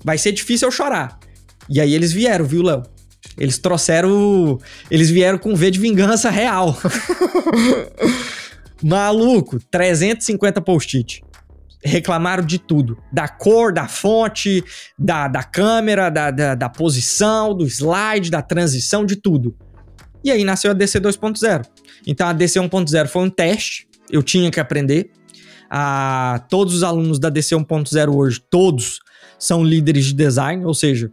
[0.05, 1.19] vai ser difícil eu chorar.
[1.69, 2.85] E aí eles vieram, viu, Léo?
[3.37, 4.59] Eles trouxeram.
[4.91, 6.79] Eles vieram com V de vingança real.
[8.83, 11.23] Maluco, 350 post-it.
[11.87, 12.99] Reclamaram de tudo.
[13.13, 14.65] Da cor, da fonte,
[14.99, 19.57] da, da câmera, da, da, da posição, do slide, da transição, de tudo.
[20.25, 21.65] E aí nasceu a DC 2.0.
[22.07, 25.11] Então a DC 1.0 foi um teste, eu tinha que aprender.
[25.71, 29.01] Ah, todos os alunos da DC 1.0 hoje, todos
[29.39, 31.13] são líderes de design, ou seja,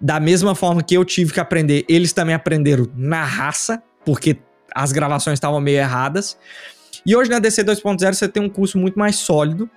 [0.00, 4.36] da mesma forma que eu tive que aprender, eles também aprenderam na raça, porque
[4.74, 6.38] as gravações estavam meio erradas.
[7.04, 9.68] E hoje na DC 2.0 você tem um curso muito mais sólido.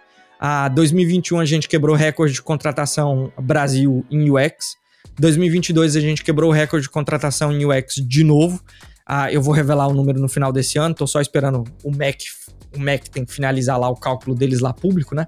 [0.44, 4.76] A 2021 a gente quebrou recorde de contratação Brasil em UX.
[5.20, 8.60] 2022 a gente quebrou o recorde de contratação em UX de novo.
[9.06, 12.26] Ah, eu vou revelar o número no final desse ano, tô só esperando o MEC,
[12.76, 15.28] o MEC tem que finalizar lá o cálculo deles lá público, né?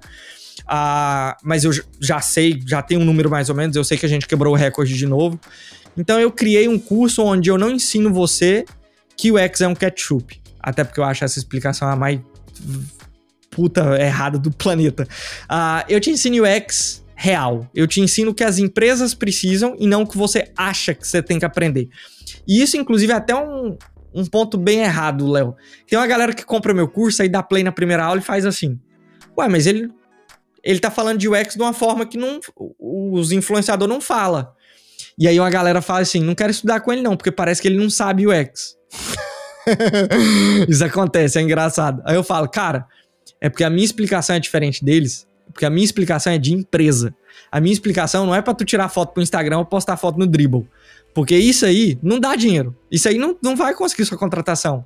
[0.66, 1.70] Ah, mas eu
[2.00, 4.52] já sei, já tenho um número mais ou menos, eu sei que a gente quebrou
[4.52, 5.38] o recorde de novo.
[5.96, 8.64] Então eu criei um curso onde eu não ensino você
[9.16, 10.42] que o X é um ketchup.
[10.58, 12.18] Até porque eu acho essa explicação a mais
[13.54, 15.06] puta errada do planeta.
[15.44, 17.68] Uh, eu te ensino UX real.
[17.74, 21.06] Eu te ensino o que as empresas precisam e não o que você acha que
[21.06, 21.88] você tem que aprender.
[22.46, 23.78] E isso, inclusive, é até um,
[24.12, 25.54] um ponto bem errado, Léo.
[25.88, 28.44] Tem uma galera que compra meu curso, aí dá play na primeira aula e faz
[28.44, 28.78] assim.
[29.38, 29.88] Ué, mas ele,
[30.62, 32.40] ele tá falando de UX de uma forma que não,
[32.78, 34.52] os influenciadores não fala.
[35.18, 37.68] E aí uma galera fala assim, não quero estudar com ele não, porque parece que
[37.68, 38.76] ele não sabe UX.
[40.68, 42.02] Isso acontece, é engraçado.
[42.04, 42.86] Aí eu falo, cara,
[43.40, 47.14] é porque a minha explicação é diferente deles, porque a minha explicação é de empresa.
[47.50, 50.26] A minha explicação não é para tu tirar foto pro Instagram ou postar foto no
[50.26, 50.68] Dribble.
[51.14, 52.76] Porque isso aí não dá dinheiro.
[52.90, 54.84] Isso aí não, não vai conseguir sua contratação.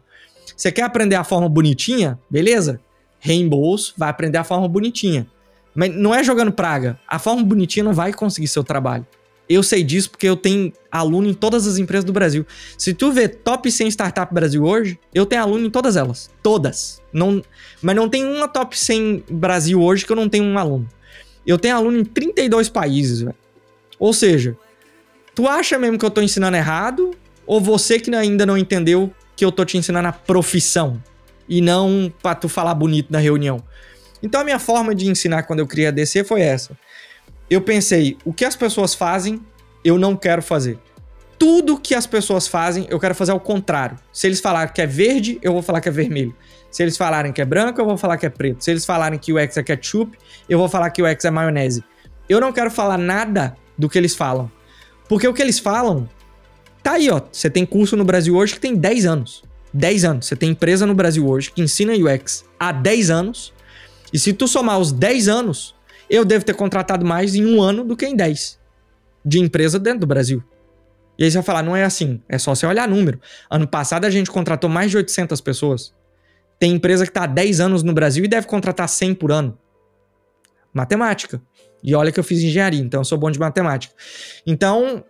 [0.55, 2.19] Você quer aprender a forma bonitinha?
[2.31, 2.81] Beleza.
[3.19, 5.27] Reembolso, vai aprender a forma bonitinha.
[5.75, 6.99] Mas não é jogando praga.
[7.09, 9.07] A forma bonitinha não vai conseguir seu trabalho.
[9.49, 12.47] Eu sei disso porque eu tenho aluno em todas as empresas do Brasil.
[12.77, 16.31] Se tu vê top 100 startup Brasil hoje, eu tenho aluno em todas elas.
[16.43, 17.01] Todas.
[17.13, 17.43] Não,
[17.81, 20.87] mas não tem uma top 100 Brasil hoje que eu não tenho um aluno.
[21.47, 23.35] Eu tenho aluno em 32 países, velho.
[23.99, 24.55] Ou seja,
[25.35, 27.13] tu acha mesmo que eu tô ensinando errado?
[27.47, 31.03] Ou você que ainda não entendeu que eu tô te ensinando a profissão?
[31.49, 33.65] E não pra tu falar bonito na reunião.
[34.23, 36.77] Então a minha forma de ensinar quando eu criei a DC foi essa
[37.51, 39.41] eu pensei, o que as pessoas fazem,
[39.85, 40.79] eu não quero fazer.
[41.39, 43.97] Tudo que as pessoas fazem, eu quero fazer ao contrário.
[44.13, 46.35] Se eles falarem que é verde, eu vou falar que é vermelho.
[46.71, 48.63] Se eles falarem que é branco, eu vou falar que é preto.
[48.63, 50.19] Se eles falarem que o X é ketchup,
[50.49, 51.85] eu vou falar que o X é maionese.
[52.29, 54.51] Eu não quero falar nada do que eles falam.
[55.09, 56.09] Porque o que eles falam,
[56.83, 57.23] tá aí, ó.
[57.33, 59.43] Você tem curso no Brasil hoje que tem 10 anos.
[59.73, 60.27] 10 anos.
[60.27, 63.55] Você tem empresa no Brasil hoje que ensina UX há 10 anos.
[64.13, 65.75] E se tu somar os 10 anos,
[66.09, 68.59] eu devo ter contratado mais em um ano do que em 10
[69.25, 70.43] de empresa dentro do Brasil.
[71.19, 73.21] E aí você vai falar, não é assim, é só você olhar número.
[73.51, 75.93] Ano passado a gente contratou mais de 800 pessoas.
[76.59, 79.59] Tem empresa que está há 10 anos no Brasil e deve contratar 100 por ano.
[80.73, 81.43] Matemática.
[81.83, 83.95] E olha que eu fiz engenharia, então eu sou bom de matemática.
[84.47, 85.05] Então,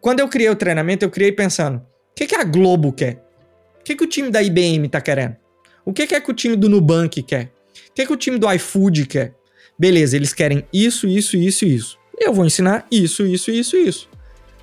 [0.00, 3.24] quando eu criei o treinamento, eu criei pensando: o que, que a Globo quer?
[3.80, 5.36] O que, que o time da IBM está querendo?
[5.84, 7.52] O que, que é que o time do Nubank quer?
[7.90, 9.34] O que, que o time do iFood quer?
[9.78, 11.98] Beleza, eles querem isso, isso, isso e isso.
[12.18, 14.08] Eu vou ensinar isso, isso, isso e isso.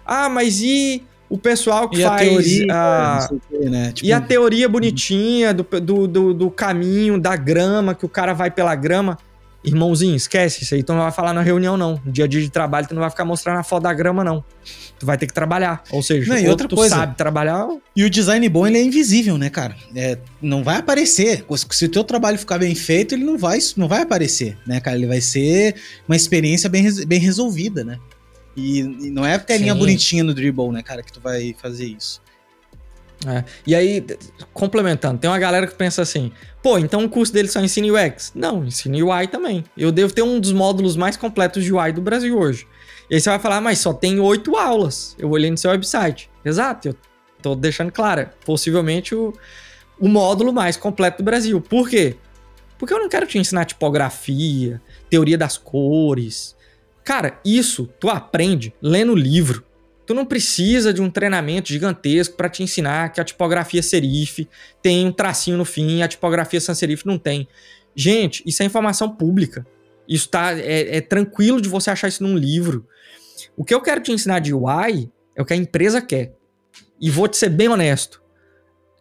[0.06, 2.22] Ah, mas e o pessoal que e faz.
[2.22, 3.30] A teoria, a...
[3.70, 3.92] né?
[3.92, 4.08] tipo...
[4.08, 8.52] E a teoria bonitinha do, do, do, do, caminho, da grama, que o cara vai
[8.52, 9.18] pela grama.
[9.64, 10.84] Irmãozinho, esquece isso aí.
[10.84, 12.02] Tu não vai falar na reunião, não.
[12.04, 14.24] No dia a dia de trabalho, tu não vai ficar mostrando a foto da grama,
[14.24, 14.44] não.
[15.00, 15.84] Tu vai ter que trabalhar.
[15.90, 17.68] Ou seja, não, e outra tu coisa, sabe trabalhar.
[17.96, 19.76] E o design bom, ele é invisível, né, cara?
[19.96, 21.46] É, não vai aparecer.
[21.72, 24.98] Se o teu trabalho ficar bem feito, ele não vai, não vai aparecer, né, cara?
[24.98, 25.76] Ele vai ser
[26.08, 28.00] uma experiência bem, bem resolvida, né?
[28.56, 29.80] E, e não é a telinha Sim.
[29.80, 32.22] bonitinha no dribble, né, cara, que tu vai fazer isso.
[33.28, 33.44] É.
[33.66, 34.06] E aí,
[34.54, 36.32] complementando, tem uma galera que pensa assim:
[36.62, 38.32] pô, então o curso dele só ensina UX?
[38.36, 39.64] Não, ensina UI também.
[39.78, 42.68] Eu devo ter um dos módulos mais completos de UI do Brasil hoje.
[43.10, 45.16] E aí você vai falar, mas só tem oito aulas.
[45.20, 46.30] Eu olhei no seu website.
[46.44, 46.96] Exato, eu
[47.42, 48.30] tô deixando claro.
[48.46, 49.34] Possivelmente o,
[50.00, 51.62] o módulo mais completo do Brasil.
[51.62, 52.18] Por quê?
[52.78, 56.56] Porque eu não quero te ensinar tipografia, teoria das cores.
[57.04, 59.64] Cara, isso tu aprende lendo livro.
[60.06, 64.48] Tu não precisa de um treinamento gigantesco para te ensinar que a tipografia serif
[64.82, 67.48] tem um tracinho no fim, a tipografia sans serif não tem.
[67.96, 69.66] Gente, isso é informação pública.
[70.08, 72.86] Isso tá é, é tranquilo de você achar isso num livro.
[73.56, 76.36] O que eu quero te ensinar de UI é o que a empresa quer.
[77.00, 78.22] E vou te ser bem honesto.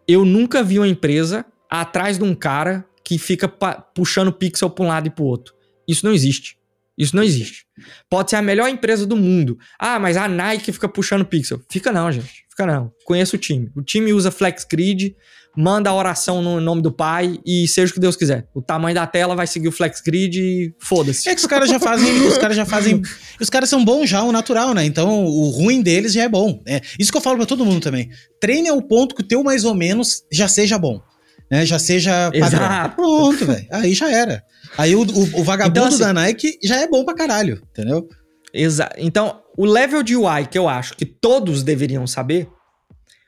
[0.07, 4.89] Eu nunca vi uma empresa atrás de um cara que fica puxando pixel para um
[4.89, 5.55] lado e para o outro.
[5.87, 6.57] Isso não existe.
[6.97, 7.65] Isso não existe.
[8.09, 9.57] Pode ser a melhor empresa do mundo.
[9.79, 11.61] Ah, mas a Nike fica puxando pixel.
[11.71, 12.45] Fica não, gente.
[12.51, 12.93] Fica não.
[13.05, 13.71] Conheço o time.
[13.75, 15.17] O time usa FlexGrid,
[15.57, 18.47] manda a oração no nome do pai e seja o que Deus quiser.
[18.55, 21.29] O tamanho da tela vai seguir o FlexGrid e foda-se.
[21.31, 23.01] É que os caras já fazem, os caras já fazem,
[23.41, 24.85] os caras são bons já o natural, né?
[24.85, 26.63] Então o ruim deles já é bom.
[26.67, 28.11] É isso que eu falo para todo mundo também.
[28.39, 31.03] Treine ao ponto que o teu mais ou menos já seja bom
[31.51, 31.67] né?
[31.67, 32.47] Já seja padrão.
[32.47, 32.97] Exato.
[32.97, 33.67] Pronto, velho.
[33.71, 34.43] Aí já era.
[34.77, 38.09] Aí o, o, o vagabundo então, assim, da Nike já é bom pra caralho, entendeu?
[38.53, 38.97] Exato.
[38.99, 42.49] Então, o level de UI que eu acho que todos deveriam saber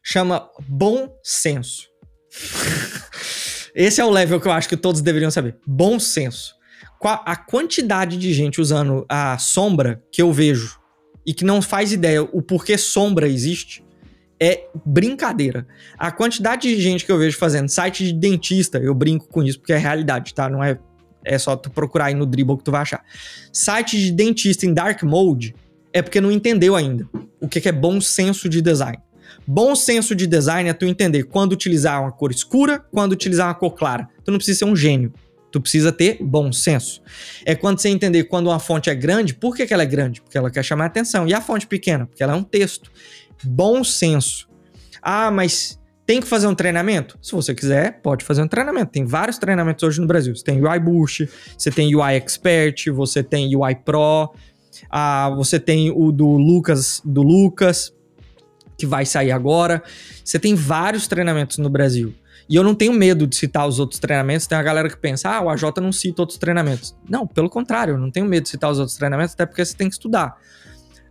[0.03, 1.89] chama bom senso.
[3.75, 5.57] Esse é o level que eu acho que todos deveriam saber.
[5.67, 6.55] Bom senso.
[7.03, 10.79] A quantidade de gente usando a sombra que eu vejo
[11.27, 13.84] e que não faz ideia o porquê sombra existe
[14.45, 15.67] é brincadeira.
[15.99, 19.59] A quantidade de gente que eu vejo fazendo site de dentista, eu brinco com isso
[19.59, 20.49] porque é realidade, tá?
[20.49, 20.79] Não é
[21.25, 23.03] é só tu procurar aí no Dribble que tu vai achar.
[23.51, 25.55] Site de dentista em dark mode
[25.91, 27.09] é porque não entendeu ainda
[27.41, 28.99] o que é bom senso de design.
[29.47, 33.55] Bom senso de design é tu entender quando utilizar uma cor escura, quando utilizar uma
[33.55, 34.09] cor clara.
[34.25, 35.13] Tu não precisa ser um gênio.
[35.51, 37.01] Tu precisa ter bom senso.
[37.45, 40.21] É quando você entender quando uma fonte é grande, por que, que ela é grande?
[40.21, 41.29] Porque ela quer chamar atenção.
[41.29, 42.07] E a fonte pequena?
[42.07, 42.91] Porque ela é um texto
[43.43, 44.49] bom senso.
[45.03, 47.19] Ah, mas tem que fazer um treinamento?
[47.23, 48.93] Se você quiser, pode fazer um treinamento.
[48.93, 50.35] Tem vários treinamentos hoje no Brasil.
[50.37, 54.35] Você tem UI Boost, você tem UI Expert, você tem UI Pro,
[54.91, 57.93] ah, você tem o do Lucas, do Lucas,
[58.77, 59.83] que vai sair agora.
[60.23, 62.15] Você tem vários treinamentos no Brasil.
[62.49, 64.47] E eu não tenho medo de citar os outros treinamentos.
[64.47, 66.95] Tem a galera que pensa, ah, o AJ não cita outros treinamentos.
[67.09, 69.75] Não, pelo contrário, eu não tenho medo de citar os outros treinamentos, até porque você
[69.75, 70.37] tem que estudar.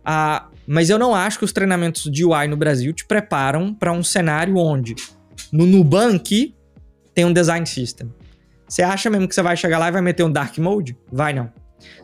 [0.04, 3.92] Ah, mas eu não acho que os treinamentos de UI no Brasil te preparam para
[3.92, 4.94] um cenário onde
[5.52, 6.54] no Nubank
[7.14, 8.12] tem um design system.
[8.68, 10.96] Você acha mesmo que você vai chegar lá e vai meter um dark mode?
[11.12, 11.50] Vai não.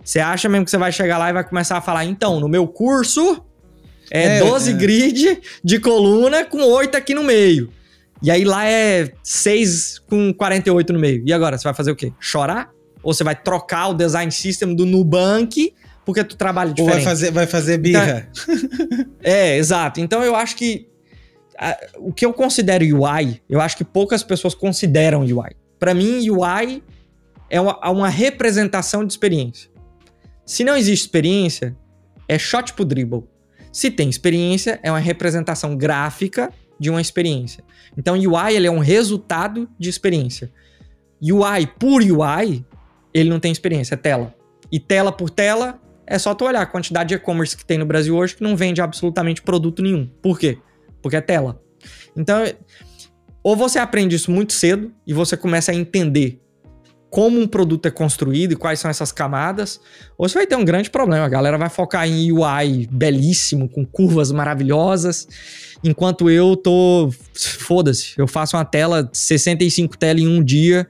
[0.04, 2.48] Você acha mesmo que você vai chegar lá e vai começar a falar, então, no
[2.48, 3.44] meu curso
[4.10, 4.74] é, é 12 é.
[4.74, 7.70] grid de coluna com 8 aqui no meio.
[8.22, 11.22] E aí lá é 6 com 48 no meio.
[11.26, 12.12] E agora, você vai fazer o quê?
[12.20, 12.70] Chorar?
[13.02, 15.72] Ou você vai trocar o design system do Nubank
[16.10, 16.98] porque tu trabalha diferente.
[16.98, 18.28] Ou vai fazer, vai fazer birra.
[18.48, 20.00] Então, é, exato.
[20.00, 20.88] Então eu acho que
[21.56, 25.54] a, o que eu considero UI, eu acho que poucas pessoas consideram UI.
[25.78, 26.82] Para mim, UI
[27.48, 29.70] é uma, uma, representação de experiência.
[30.44, 31.76] Se não existe experiência,
[32.26, 33.24] é shot pro dribble.
[33.72, 37.62] Se tem experiência, é uma representação gráfica de uma experiência.
[37.96, 40.50] Então, UI ele é um resultado de experiência.
[41.22, 42.64] UI por UI,
[43.14, 44.34] ele não tem experiência, é tela.
[44.72, 45.80] E tela por tela
[46.10, 48.56] é só tu olhar a quantidade de e-commerce que tem no Brasil hoje que não
[48.56, 50.06] vende absolutamente produto nenhum.
[50.20, 50.58] Por quê?
[51.00, 51.62] Porque é tela.
[52.16, 52.44] Então,
[53.44, 56.42] ou você aprende isso muito cedo e você começa a entender
[57.08, 59.80] como um produto é construído e quais são essas camadas,
[60.18, 61.24] ou você vai ter um grande problema.
[61.24, 65.28] A galera vai focar em UI belíssimo, com curvas maravilhosas,
[65.82, 67.10] enquanto eu tô.
[67.34, 70.86] Foda-se, eu faço uma tela, 65 telas em um dia,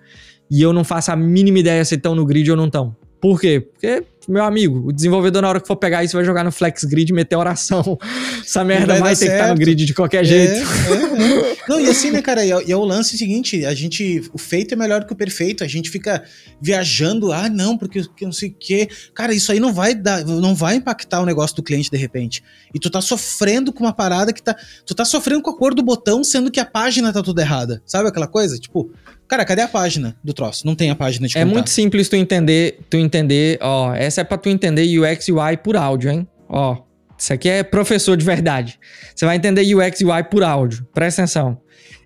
[0.50, 2.96] e eu não faço a mínima ideia se estão no grid ou não estão.
[3.20, 3.60] Por quê?
[3.60, 6.84] Porque meu amigo, o desenvolvedor, na hora que for pegar isso, vai jogar no Flex
[6.84, 7.98] Grid e meter oração.
[8.44, 9.30] Essa merda vai, vai ter certo.
[9.30, 10.52] que estar tá no grid de qualquer é, jeito.
[10.52, 11.56] É, é.
[11.68, 14.22] Não, e assim, né, cara, e é, e é, o lance seguinte: a gente.
[14.32, 15.64] O feito é melhor que o perfeito.
[15.64, 16.22] A gente fica
[16.60, 18.88] viajando, ah, não, porque não sei o quê.
[19.14, 22.42] Cara, isso aí não vai dar, não vai impactar o negócio do cliente de repente.
[22.74, 24.56] E tu tá sofrendo com uma parada que tá.
[24.86, 27.82] Tu tá sofrendo com a cor do botão, sendo que a página tá tudo errada.
[27.86, 28.58] Sabe aquela coisa?
[28.58, 28.90] Tipo,
[29.30, 30.66] Cara, cadê a página do troço?
[30.66, 34.24] Não tem a página de É muito simples tu entender, tu entender, ó, essa é
[34.24, 36.28] para tu entender UX e UI por áudio, hein?
[36.48, 36.76] Ó,
[37.18, 38.78] isso aqui é professor de verdade.
[39.14, 40.86] Você vai entender UX e UI por áudio.
[40.94, 41.60] Presta atenção.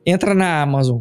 [0.05, 1.01] Entra na Amazon.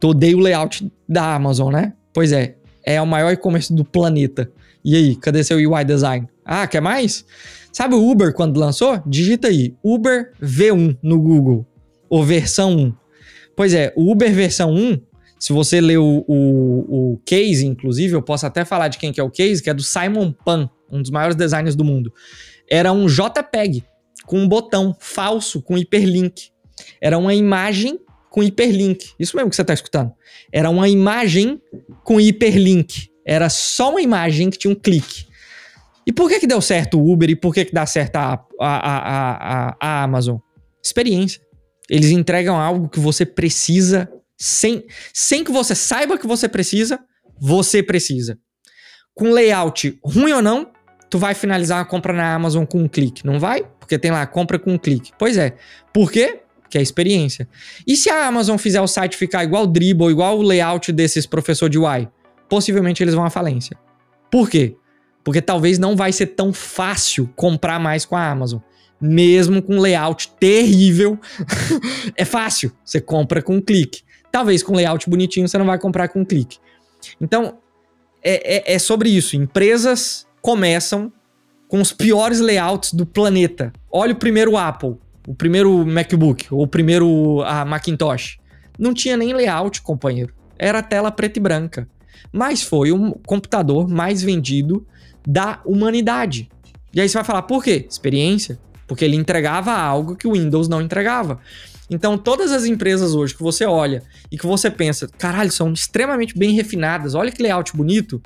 [0.00, 1.92] Tu odeia o layout da Amazon, né?
[2.12, 4.50] Pois é, é o maior e-commerce do planeta.
[4.84, 6.26] E aí, cadê seu UI design?
[6.44, 7.24] Ah, quer mais?
[7.72, 9.00] Sabe o Uber quando lançou?
[9.06, 11.66] Digita aí Uber V1 no Google,
[12.10, 12.92] ou versão 1.
[13.56, 15.00] Pois é, o Uber versão 1,
[15.42, 19.20] se você ler o, o, o case, inclusive, eu posso até falar de quem que
[19.20, 22.14] é o case, que é do Simon Pan, um dos maiores designers do mundo.
[22.70, 23.82] Era um JPEG
[24.24, 26.50] com um botão falso com hiperlink.
[27.00, 27.98] Era uma imagem
[28.30, 29.14] com hiperlink.
[29.18, 30.12] Isso mesmo que você está escutando.
[30.52, 31.60] Era uma imagem
[32.04, 33.10] com hiperlink.
[33.26, 35.26] Era só uma imagem que tinha um clique.
[36.06, 38.34] E por que que deu certo o Uber e por que que dá certo a,
[38.60, 40.36] a, a, a, a Amazon?
[40.80, 41.42] Experiência.
[41.90, 44.08] Eles entregam algo que você precisa
[44.42, 46.98] sem, sem que você saiba que você precisa,
[47.40, 48.36] você precisa.
[49.14, 50.72] Com layout ruim ou não,
[51.08, 53.24] tu vai finalizar a compra na Amazon com um clique.
[53.24, 53.62] Não vai?
[53.78, 55.12] Porque tem lá compra com um clique.
[55.16, 55.54] Pois é.
[55.92, 56.40] Por quê?
[56.68, 57.48] Que é experiência.
[57.86, 61.24] E se a Amazon fizer o site ficar igual o Dribble, igual o layout desses
[61.24, 62.08] professor de UI?
[62.48, 63.78] Possivelmente eles vão à falência.
[64.28, 64.74] Por quê?
[65.22, 68.58] Porque talvez não vai ser tão fácil comprar mais com a Amazon.
[69.00, 71.16] Mesmo com layout terrível,
[72.16, 72.72] é fácil.
[72.84, 74.02] Você compra com um clique.
[74.32, 76.58] Talvez com layout bonitinho você não vai comprar com um clique.
[77.20, 77.58] Então,
[78.22, 79.36] é, é, é sobre isso.
[79.36, 81.12] Empresas começam
[81.68, 83.72] com os piores layouts do planeta.
[83.90, 84.96] Olha o primeiro Apple,
[85.26, 88.38] o primeiro MacBook, ou o primeiro a Macintosh.
[88.78, 90.34] Não tinha nem layout, companheiro.
[90.58, 91.88] Era tela preta e branca.
[92.32, 94.86] Mas foi o computador mais vendido
[95.26, 96.48] da humanidade.
[96.94, 97.86] E aí você vai falar, por quê?
[97.88, 98.58] Experiência.
[98.86, 101.40] Porque ele entregava algo que o Windows não entregava.
[101.92, 106.36] Então, todas as empresas hoje que você olha e que você pensa, caralho, são extremamente
[106.36, 108.20] bem refinadas, olha que layout bonito,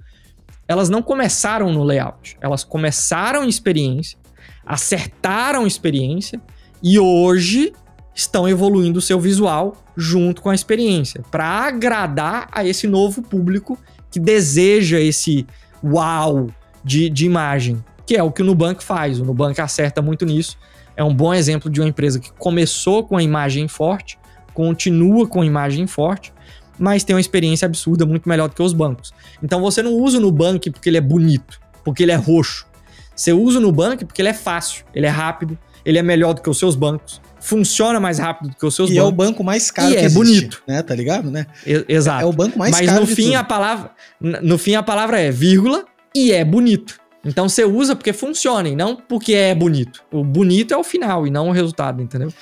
[0.68, 2.36] elas não começaram no layout.
[2.40, 4.16] Elas começaram em experiência,
[4.64, 6.40] acertaram experiência
[6.80, 7.72] e hoje
[8.14, 13.76] estão evoluindo o seu visual junto com a experiência para agradar a esse novo público
[14.10, 15.44] que deseja esse
[15.82, 16.48] uau
[16.84, 19.18] de, de imagem, que é o que o Nubank faz.
[19.18, 20.56] O Nubank acerta muito nisso.
[20.96, 24.18] É um bom exemplo de uma empresa que começou com a imagem forte,
[24.54, 26.32] continua com a imagem forte,
[26.78, 29.12] mas tem uma experiência absurda, muito melhor do que os bancos.
[29.42, 32.66] Então você não usa o Nubank porque ele é bonito, porque ele é roxo.
[33.14, 36.42] Você usa o Nubank porque ele é fácil, ele é rápido, ele é melhor do
[36.42, 39.04] que os seus bancos, funciona mais rápido do que os seus e bancos.
[39.04, 40.82] E é o banco mais caro e que é existe, bonito, né?
[40.82, 41.46] Tá ligado, né?
[41.66, 42.22] E, exato.
[42.22, 43.36] É o banco mais Mas caro no de fim tudo.
[43.36, 43.90] a palavra,
[44.20, 46.98] no fim a palavra é vírgula e é bonito.
[47.26, 50.02] Então você usa porque funciona e não porque é bonito.
[50.12, 52.32] O bonito é o final e não o resultado, entendeu?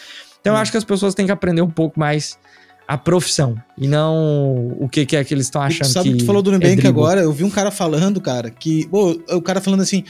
[0.41, 0.63] Então eu Hum.
[0.63, 2.39] acho que as pessoas têm que aprender um pouco mais
[2.87, 6.27] a profissão e não o que, que é que eles estão achando Sabe que tu
[6.27, 6.89] falou do é Nubank dribble.
[6.91, 7.21] agora?
[7.23, 8.87] Eu vi um cara falando, cara, que.
[8.89, 10.05] pô, o cara falando assim.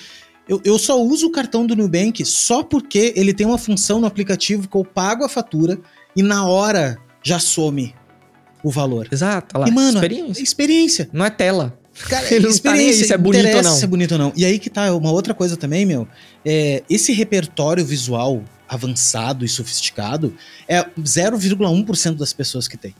[0.46, 4.06] Eu, eu só uso o cartão do Nubank só porque ele tem uma função no
[4.06, 5.78] aplicativo que eu pago a fatura
[6.14, 7.94] e na hora já some
[8.62, 9.08] o valor.
[9.10, 9.68] Exato, olha lá.
[9.70, 10.42] E, mano, experiência.
[10.42, 11.08] Experiência.
[11.14, 11.78] Não é tela.
[12.08, 13.06] Cara, Ele não tá nem aí experiência.
[13.06, 13.74] se é bonito ou não.
[13.74, 14.32] se é bonito ou não.
[14.36, 16.08] E aí que tá, uma outra coisa também, meu.
[16.44, 20.34] É, esse repertório visual avançado e sofisticado
[20.68, 22.94] é 0,1% das pessoas que tem.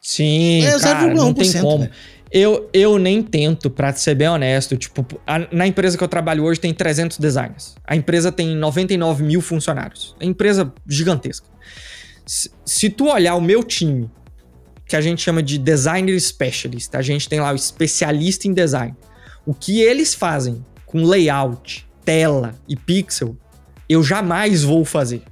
[0.00, 1.78] Sim, É cara, não tem 0,1%, como.
[1.80, 1.92] velho.
[2.30, 4.76] Eu, eu nem tento, pra ser bem honesto.
[4.76, 7.74] Tipo, a- na empresa que eu trabalho hoje tem 300 designers.
[7.86, 10.16] A empresa tem 99 mil funcionários.
[10.18, 11.46] É empresa gigantesca.
[12.26, 14.10] Se, se tu olhar o meu time,
[14.86, 18.94] que a gente chama de designer specialist, a gente tem lá o especialista em design.
[19.46, 23.36] O que eles fazem com layout, tela e pixel,
[23.88, 25.22] eu jamais vou fazer.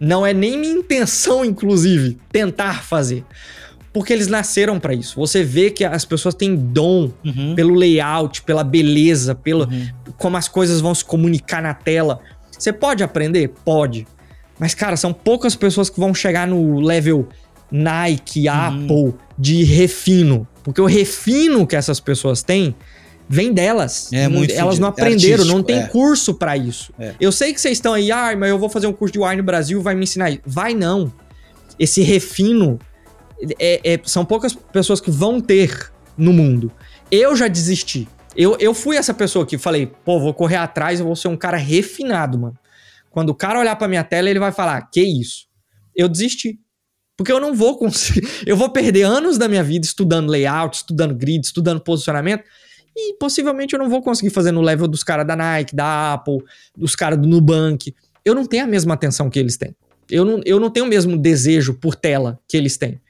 [0.00, 3.24] Não é nem minha intenção, inclusive, tentar fazer.
[3.92, 5.16] Porque eles nasceram pra isso.
[5.18, 7.54] Você vê que as pessoas têm dom Uhum.
[7.54, 9.88] pelo layout, pela beleza, pelo Uhum.
[10.16, 12.20] como as coisas vão se comunicar na tela.
[12.56, 13.48] Você pode aprender?
[13.64, 14.06] Pode.
[14.58, 17.28] Mas, cara, são poucas pessoas que vão chegar no level
[17.70, 18.54] Nike, Uhum.
[18.54, 20.46] Apple, de refino.
[20.62, 22.74] Porque o refino que essas pessoas têm
[23.28, 24.10] vem delas.
[24.12, 24.88] É Não- muito Elas não.
[24.88, 25.86] É aprenderam, não artístico, tem é.
[25.88, 26.92] curso pra isso.
[26.98, 27.14] É.
[27.20, 29.36] Eu sei que vocês estão aí, ah, mas eu vou fazer um curso de wine
[29.36, 30.40] no Brasil, vai me ensinar isso.
[30.46, 31.12] Vai não.
[31.78, 32.78] Esse refino
[33.58, 36.72] é- é- são poucas pessoas que vão ter no mundo.
[37.10, 38.08] Eu já desisti.
[38.36, 41.36] Eu, eu fui essa pessoa que falei, pô, vou correr atrás, eu vou ser um
[41.36, 42.56] cara refinado, mano.
[43.10, 45.46] Quando o cara olhar pra minha tela, ele vai falar, que isso?
[45.96, 46.58] Eu desisti.
[47.18, 48.26] Porque eu não vou conseguir.
[48.46, 52.44] Eu vou perder anos da minha vida estudando layout, estudando grid, estudando posicionamento.
[52.96, 56.38] E possivelmente eu não vou conseguir fazer no level dos caras da Nike, da Apple,
[56.76, 57.92] dos caras do Nubank.
[58.24, 59.74] Eu não tenho a mesma atenção que eles têm.
[60.08, 63.00] Eu não, eu não tenho o mesmo desejo por tela que eles têm.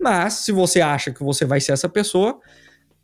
[0.00, 2.38] Mas, se você acha que você vai ser essa pessoa,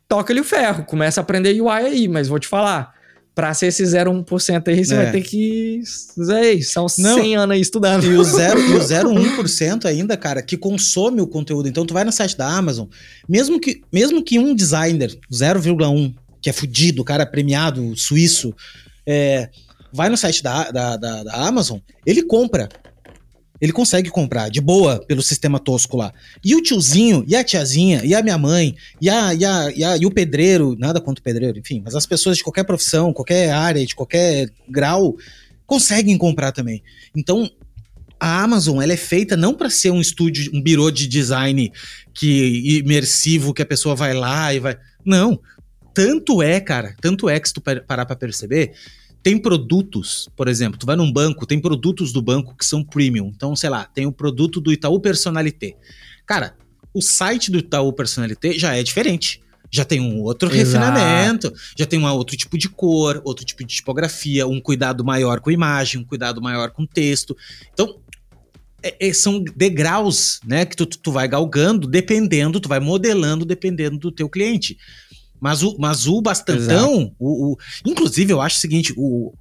[0.07, 0.85] toca-lhe o ferro.
[0.85, 2.93] Começa a aprender UI aí, mas vou te falar.
[3.37, 4.97] Pra ser esse 0,1% aí, você É.
[4.97, 5.79] vai ter que.
[6.41, 7.19] Ei, são Não.
[7.21, 8.03] 100 anos aí estudando.
[8.03, 11.69] E o 0, e o 0,1% ainda, cara, que consome o conteúdo.
[11.69, 12.87] Então, tu vai no site da Amazon,
[13.29, 18.55] mesmo que, mesmo que um designer, 0,1, que é fudido, cara premiado, suíço,
[19.05, 19.49] é,
[19.93, 21.77] vai no site da, da, da, da Amazon,
[22.07, 22.67] ele compra
[23.59, 26.13] Ele consegue comprar de boa pelo sistema tosco lá.
[26.43, 29.83] E o tiozinho, e a tiazinha, e a minha mãe, e, a, e, a, e,
[29.83, 33.13] a, e o pedreiro, nada contra o pedreiro, enfim, mas as pessoas de qualquer profissão,
[33.13, 35.15] qualquer área, de qualquer grau,
[35.65, 36.83] conseguem comprar também.
[37.15, 37.49] Então,
[38.19, 41.71] a Amazon ela é feita não para ser um estúdio, um birô de design
[42.13, 44.77] que imersivo que a pessoa vai lá e vai.
[45.05, 45.39] Não.
[45.93, 48.73] Tanto é, cara, tanto é que se tu parar para perceber,
[49.21, 53.31] tem produtos, por exemplo, tu vai num banco, tem produtos do banco que são premium.
[53.35, 55.75] Então, sei lá, tem o produto do Itaú Personalité.
[56.25, 56.55] Cara,
[56.93, 59.41] o site do Itaú Personalité já é diferente.
[59.69, 60.85] Já tem um outro Exato.
[60.85, 65.41] refinamento, já tem um outro tipo de cor, outro tipo de tipografia, um cuidado maior
[65.41, 67.35] com imagem, um cuidado maior com texto.
[67.73, 67.99] Então,
[68.81, 73.97] é, é, são degraus, né, que tu, tu vai galgando, dependendo, tu vai modelando dependendo
[73.97, 74.77] do teu cliente.
[75.39, 79.33] Mas o, mas o bastantão, o, o, inclusive eu acho o seguinte, o,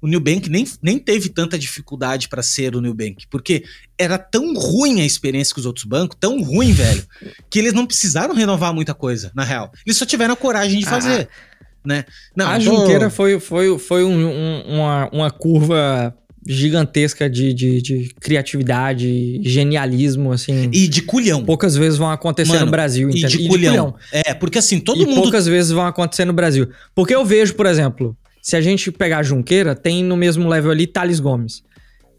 [0.00, 3.64] o Nubank nem, nem teve tanta dificuldade para ser o Nubank, porque
[3.98, 7.06] era tão ruim a experiência com os outros bancos, tão ruim, velho,
[7.48, 9.72] que eles não precisaram renovar muita coisa, na real.
[9.84, 12.04] Eles só tiveram a coragem de ah, fazer, ah, né?
[12.34, 12.60] Não, a tô...
[12.60, 16.16] Junqueira foi, foi, foi um, um, uma, uma curva
[16.46, 20.70] gigantesca de, de, de, criatividade, genialismo, assim.
[20.72, 21.44] E de culhão.
[21.44, 23.28] Poucas vezes vão acontecer Mano, no Brasil, entendeu?
[23.28, 23.72] E de, e culhão.
[23.72, 23.94] de culhão.
[24.12, 25.22] É, porque assim, todo e mundo.
[25.22, 26.68] poucas vezes vão acontecer no Brasil.
[26.94, 30.70] Porque eu vejo, por exemplo, se a gente pegar a Junqueira, tem no mesmo level
[30.70, 31.62] ali Thales Gomes.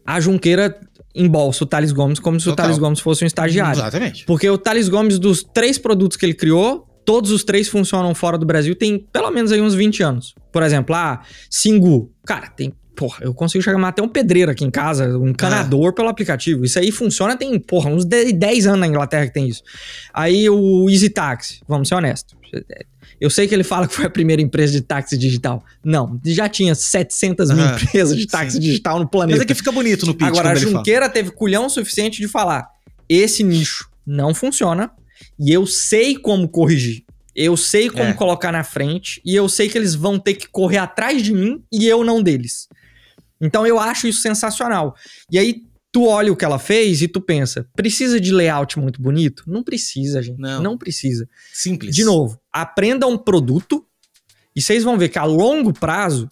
[0.06, 0.78] A Junqueira
[1.14, 2.52] embolsa o Thales Gomes como se Total.
[2.52, 3.80] o Thales Gomes fosse um estagiário.
[3.80, 4.24] Exatamente.
[4.24, 8.36] Porque o Thales Gomes, dos três produtos que ele criou, todos os três funcionam fora
[8.36, 10.34] do Brasil, tem pelo menos aí uns 20 anos.
[10.52, 12.12] Por exemplo, a Singu.
[12.26, 15.92] Cara, tem porra, eu consigo chamar até um pedreiro aqui em casa, um encanador ah.
[15.92, 16.64] pelo aplicativo.
[16.64, 19.62] Isso aí funciona tem, porra, uns 10 anos na Inglaterra que tem isso.
[20.12, 22.36] Aí o Easy Taxi, vamos ser honestos.
[23.20, 25.64] Eu sei que ele fala que foi a primeira empresa de táxi digital.
[25.84, 28.60] Não, já tinha 700 mil empresas de táxi sim.
[28.60, 29.36] digital no planeta.
[29.36, 32.66] Mas é que fica bonito no pitch Agora, a Junqueira teve culhão suficiente de falar,
[33.08, 34.90] esse nicho não funciona
[35.38, 37.04] e eu sei como corrigir.
[37.34, 38.12] Eu sei como é.
[38.14, 41.62] colocar na frente e eu sei que eles vão ter que correr atrás de mim
[41.70, 42.67] e eu não deles.
[43.40, 44.94] Então eu acho isso sensacional.
[45.30, 45.62] E aí
[45.92, 49.44] tu olha o que ela fez e tu pensa, precisa de layout muito bonito?
[49.46, 50.38] Não precisa, gente.
[50.38, 51.28] Não, não precisa.
[51.52, 51.94] Simples.
[51.94, 53.84] De novo, aprenda um produto
[54.54, 56.28] e vocês vão ver que a longo prazo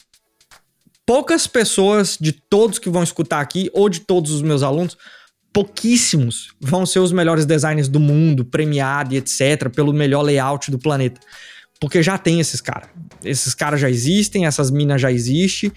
[1.06, 4.98] poucas pessoas de todos que vão escutar aqui ou de todos os meus alunos
[5.56, 10.78] pouquíssimos vão ser os melhores designers do mundo, premiado e etc, pelo melhor layout do
[10.78, 11.18] planeta.
[11.80, 12.90] Porque já tem esses caras.
[13.24, 15.72] Esses caras já existem, essas minas já existem.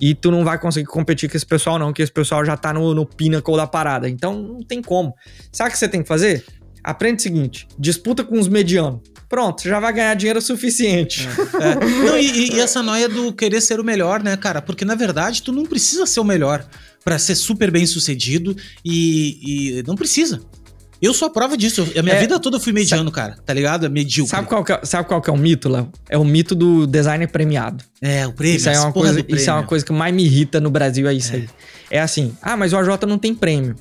[0.00, 2.72] E tu não vai conseguir competir com esse pessoal, não, que esse pessoal já tá
[2.72, 4.08] no, no pinnacle da parada.
[4.08, 5.14] Então não tem como.
[5.52, 6.44] Sabe o que você tem que fazer?
[6.82, 9.00] Aprende o seguinte: disputa com os medianos.
[9.28, 11.26] Pronto, já vai ganhar dinheiro suficiente.
[11.60, 11.74] É, é.
[12.04, 14.60] Não, e, e, essa noia do querer ser o melhor, né, cara?
[14.60, 16.64] Porque na verdade tu não precisa ser o melhor
[17.04, 20.40] para ser super bem sucedido e, e não precisa.
[21.04, 21.86] Eu sou a prova disso.
[21.94, 23.36] A minha é, vida toda eu fui mediano, sabe, cara.
[23.44, 23.84] Tá ligado?
[23.84, 24.30] É medíocre.
[24.30, 25.92] Sabe qual, que é, sabe qual que é o mito, Léo?
[26.08, 27.84] É o mito do designer premiado.
[28.00, 28.56] É, o prêmio.
[28.56, 31.12] Isso, é uma, coisa, isso é uma coisa que mais me irrita no Brasil, é
[31.12, 31.36] isso é.
[31.36, 31.48] aí.
[31.90, 33.76] É assim, ah, mas o AJ não tem prêmio.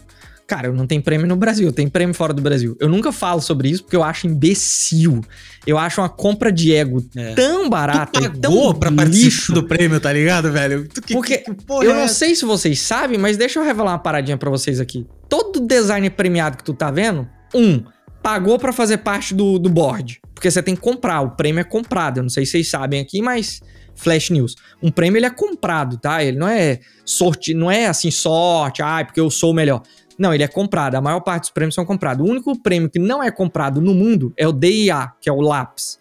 [0.46, 2.76] Cara, eu não tenho prêmio no Brasil, tenho prêmio fora do Brasil.
[2.80, 5.22] Eu nunca falo sobre isso porque eu acho imbecil.
[5.66, 7.34] Eu acho uma compra de ego é.
[7.34, 10.88] tão barata tu e tão pra participar do prêmio, tá ligado, velho?
[10.88, 14.00] Que, porque que eu é não sei se vocês sabem, mas deixa eu revelar uma
[14.00, 15.08] paradinha para vocês aqui.
[15.30, 17.82] Todo designer premiado que tu tá vendo, um,
[18.22, 20.20] pagou para fazer parte do, do board.
[20.34, 22.18] Porque você tem que comprar, o prêmio é comprado.
[22.18, 23.62] Eu não sei se vocês sabem aqui, mas
[23.96, 24.56] Flash News.
[24.82, 26.24] Um prêmio ele é comprado, tá?
[26.24, 29.82] Ele não é sorte, não é assim sorte, ai, porque eu sou o melhor.
[30.18, 30.96] Não, ele é comprado.
[30.96, 32.26] A maior parte dos prêmios são comprados.
[32.26, 35.42] O único prêmio que não é comprado no mundo é o DIA, que é o
[35.42, 36.00] LAPS.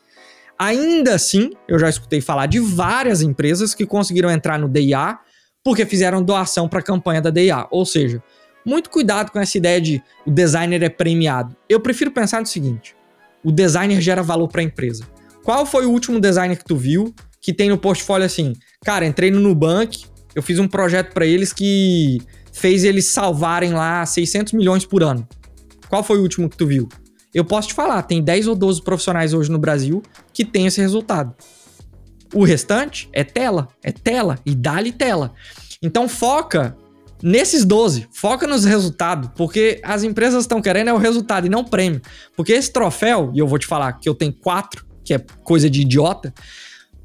[0.59, 5.19] Ainda assim, eu já escutei falar de várias empresas que conseguiram entrar no DIA
[5.65, 7.67] porque fizeram doação para a campanha da DIA.
[7.71, 8.23] Ou seja,
[8.65, 11.57] muito cuidado com essa ideia de o designer é premiado.
[11.69, 12.95] Eu prefiro pensar no seguinte:
[13.43, 15.05] o designer gera valor para a empresa.
[15.43, 18.53] Qual foi o último designer que tu viu que tem no portfólio assim?
[18.85, 22.21] Cara, entrei no Nubank, eu fiz um projeto para eles que
[22.53, 25.27] fez eles salvarem lá 600 milhões por ano.
[25.89, 26.89] Qual foi o último que tu viu?
[27.35, 30.03] Eu posso te falar, tem 10 ou 12 profissionais hoje no Brasil
[30.33, 31.35] que tem esse resultado.
[32.35, 35.33] O restante é tela, é tela e dá-lhe tela.
[35.83, 36.77] Então foca
[37.23, 41.61] nesses 12, foca nos resultados, porque as empresas estão querendo é o resultado e não
[41.61, 42.01] o prêmio.
[42.37, 45.71] Porque esse troféu, e eu vou te falar que eu tenho quatro, que é coisa
[45.71, 46.35] de idiota,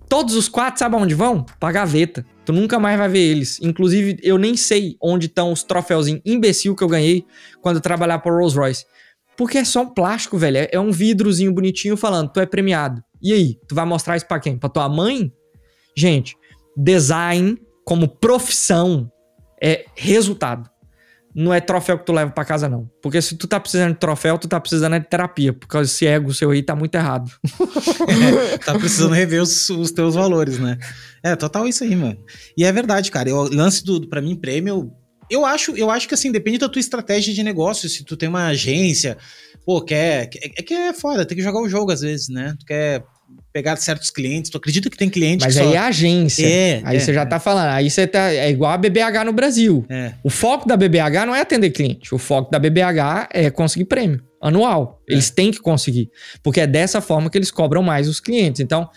[0.07, 1.45] todos os quatro, sabe aonde vão?
[1.59, 2.25] Pra gaveta.
[2.45, 3.59] Tu nunca mais vai ver eles.
[3.61, 7.25] Inclusive, eu nem sei onde estão os troféuzinhos imbecil que eu ganhei
[7.61, 8.85] quando eu trabalhava por Rolls Royce.
[9.35, 10.57] Porque é só um plástico, velho.
[10.57, 13.03] É, é um vidrozinho bonitinho falando, tu é premiado.
[13.21, 14.57] E aí, tu vai mostrar isso pra quem?
[14.57, 15.31] Pra tua mãe?
[15.95, 16.35] Gente,
[16.75, 19.11] design como profissão
[19.61, 20.69] é resultado.
[21.37, 22.89] Não é troféu que tu leva pra casa, não.
[22.99, 25.53] Porque se tu tá precisando de troféu, tu tá precisando de terapia.
[25.53, 27.31] Porque esse ego seu aí tá muito errado.
[28.51, 30.79] é, tá precisando rever os, os, teus valores, né?
[31.23, 32.17] É, total isso aí, mano.
[32.57, 33.31] E é verdade, cara.
[33.35, 34.91] O lance do, pra mim, prêmio.
[35.29, 37.87] Eu acho, eu acho que assim, depende da tua estratégia de negócio.
[37.87, 39.15] Se tu tem uma agência,
[39.63, 40.31] pô, quer.
[40.57, 42.55] É que é foda, tem que jogar o jogo às vezes, né?
[42.59, 43.03] Tu quer
[43.57, 44.51] pegar certos clientes.
[44.51, 45.73] Tu acredita que tem cliente Mas que aí só...
[45.73, 46.45] é agência.
[46.45, 47.69] É, aí é, você já tá falando.
[47.69, 48.31] Aí você tá.
[48.31, 49.83] É igual a BBH no Brasil.
[49.89, 50.13] É.
[50.23, 52.13] O foco da BBH não é atender cliente.
[52.13, 55.01] O foco da BBH é conseguir prêmio anual.
[55.09, 55.13] É.
[55.13, 56.11] Eles têm que conseguir.
[56.43, 58.61] Porque é dessa forma que eles cobram mais os clientes.
[58.61, 58.87] Então,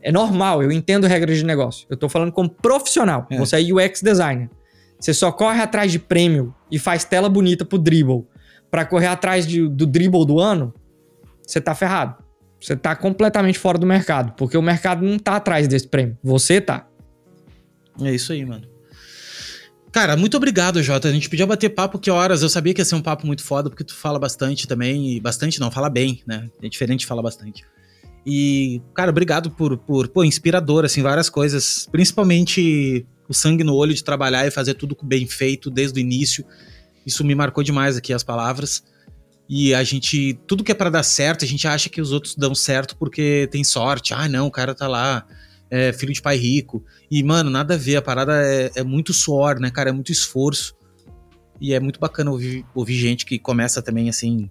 [0.00, 1.84] é normal, eu entendo regras de negócio.
[1.90, 3.26] Eu tô falando como profissional.
[3.28, 3.36] É.
[3.38, 4.48] Você é UX designer.
[5.00, 8.24] Você só corre atrás de prêmio e faz tela bonita pro dribble
[8.70, 10.72] para correr atrás de, do dribble do ano,
[11.44, 12.25] você tá ferrado.
[12.60, 16.18] Você tá completamente fora do mercado, porque o mercado não tá atrás desse prêmio.
[16.22, 16.88] Você tá.
[18.02, 18.66] É isso aí, mano.
[19.92, 21.08] Cara, muito obrigado, Jota.
[21.08, 22.42] A gente podia bater papo que horas.
[22.42, 25.16] Eu sabia que ia ser um papo muito foda, porque tu fala bastante também.
[25.16, 26.50] E bastante não, fala bem, né?
[26.62, 27.64] É diferente de falar bastante.
[28.26, 31.88] E, cara, obrigado por, por pô, inspirador, assim, várias coisas.
[31.90, 36.44] Principalmente o sangue no olho de trabalhar e fazer tudo bem feito desde o início.
[37.06, 38.84] Isso me marcou demais aqui, as palavras.
[39.48, 42.34] E a gente, tudo que é para dar certo, a gente acha que os outros
[42.34, 44.12] dão certo porque tem sorte.
[44.12, 45.24] Ah, não, o cara tá lá,
[45.70, 46.84] é filho de pai rico.
[47.10, 49.90] E, mano, nada a ver, a parada é, é muito suor, né, cara?
[49.90, 50.74] É muito esforço.
[51.60, 54.50] E é muito bacana ouvir, ouvir gente que começa também assim.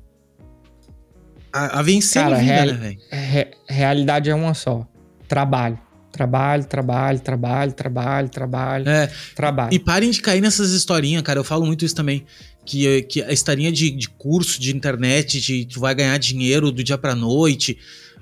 [1.51, 2.99] A, a vencer cara, a vida, real, né, velho?
[3.11, 4.87] Re, realidade é uma só:
[5.27, 5.79] trabalho.
[6.11, 9.73] Trabalho, trabalho, trabalho, trabalho, trabalho, é, trabalho.
[9.73, 11.39] E parem de cair nessas historinhas, cara.
[11.39, 12.25] Eu falo muito isso também
[12.65, 16.83] que, que a historinha de, de curso de internet, de tu vai ganhar dinheiro do
[16.83, 17.77] dia pra noite.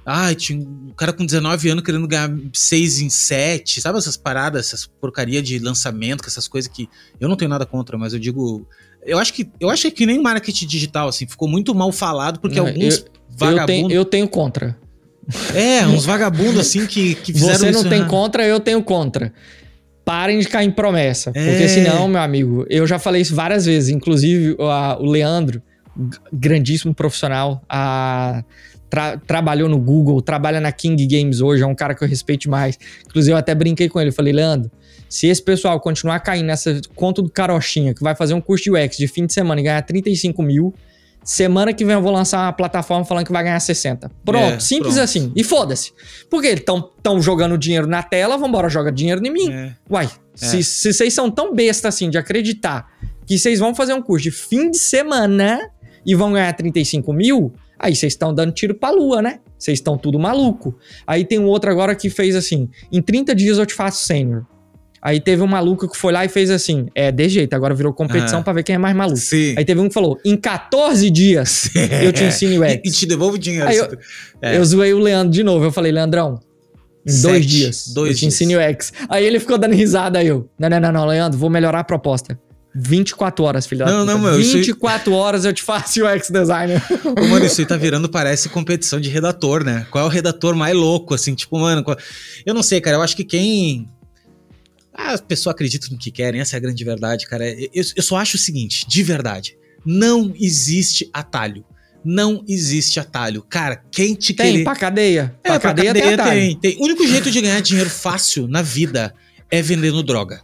[0.06, 4.68] Ah, tinha um cara com 19 anos querendo ganhar 6 em 7, sabe essas paradas,
[4.68, 6.90] essas porcaria de lançamento, essas coisas que
[7.22, 8.68] eu não tenho nada contra, mas eu digo,
[9.06, 12.58] eu acho que eu acho que nem marketing digital assim, ficou muito mal falado porque
[12.58, 14.78] não, alguns vagabundos eu tenho, eu tenho contra.
[15.56, 18.08] É, uns vagabundos assim que, que fizeram Você não isso, tem né?
[18.10, 19.34] contra, eu tenho contra
[20.06, 21.32] parem de cair em promessa.
[21.34, 21.50] É.
[21.50, 23.90] Porque senão, meu amigo, eu já falei isso várias vezes.
[23.90, 25.62] Inclusive, a, o Leandro,
[26.32, 28.44] grandíssimo profissional, a,
[28.90, 32.50] tra, trabalhou no Google, trabalha na King Games hoje, é um cara que eu respeito
[32.50, 32.78] mais.
[33.06, 34.12] Inclusive, eu até brinquei com ele.
[34.12, 34.72] Falei, Leandro,
[35.10, 38.72] se esse pessoal continuar caindo nessa conta do carochinha, que vai fazer um curso de
[38.72, 40.74] UX de fim de semana e ganhar 35 mil,
[41.24, 44.12] Semana que vem eu vou lançar uma plataforma falando que vai ganhar 60.
[44.26, 45.04] Pronto, é, simples pronto.
[45.04, 45.32] assim.
[45.36, 45.94] E foda-se.
[46.30, 49.52] Porque eles estão jogando dinheiro na tela, vambora, joga dinheiro em mim.
[49.52, 49.76] É.
[49.90, 50.10] Uai,
[50.42, 50.48] é.
[50.48, 52.88] se, vocês são tão besta assim de acreditar
[53.26, 55.70] que vocês vão fazer um curso de fim de semana
[56.06, 59.40] e vão ganhar 35 mil, aí vocês estão dando tiro pra lua, né?
[59.58, 60.78] Vocês estão tudo maluco.
[61.08, 64.46] Aí tem um outro agora que fez assim: em 30 dias eu te faço sênior.
[65.06, 67.94] Aí teve um maluco que foi lá e fez assim: é, de jeito, agora virou
[67.94, 69.18] competição ah, para ver quem é mais maluco.
[69.18, 69.54] Sim.
[69.58, 71.80] Aí teve um que falou: em 14 dias sim.
[72.02, 72.82] eu te ensino o X.
[72.86, 73.68] E, e te devolvo dinheiro.
[73.68, 73.98] Aí eu,
[74.42, 74.58] é.
[74.58, 75.66] eu zoei o Leandro de novo.
[75.66, 76.40] Eu falei: Leandrão,
[77.06, 78.34] em Sete, dois dias dois eu te dias.
[78.34, 78.94] ensino o X.
[79.10, 80.20] Aí ele ficou dando risada.
[80.20, 82.40] Aí eu: não, não, não, não, Leandro, vou melhorar a proposta.
[82.76, 84.14] 24 horas, filho não, puta.
[84.14, 85.20] Não, meu, 24 isso...
[85.20, 86.82] horas eu te faço o X designer.
[87.06, 89.86] Ô, mano, isso aí tá virando, parece competição de redator, né?
[89.92, 91.36] Qual é o redator mais louco, assim?
[91.36, 91.96] Tipo, mano, qual...
[92.46, 92.98] eu não sei, cara.
[92.98, 93.88] Eu acho que quem
[94.94, 97.50] as pessoas acreditam no que querem, essa é a grande verdade, cara.
[97.50, 101.66] Eu, eu só acho o seguinte, de verdade, não existe atalho.
[102.06, 103.42] Não existe atalho.
[103.42, 104.64] Cara, quem te tem, querer...
[104.66, 105.36] pra cadeia.
[105.42, 106.82] É, pra, pra cadeia, cadeia tem, tem, tem.
[106.82, 109.16] O único jeito de ganhar dinheiro fácil na vida
[109.50, 110.42] é vendendo droga.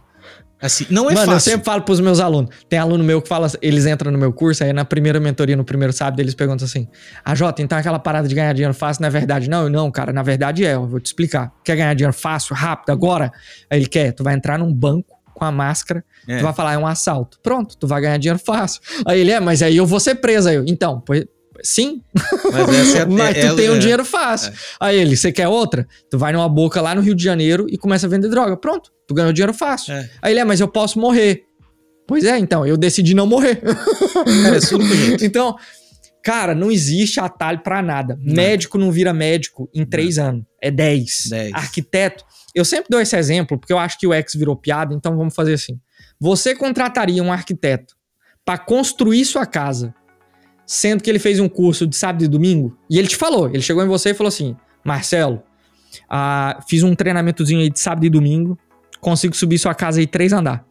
[0.60, 1.32] Assim, não é Mano, fácil.
[1.32, 2.54] eu sempre falo pros meus alunos.
[2.68, 5.64] Tem aluno meu que fala, eles entram no meu curso, aí na primeira mentoria, no
[5.64, 6.86] primeiro sábado, eles perguntam assim:
[7.24, 9.48] Ah, Jota, então aquela parada de ganhar dinheiro fácil não é verdade?
[9.48, 11.52] Não, não, cara, na verdade é, eu vou te explicar.
[11.64, 13.32] Quer ganhar dinheiro fácil, rápido, agora?
[13.70, 16.36] Aí ele quer, tu vai entrar num banco com a máscara, é.
[16.36, 17.38] tu vai falar, é um assalto.
[17.42, 18.82] Pronto, tu vai ganhar dinheiro fácil.
[19.06, 20.50] Aí ele é, mas aí eu vou ser preso.
[20.50, 21.24] Aí eu, então, pois,
[21.62, 22.02] Sim.
[22.52, 24.52] Mas, é, Mas tu é, tem um é, dinheiro fácil.
[24.52, 24.54] É.
[24.80, 25.86] Aí ele, você quer outra?
[26.10, 28.56] Tu vai numa boca lá no Rio de Janeiro e começa a vender droga.
[28.56, 29.94] Pronto, tu ganhou dinheiro fácil.
[29.94, 30.10] É.
[30.22, 31.44] Aí ele, é, mas eu posso morrer.
[32.06, 33.56] Pois é, então, eu decidi não morrer.
[33.56, 34.56] Cara,
[35.22, 35.56] é então,
[36.24, 38.18] cara, não existe atalho para nada.
[38.20, 38.34] Não.
[38.34, 40.26] Médico não vira médico em três não.
[40.26, 40.44] anos.
[40.60, 41.26] É dez.
[41.28, 41.52] dez.
[41.54, 42.24] Arquiteto.
[42.54, 45.34] Eu sempre dou esse exemplo, porque eu acho que o ex virou piada, então vamos
[45.34, 45.78] fazer assim.
[46.18, 47.94] Você contrataria um arquiteto
[48.44, 49.94] para construir sua casa
[50.70, 53.60] sendo que ele fez um curso de sábado e domingo, e ele te falou, ele
[53.60, 55.42] chegou em você e falou assim: Marcelo,
[56.08, 58.56] ah, fiz um treinamentozinho aí de sábado e domingo,
[59.00, 60.64] consigo subir sua casa aí três andar.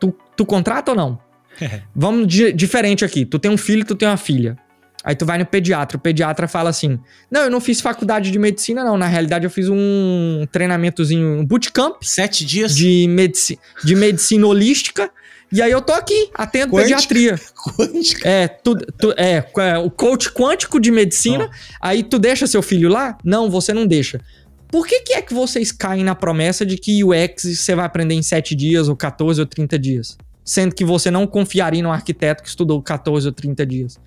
[0.00, 1.18] Tu, tu contrata ou não?
[1.94, 3.26] Vamos di diferente aqui.
[3.26, 4.56] Tu tem um filho, tu tem uma filha.
[5.04, 6.98] Aí tu vai no pediatra, o pediatra fala assim:
[7.30, 8.96] Não, eu não fiz faculdade de medicina, não.
[8.96, 11.96] Na realidade, eu fiz um treinamentozinho, um bootcamp.
[12.00, 12.74] Sete dias?
[12.74, 15.12] De, medici de medicina holística
[15.54, 16.96] E aí eu tô aqui, atento Quântica.
[16.96, 17.40] pediatria.
[17.78, 18.28] Quântica.
[18.28, 21.48] É, tu, tu, é, é, o coach quântico de medicina.
[21.48, 21.76] Oh.
[21.80, 23.16] Aí tu deixa seu filho lá?
[23.22, 24.20] Não, você não deixa.
[24.68, 28.14] Por que, que é que vocês caem na promessa de que UX você vai aprender
[28.14, 30.18] em 7 dias, ou 14 ou 30 dias?
[30.44, 34.00] Sendo que você não confiaria no arquiteto que estudou 14 ou 30 dias.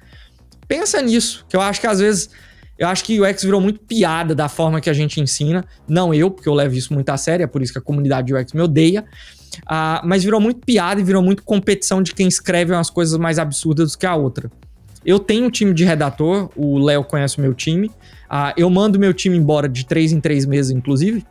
[0.67, 2.29] Pensa nisso, que eu acho que às vezes.
[2.77, 5.65] Eu acho que o UX virou muito piada da forma que a gente ensina.
[5.87, 8.33] Não eu, porque eu levo isso muito a sério, é por isso que a comunidade
[8.33, 9.05] UX me odeia.
[9.63, 13.39] Uh, mas virou muito piada e virou muito competição de quem escreve umas coisas mais
[13.39, 14.51] absurdas do que a outra.
[15.05, 17.87] Eu tenho um time de redator, o Léo conhece o meu time.
[17.87, 21.25] Uh, eu mando meu time embora de três em três meses, inclusive.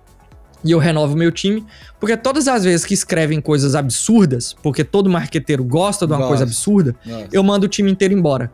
[0.65, 1.65] E eu renovo meu time,
[2.01, 6.29] porque todas as vezes que escrevem coisas absurdas, porque todo marqueteiro gosta de uma Gosto.
[6.29, 7.29] coisa absurda, Gosto.
[7.33, 8.51] eu mando o time inteiro embora.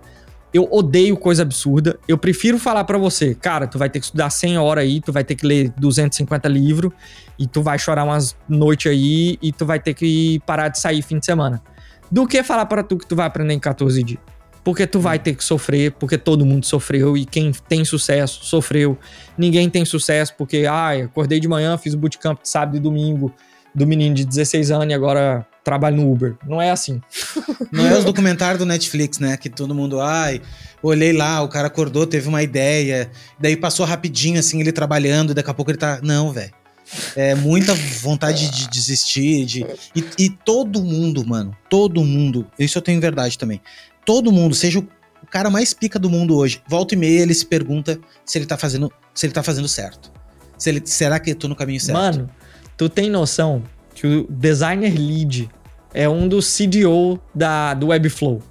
[0.52, 1.98] Eu odeio coisa absurda.
[2.06, 5.12] Eu prefiro falar para você, cara, tu vai ter que estudar 100 horas aí, tu
[5.12, 6.92] vai ter que ler 250 livros
[7.38, 11.00] e tu vai chorar umas noites aí e tu vai ter que parar de sair
[11.00, 11.62] fim de semana.
[12.10, 14.20] Do que falar para tu que tu vai aprender em 14 dias.
[14.62, 18.96] Porque tu vai ter que sofrer, porque todo mundo sofreu e quem tem sucesso sofreu.
[19.36, 23.32] Ninguém tem sucesso porque, ai, acordei de manhã, fiz o bootcamp de sábado e domingo
[23.74, 26.36] do menino de 16 anos e agora trabalho no Uber.
[26.46, 27.00] Não é assim.
[27.70, 29.36] Não é os documentários do Netflix, né?
[29.36, 30.40] Que todo mundo, ai,
[30.82, 35.50] olhei lá, o cara acordou, teve uma ideia, daí passou rapidinho assim ele trabalhando, daqui
[35.50, 36.00] a pouco ele tá.
[36.02, 36.52] Não, velho.
[37.16, 39.46] É muita vontade de desistir.
[39.46, 39.66] De...
[39.94, 43.60] E, e, todo mundo, mano, todo mundo, isso eu tenho verdade também.
[44.04, 44.86] Todo mundo, seja o
[45.30, 48.58] cara mais pica do mundo hoje, volta e meia ele se pergunta se ele tá
[48.58, 50.12] fazendo, se ele tá fazendo certo.
[50.58, 51.98] Se ele, será que eu tô no caminho certo?
[51.98, 52.30] Mano,
[52.76, 53.62] tu tem noção
[54.02, 55.48] que o designer lead
[55.94, 58.42] é um dos CDO da, do Webflow.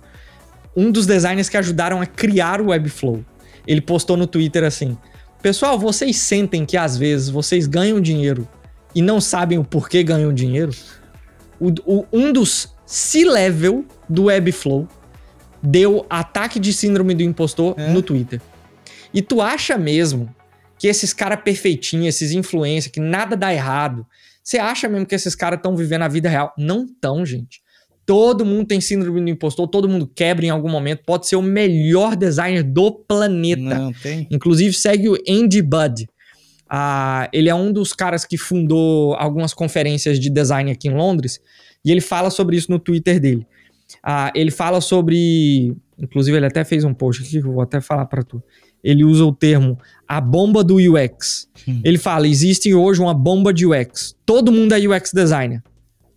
[0.73, 3.21] Um dos designers que ajudaram a criar o Webflow.
[3.67, 4.97] Ele postou no Twitter assim:
[5.41, 8.47] Pessoal, vocês sentem que às vezes vocês ganham dinheiro
[8.95, 10.71] e não sabem o porquê ganham dinheiro?
[11.59, 14.87] O, o, um dos C-level do Webflow
[15.61, 17.89] deu ataque de síndrome do impostor é.
[17.89, 18.39] no Twitter.
[19.13, 20.33] E tu acha mesmo
[20.79, 24.07] que esses caras perfeitinhos, esses influencers, que nada dá errado,
[24.51, 26.53] você acha mesmo que esses caras estão vivendo a vida real?
[26.57, 27.61] Não estão, gente.
[28.05, 31.03] Todo mundo tem síndrome do impostor, todo mundo quebra em algum momento.
[31.05, 33.61] Pode ser o melhor designer do planeta.
[33.61, 34.27] Não tem.
[34.29, 36.05] Inclusive, segue o Andy Budd.
[36.69, 41.39] Ah, ele é um dos caras que fundou algumas conferências de design aqui em Londres.
[41.85, 43.47] E ele fala sobre isso no Twitter dele.
[44.03, 45.73] Ah, ele fala sobre.
[45.97, 48.43] Inclusive, ele até fez um post aqui que eu vou até falar para tu
[48.83, 49.77] ele usa o termo
[50.07, 51.47] a bomba do UX.
[51.67, 51.81] Hum.
[51.83, 54.15] Ele fala: existe hoje uma bomba de UX.
[54.25, 55.63] Todo mundo é UX designer.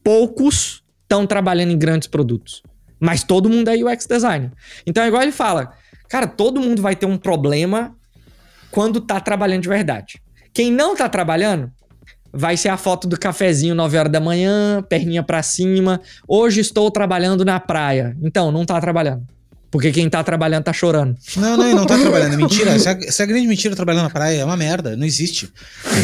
[0.03, 2.63] Poucos estão trabalhando em grandes produtos.
[2.99, 4.51] Mas todo mundo é UX designer.
[4.87, 5.73] Então é igual ele fala:
[6.09, 7.95] cara, todo mundo vai ter um problema
[8.71, 10.21] quando tá trabalhando de verdade.
[10.53, 11.71] Quem não tá trabalhando,
[12.33, 16.01] vai ser a foto do cafezinho 9 horas da manhã, perninha para cima.
[16.27, 18.17] Hoje estou trabalhando na praia.
[18.21, 19.25] Então, não tá trabalhando.
[19.75, 21.17] Porque quem tá trabalhando tá chorando.
[21.37, 22.37] Não, não, não tá trabalhando.
[22.37, 22.71] Mentira.
[22.71, 24.43] Essa, essa é a grande mentira trabalhando na praia.
[24.43, 24.97] É uma merda.
[24.97, 25.53] Não existe.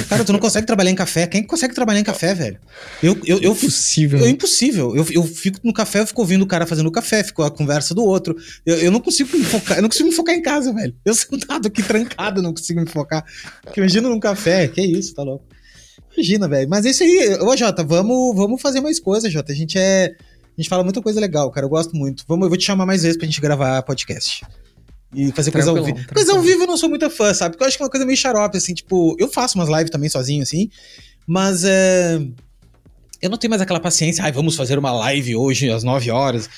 [0.08, 1.24] Cara, tu não consegue trabalhar em café.
[1.28, 2.58] Quem consegue trabalhar em café, velho?
[3.00, 4.26] Eu, eu, eu, impossível.
[4.26, 4.96] É impossível.
[4.96, 7.50] Eu, eu fico no café, eu fico ouvindo o cara fazendo o café, fico a
[7.50, 8.36] conversa do outro.
[8.66, 9.78] Eu, eu não consigo me focar.
[9.78, 10.92] Eu não consigo me focar em casa, velho.
[11.04, 13.24] Eu sentado aqui trancado, não consigo me focar.
[13.76, 14.66] Imagina num café.
[14.66, 15.44] Que isso, tá louco?
[16.16, 16.68] Imagina, velho.
[16.68, 17.38] Mas é isso aí.
[17.40, 19.52] Ô, Jota, vamos, vamos fazer mais coisas, Jota.
[19.52, 20.16] A gente é
[20.60, 21.64] a gente fala muita coisa legal, cara.
[21.64, 22.22] Eu gosto muito.
[22.28, 24.44] Vamos, eu vou te chamar mais vezes pra gente gravar podcast.
[25.14, 25.98] E fazer coisa ao vivo.
[26.12, 27.52] Coisa ao vivo eu não sou muito fã, sabe?
[27.52, 29.90] Porque eu acho que é uma coisa meio xarope, assim, tipo, eu faço umas lives
[29.90, 30.68] também sozinho, assim,
[31.26, 32.20] mas é.
[33.22, 36.48] Eu não tenho mais aquela paciência, ai, vamos fazer uma live hoje às 9 horas.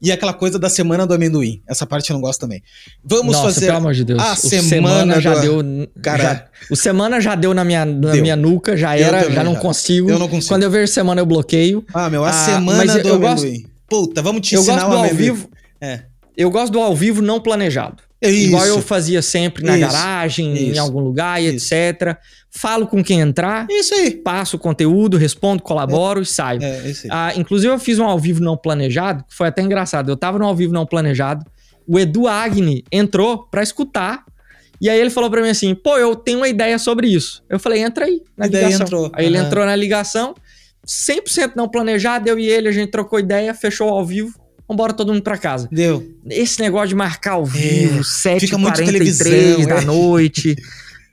[0.00, 1.60] E aquela coisa da semana do amendoim.
[1.66, 2.62] Essa parte eu não gosto também.
[3.04, 3.66] Vamos Nossa, fazer.
[3.66, 4.20] Pelo amor de Deus.
[4.20, 5.62] A semana, semana já do...
[5.62, 5.88] deu.
[6.00, 6.44] Cara, já...
[6.70, 10.08] o semana já deu na minha, na minha nuca, já era, também, já não consigo.
[10.08, 10.48] Eu não consigo.
[10.48, 11.84] Quando eu vejo semana, eu bloqueio.
[11.92, 13.62] Ah, meu, a ah, semana do eu amendoim.
[13.62, 13.70] Gosto...
[13.88, 15.50] Puta, vamos te eu ensinar gosto do ao vivo.
[15.80, 16.02] É.
[16.36, 18.07] Eu gosto do ao vivo não planejado.
[18.20, 18.48] É isso.
[18.48, 19.86] Igual eu fazia sempre na isso.
[19.86, 20.76] garagem, isso.
[20.76, 22.16] em algum lugar e etc.
[22.50, 23.66] Falo com quem entrar.
[23.70, 24.10] Isso aí.
[24.10, 26.22] Passo o conteúdo, respondo, colaboro é.
[26.22, 26.62] e saio.
[26.62, 27.10] É, isso aí.
[27.12, 30.10] Ah, inclusive, eu fiz um ao vivo não planejado, que foi até engraçado.
[30.10, 31.44] Eu tava no ao vivo não planejado.
[31.86, 34.24] O Edu Agni entrou para escutar.
[34.80, 37.42] E aí ele falou para mim assim: pô, eu tenho uma ideia sobre isso.
[37.48, 38.86] Eu falei, entra aí na a ligação.
[38.86, 39.10] Entrou.
[39.14, 39.30] Aí uhum.
[39.30, 40.34] ele entrou na ligação,
[40.86, 45.12] 100% não planejado, eu e ele, a gente trocou ideia, fechou ao vivo vambora todo
[45.12, 45.68] mundo pra casa.
[45.72, 46.06] Deu.
[46.28, 49.84] Esse negócio de marcar ao vivo, é, 7h43 da é.
[49.84, 50.56] noite.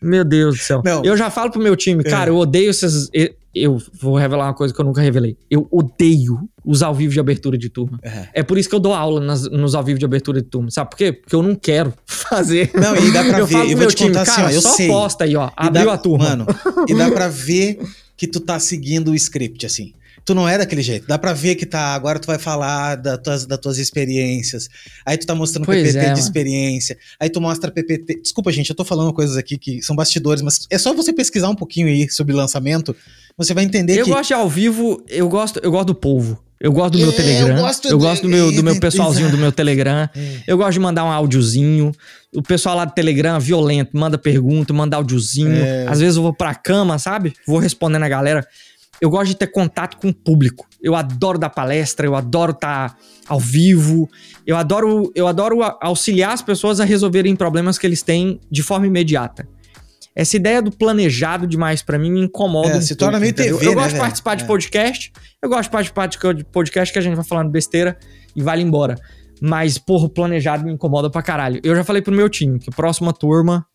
[0.02, 0.82] Meu Deus do céu.
[0.84, 1.04] Não.
[1.04, 2.10] Eu já falo pro meu time, é.
[2.10, 3.10] cara, eu odeio esses.
[3.54, 5.38] Eu vou revelar uma coisa que eu nunca revelei.
[5.50, 7.98] Eu odeio os ao vivo de abertura de turma.
[8.04, 10.48] É, é por isso que eu dou aula nas, nos ao vivo de abertura de
[10.48, 10.70] turma.
[10.70, 11.14] Sabe por quê?
[11.14, 12.70] Porque eu não quero fazer.
[12.74, 13.54] Não, e dá pra eu ver.
[13.54, 14.88] Falo eu meu time, assim, cara, ó, eu só sei.
[14.88, 15.48] posta aí, ó.
[15.48, 16.30] E abriu dá, a turma.
[16.30, 16.46] Mano,
[16.88, 17.80] e dá pra ver
[18.18, 19.94] que tu tá seguindo o script, assim.
[20.26, 21.08] Tu não é daquele jeito.
[21.08, 21.94] Dá pra ver que tá.
[21.94, 24.68] Agora tu vai falar da tuas, das tuas experiências.
[25.06, 26.98] Aí tu tá mostrando Pois PPT é, de experiência.
[27.20, 28.22] Aí tu mostra PPT.
[28.22, 31.50] Desculpa, gente, eu tô falando coisas aqui que são bastidores, mas é só você pesquisar
[31.50, 32.96] um pouquinho aí sobre lançamento.
[33.38, 34.12] Você vai entender Eu que.
[34.12, 36.42] gosto de ao vivo, eu gosto, eu gosto do povo.
[36.60, 37.58] Eu gosto do É, meu eu Telegram.
[37.58, 40.10] Eu gosto gosto, do- meu, do meu é, pessoalzinho do meu Telegram.
[40.16, 40.44] É.
[40.48, 41.92] Eu gosto de mandar um áudiozinho.
[42.34, 45.54] O pessoal lá do Telegram, violento, manda pergunta, manda áudiozinho.
[45.54, 45.86] É.
[45.88, 47.34] Às vezes eu vou pra cama, sabe?
[47.46, 48.48] Vou respondendo a galera.
[49.02, 50.66] Eu gosto de ter contato com o público.
[50.82, 52.96] Eu adoro dar palestra, eu adoro estar
[53.28, 54.10] ao vivo.
[54.48, 58.88] Eu adoro, eu adoro auxiliar as pessoas a resolverem problemas que eles têm de forma
[58.88, 59.48] imediata.
[60.16, 62.70] Essa ideia do planejado demais pra mim me incomoda.
[62.70, 63.34] É, um se torna meio?
[63.34, 64.48] TV, Eu né, gosto de participar de É.
[64.48, 65.12] podcast.
[65.42, 67.98] Eu gosto de participar de podcast que a gente vai falando besteira
[68.34, 68.96] e vai embora.
[69.42, 71.60] Mas, porra, o planejado me incomoda pra caralho.
[71.62, 73.66] Eu já falei pro meu time que a próxima turma.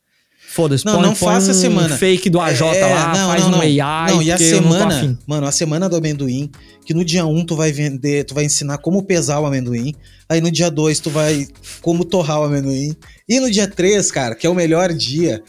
[0.53, 1.97] Foda-se, Não, põe, não põe faça um a semana.
[1.97, 3.61] fake do AJ É, lá, não, faz não, um não.
[3.61, 4.11] AI.
[4.11, 6.51] Não, e a semana, mano, a semana do amendoim,
[6.85, 9.95] que no dia 1 tu vai vender, tu vai ensinar como pesar o amendoim.
[10.29, 11.47] Aí no dia 2 tu vai
[11.81, 12.97] como torrar o amendoim.
[13.29, 15.41] E no dia 3, cara, que é o melhor dia,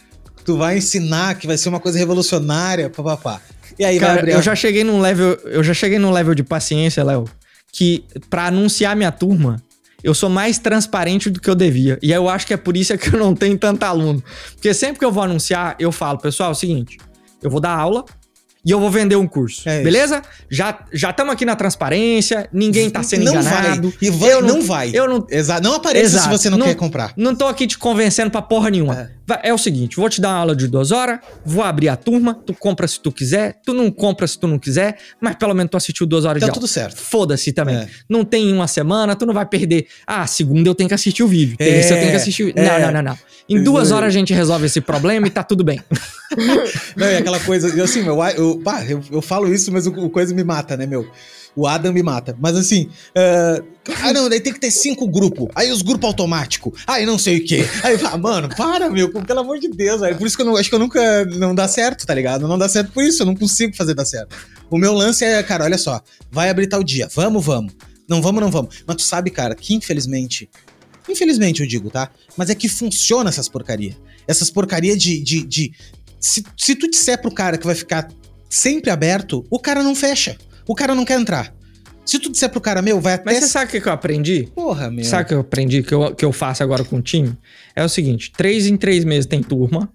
[0.46, 3.42] tu vai ensinar que vai ser uma coisa revolucionária, papapá.
[3.80, 6.36] E aí vai Cara, abrir eu já cheguei num level, eu já cheguei num level
[6.36, 7.26] de paciência, Léo,
[7.74, 9.62] que pra anunciar minha turma,
[10.04, 11.98] eu sou mais transparente do que eu devia.
[12.02, 14.24] E eu acho que é por isso que eu não tenho tanto aluno.
[14.54, 16.98] Porque sempre que eu vou anunciar, eu falo, pessoal, é o seguinte,
[17.42, 18.06] eu vou dar aula
[18.64, 19.68] e eu vou vender um curso.
[19.68, 20.22] É beleza?
[20.50, 23.90] Já já estamos aqui na transparência, ninguém tá sendo não enganado.
[23.90, 23.98] vai.
[24.02, 24.92] E vai, Eu não, não- vai.
[24.94, 25.64] eu não- Exato.
[25.64, 26.24] Não apareça Exato.
[26.26, 27.12] se você não, Não- quer comprar.
[27.18, 28.96] Não tô aqui te convencendo pra porra nenhuma.
[29.00, 29.10] É.
[29.44, 29.54] É.
[29.54, 32.54] o seguinte, vou te dar uma aula de duas horas, vou abrir a turma, tu
[32.54, 35.78] compra se tu quiser, tu não compra se tu não quiser, mas pelo menos tu
[35.78, 36.54] assistiu duas horas Tá de aula.
[36.54, 36.98] tudo certo.
[37.02, 37.76] Foda-se também.
[37.76, 37.88] É.
[38.10, 39.88] Não tem uma semana, tu não vai perder.
[40.06, 41.56] Ah, segunda eu tenho que assistir o vídeo.
[41.60, 42.60] É, Terça eu tenho que assistir o vídeo.
[42.62, 42.68] é.
[42.68, 43.18] Não, não, não, não.
[43.50, 45.82] Em duas horas a gente resolve esse problema e tá tudo bem.
[46.96, 49.92] Não, é aquela coisa, eu, assim, meu, eu, pá, eu, eu falo isso, mas o,
[49.92, 51.06] o coisa me mata, né, meu?
[51.56, 52.36] O Adam me mata.
[52.40, 53.62] Mas assim, ah,
[54.04, 55.48] ah, não, daí tem que ter cinco grupos.
[55.56, 56.80] Aí os grupos automáticos.
[56.88, 57.66] Aí não sei o quê.
[57.84, 60.18] Aí, ah, mano, para, meu, pelo amor de Deus, velho.
[60.18, 62.48] Por isso que eu não, acho que eu nunca, não dá certo, tá ligado?
[62.48, 64.36] Não dá certo por isso, eu não consigo fazer dar certo.
[64.70, 66.02] O meu lance é, cara, olha só,
[66.32, 67.74] vai abrir tal dia, vamos, vamos.
[68.08, 68.84] Não vamos, não vamos.
[68.86, 70.50] Mas tu sabe, cara, que infelizmente,
[71.10, 72.10] infelizmente eu digo, tá?
[72.38, 73.98] Mas é que funciona essas porcaria.
[74.28, 75.74] Essas porcaria de, de, de
[76.20, 78.08] se, se tu disser pro cara que vai ficar
[78.50, 80.38] sempre aberto, o cara não fecha.
[80.72, 81.54] O cara não quer entrar.
[82.06, 83.26] Se tu disser pro cara, meu, vai até.
[83.26, 84.50] Mas você sabe o que que eu aprendi?
[84.56, 85.04] Porra, meu.
[85.04, 87.38] Sabe o que eu aprendi que eu, que eu faço agora com o time?
[87.76, 89.92] É o seguinte: três em três meses tem turma,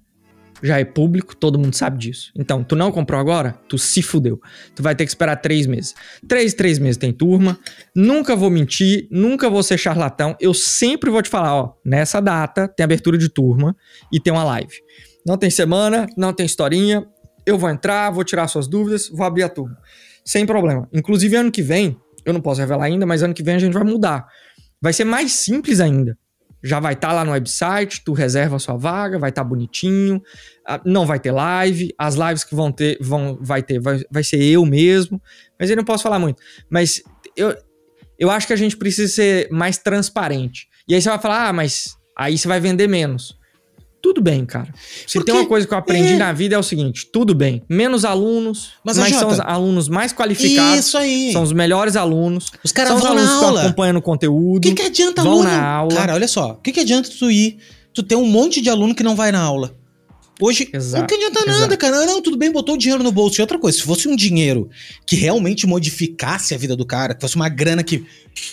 [0.62, 2.30] já é público, todo mundo sabe disso.
[2.36, 4.38] Então, tu não comprou agora, tu se fudeu.
[4.74, 5.94] Tu vai ter que esperar três meses.
[6.28, 7.58] Três em três meses tem turma,
[7.94, 10.36] nunca vou mentir, nunca vou ser charlatão.
[10.38, 13.74] Eu sempre vou te falar: ó, nessa data tem abertura de turma
[14.12, 14.74] e tem uma live.
[15.24, 17.02] Não tem semana, não tem historinha.
[17.46, 19.78] Eu vou entrar, vou tirar suas dúvidas, vou abrir a turma.
[20.26, 20.88] Sem problema.
[20.92, 23.72] Inclusive, ano que vem, eu não posso revelar ainda, mas ano que vem a gente
[23.72, 24.26] vai mudar.
[24.82, 26.18] Vai ser mais simples ainda.
[26.64, 30.20] Já vai estar lá no website, tu reserva a sua vaga, vai estar bonitinho.
[30.66, 34.24] ah, Não vai ter live, as lives que vão ter, vão, vai ter, vai, vai
[34.24, 35.22] ser eu mesmo.
[35.60, 36.42] Mas eu não posso falar muito.
[36.68, 37.02] Mas
[37.36, 37.56] eu,
[38.18, 40.66] eu acho que a gente precisa ser mais transparente.
[40.88, 43.38] E aí você vai falar, ah, mas aí você vai vender menos.
[44.06, 44.68] Tudo bem, cara.
[45.04, 46.16] Se Porque- tem uma coisa que eu aprendi é.
[46.16, 47.60] na vida é o seguinte: tudo bem.
[47.68, 50.78] Menos alunos, Mas, mas, são os alunos mais qualificados.
[50.86, 51.32] Isso aí.
[51.32, 52.52] São os melhores alunos.
[52.62, 53.62] Os caras são os vão alunos na que estão aula.
[53.62, 54.60] acompanhando o O conteúdo.
[54.62, 55.48] que, que adianta vão aluno?
[55.48, 55.94] na aula.
[55.96, 56.52] Cara, olha só.
[56.52, 57.58] O que, que adianta tu ir,
[57.92, 59.74] tu ter um monte de aluno que não vai na aula?
[60.38, 61.78] Hoje, Exato, não que adianta nada, exato.
[61.78, 62.04] cara.
[62.06, 63.40] Não, tudo bem, botou o dinheiro no bolso.
[63.40, 64.68] E outra coisa, se fosse um dinheiro
[65.06, 68.04] que realmente modificasse a vida do cara, que fosse uma grana que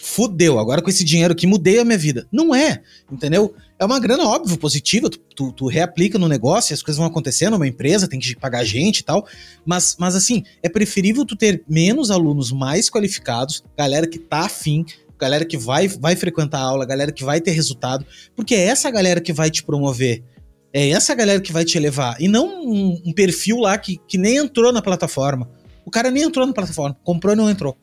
[0.01, 2.25] fudeu, agora com esse dinheiro aqui mudei a minha vida.
[2.31, 2.81] Não é,
[3.11, 3.53] entendeu?
[3.83, 7.55] É uma grana, óbvio, positiva, tu, tu, tu reaplica no negócio as coisas vão acontecendo,
[7.55, 9.27] uma empresa tem que pagar gente e tal.
[9.65, 14.85] Mas, mas assim, é preferível tu ter menos alunos mais qualificados, galera que tá afim,
[15.19, 18.05] galera que vai, vai frequentar a aula, galera que vai ter resultado,
[18.35, 20.23] porque é essa galera que vai te promover.
[20.71, 22.15] É essa galera que vai te elevar.
[22.19, 25.49] E não um, um perfil lá que, que nem entrou na plataforma.
[25.85, 26.97] O cara nem entrou na plataforma.
[27.03, 27.77] Comprou e não entrou.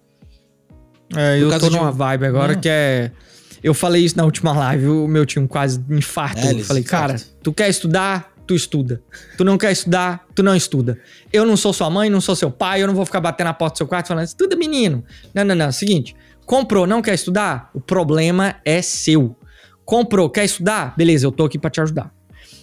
[1.14, 2.60] É, Por eu tô de numa um- vibe agora Não.
[2.60, 3.12] que é.
[3.62, 6.50] Eu falei isso na última live, o meu time quase me infartou.
[6.50, 8.32] É, eu falei, cara, tu quer estudar?
[8.46, 9.02] Tu estuda.
[9.36, 10.26] Tu não quer estudar?
[10.34, 10.98] Tu não estuda.
[11.32, 13.54] Eu não sou sua mãe, não sou seu pai, eu não vou ficar batendo na
[13.54, 15.04] porta do seu quarto falando, estuda, menino.
[15.32, 15.70] Não, não, não.
[15.70, 16.16] Seguinte,
[16.46, 17.70] comprou, não quer estudar?
[17.72, 19.36] O problema é seu.
[19.84, 20.94] Comprou, quer estudar?
[20.96, 22.12] Beleza, eu tô aqui pra te ajudar.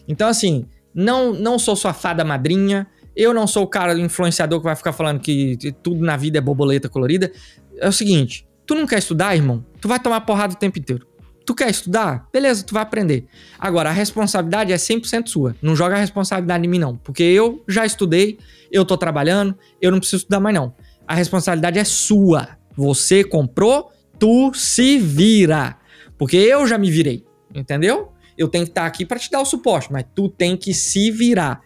[0.07, 2.88] Então, assim, não, não sou sua fada madrinha.
[3.15, 6.38] Eu não sou o cara do influenciador que vai ficar falando que tudo na vida
[6.38, 7.32] é borboleta colorida.
[7.78, 9.65] É o seguinte, tu não quer estudar, irmão?
[9.81, 11.07] Tu vai tomar porrada o tempo inteiro.
[11.45, 12.27] Tu quer estudar?
[12.31, 13.26] Beleza, tu vai aprender.
[13.57, 15.56] Agora, a responsabilidade é 100% sua.
[15.61, 16.98] Não joga a responsabilidade em mim, não.
[16.98, 18.38] Porque eu já estudei,
[18.69, 20.76] eu tô trabalhando, eu não preciso estudar mais, não.
[21.07, 22.49] a responsabilidade é sua.
[22.76, 23.89] Você comprou,
[24.19, 25.77] tu se vira.
[26.18, 27.23] Porque eu já me virei,
[27.56, 28.11] entendeu?
[28.38, 31.10] Eu tenho que estar aqui para te dar o suporte, mas tu tem que se
[31.10, 31.61] virar.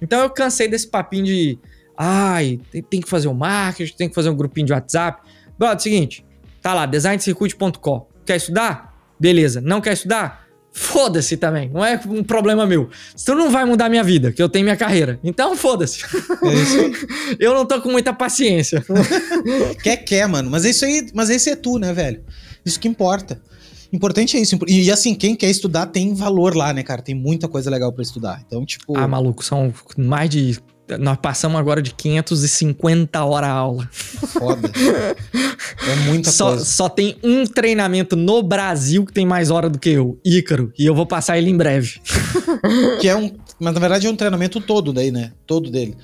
[0.00, 1.58] Então eu cansei desse papinho de,
[1.96, 2.58] ai,
[2.88, 5.22] tem que fazer o um marketing, tem que fazer um grupinho de WhatsApp.
[5.58, 6.25] Brother, é o seguinte,
[6.66, 8.08] tá lá, designcircuit.com.
[8.24, 8.92] Quer estudar?
[9.20, 9.60] Beleza.
[9.60, 10.46] Não quer estudar?
[10.72, 12.90] Foda-se também, não é um problema meu.
[13.14, 15.18] Isso não vai mudar minha vida, que eu tenho minha carreira.
[15.22, 16.04] Então, foda-se.
[16.04, 18.84] É eu não tô com muita paciência.
[19.82, 20.50] quer, quer, mano.
[20.50, 22.22] Mas isso aí, mas esse é tu, né, velho?
[22.64, 23.40] Isso que importa.
[23.92, 24.58] Importante é isso.
[24.66, 27.00] E assim, quem quer estudar tem valor lá, né, cara?
[27.00, 28.42] Tem muita coisa legal para estudar.
[28.44, 28.98] Então, tipo.
[28.98, 30.58] Ah, maluco, são mais de
[30.98, 33.88] nós passamos agora de 550 horas aula.
[33.92, 34.70] Foda.
[35.88, 36.64] É muita só, coisa.
[36.64, 40.72] Só tem um treinamento no Brasil que tem mais hora do que eu, Ícaro.
[40.78, 42.00] E eu vou passar ele em breve.
[43.00, 43.32] Que é um.
[43.58, 45.32] Mas na verdade é um treinamento todo daí, né?
[45.46, 45.96] Todo dele.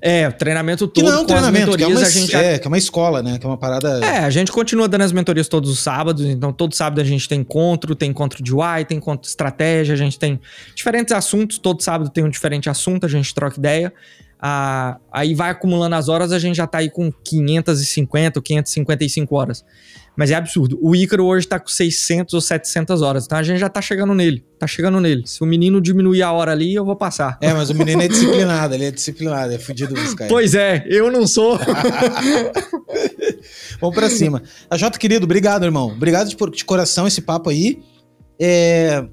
[0.00, 1.04] É, treinamento todo.
[1.04, 3.22] Que não é um treinamento, que é, uma, a gente é, que é uma escola,
[3.22, 3.38] né?
[3.38, 4.04] Que é uma parada.
[4.04, 6.24] É, a gente continua dando as mentorias todos os sábados.
[6.24, 9.94] Então, todo sábado a gente tem encontro, tem encontro de UI, tem encontro de estratégia,
[9.94, 10.40] a gente tem
[10.74, 11.58] diferentes assuntos.
[11.58, 13.92] Todo sábado tem um diferente assunto, a gente troca ideia.
[14.40, 19.64] Aí vai acumulando as horas, a gente já tá aí com 550 ou 555 horas.
[20.16, 20.78] Mas é absurdo.
[20.82, 24.14] O Ícaro hoje tá com 600 ou 700 horas, então a gente já tá chegando
[24.14, 24.44] nele.
[24.58, 25.22] Tá chegando nele.
[25.26, 27.38] Se o menino diminuir a hora ali, eu vou passar.
[27.40, 30.32] É, mas o menino é disciplinado, ele é disciplinado, é fudido dos caras.
[30.32, 31.56] Pois é, eu não sou.
[33.80, 34.42] Vamos pra cima.
[34.68, 35.92] A Jota, querido, obrigado, irmão.
[35.92, 37.80] Obrigado de, de coração esse papo aí.
[38.40, 39.04] É,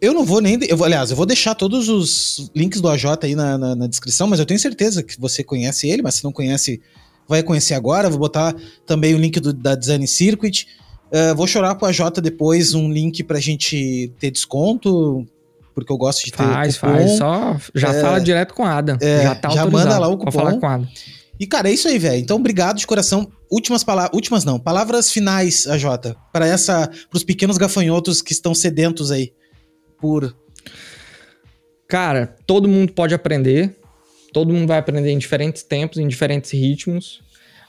[0.00, 0.58] eu não vou nem.
[0.66, 3.86] Eu vou, aliás, eu vou deixar todos os links do AJ aí na, na, na,
[3.86, 6.80] descrição, mas eu tenho certeza que você conhece ele, mas se não conhece,
[7.28, 8.08] vai conhecer agora.
[8.08, 8.54] Vou botar
[8.86, 10.66] também o link do, da Design Circuit.
[11.12, 15.26] Uh, vou chorar pro AJ depois um link pra gente ter desconto,
[15.74, 16.38] porque eu gosto de ter.
[16.38, 16.92] Faz, cupom.
[16.92, 17.10] faz.
[17.18, 18.96] Só já é, fala direto com a Ada.
[19.02, 20.32] É, já tá Já manda lá o cupom.
[20.32, 20.88] falar com a Ada.
[21.38, 22.20] E, cara, é isso aí, velho.
[22.20, 23.30] Então, obrigado de coração.
[23.50, 24.14] Últimas palavras.
[24.14, 24.58] Últimas não.
[24.58, 26.90] Palavras finais, AJ, para essa.
[27.10, 29.32] pros pequenos gafanhotos que estão sedentos aí
[30.00, 30.34] por.
[31.88, 33.76] Cara, todo mundo pode aprender.
[34.32, 37.20] Todo mundo vai aprender em diferentes tempos, em diferentes ritmos.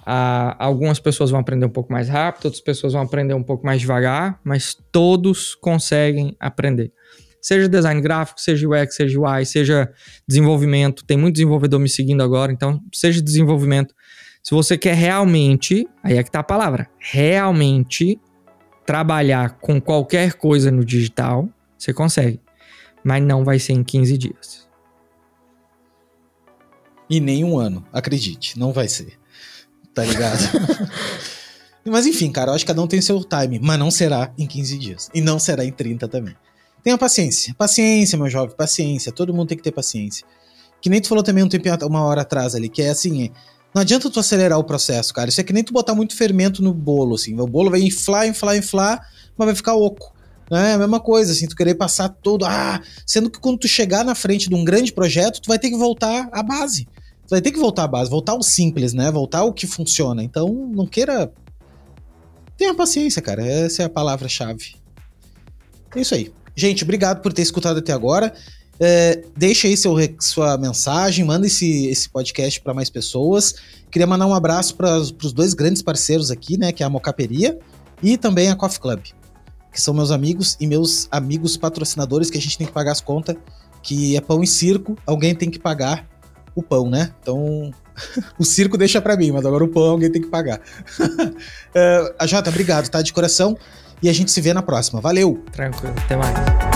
[0.06, 3.66] Ah, algumas pessoas vão aprender um pouco mais rápido, outras pessoas vão aprender um pouco
[3.66, 6.92] mais devagar, mas todos conseguem aprender.
[7.42, 9.92] Seja design gráfico, seja UX, seja UI, seja
[10.28, 11.04] desenvolvimento.
[11.06, 13.94] Tem muito desenvolvedor me seguindo agora, então seja desenvolvimento.
[14.44, 18.20] Se você quer realmente, aí é que tá a palavra, realmente
[18.86, 21.48] trabalhar com qualquer coisa no digital,
[21.82, 22.40] você consegue.
[23.04, 24.68] Mas não vai ser em 15 dias.
[27.10, 29.20] E nem um ano, acredite, não vai ser.
[29.94, 30.40] Tá ligado?
[31.84, 34.46] mas enfim, cara, eu acho que cada um tem seu time, mas não será em
[34.46, 35.10] 15 dias.
[35.14, 36.36] E não será em 30 também.
[36.84, 37.54] Tenha paciência.
[37.58, 39.12] Paciência, meu jovem, paciência.
[39.12, 40.26] Todo mundo tem que ter paciência.
[40.80, 43.32] Que nem tu falou também um tempo, uma hora atrás ali, que é assim,
[43.74, 45.30] não adianta tu acelerar o processo, cara.
[45.30, 47.40] Isso é que nem tu botar muito fermento no bolo, assim.
[47.40, 50.21] O bolo vai inflar, inflar, inflar, mas vai ficar oco.
[50.52, 52.44] É a mesma coisa, assim, tu querer passar todo.
[52.44, 55.70] Ah, sendo que quando tu chegar na frente de um grande projeto, tu vai ter
[55.70, 56.86] que voltar à base.
[57.26, 59.10] Tu vai ter que voltar à base, voltar ao simples, né?
[59.10, 60.22] Voltar ao que funciona.
[60.22, 61.32] Então, não queira.
[62.58, 63.46] Tenha paciência, cara.
[63.46, 64.76] Essa é a palavra-chave.
[65.96, 66.34] É isso aí.
[66.54, 68.34] Gente, obrigado por ter escutado até agora.
[68.78, 73.56] É, deixa aí seu, sua mensagem, manda esse, esse podcast para mais pessoas.
[73.90, 76.74] Queria mandar um abraço para os dois grandes parceiros aqui, né?
[76.74, 77.58] Que é a Mocaperia
[78.04, 79.02] e também a Coffee Club
[79.72, 83.02] que são meus amigos e meus amigos patrocinadores, que a gente tem que pagar as
[83.02, 83.36] contas,
[83.82, 86.08] que é pão e circo, alguém tem que pagar
[86.54, 87.14] o pão, né?
[87.22, 87.72] Então,
[88.38, 90.60] o circo deixa para mim, mas agora o pão alguém tem que pagar.
[91.00, 93.02] uh, Jota, obrigado, tá?
[93.02, 93.58] De coração.
[94.04, 95.00] E a gente se vê na próxima.
[95.00, 95.44] Valeu!
[95.52, 96.71] Tranquilo, até mais.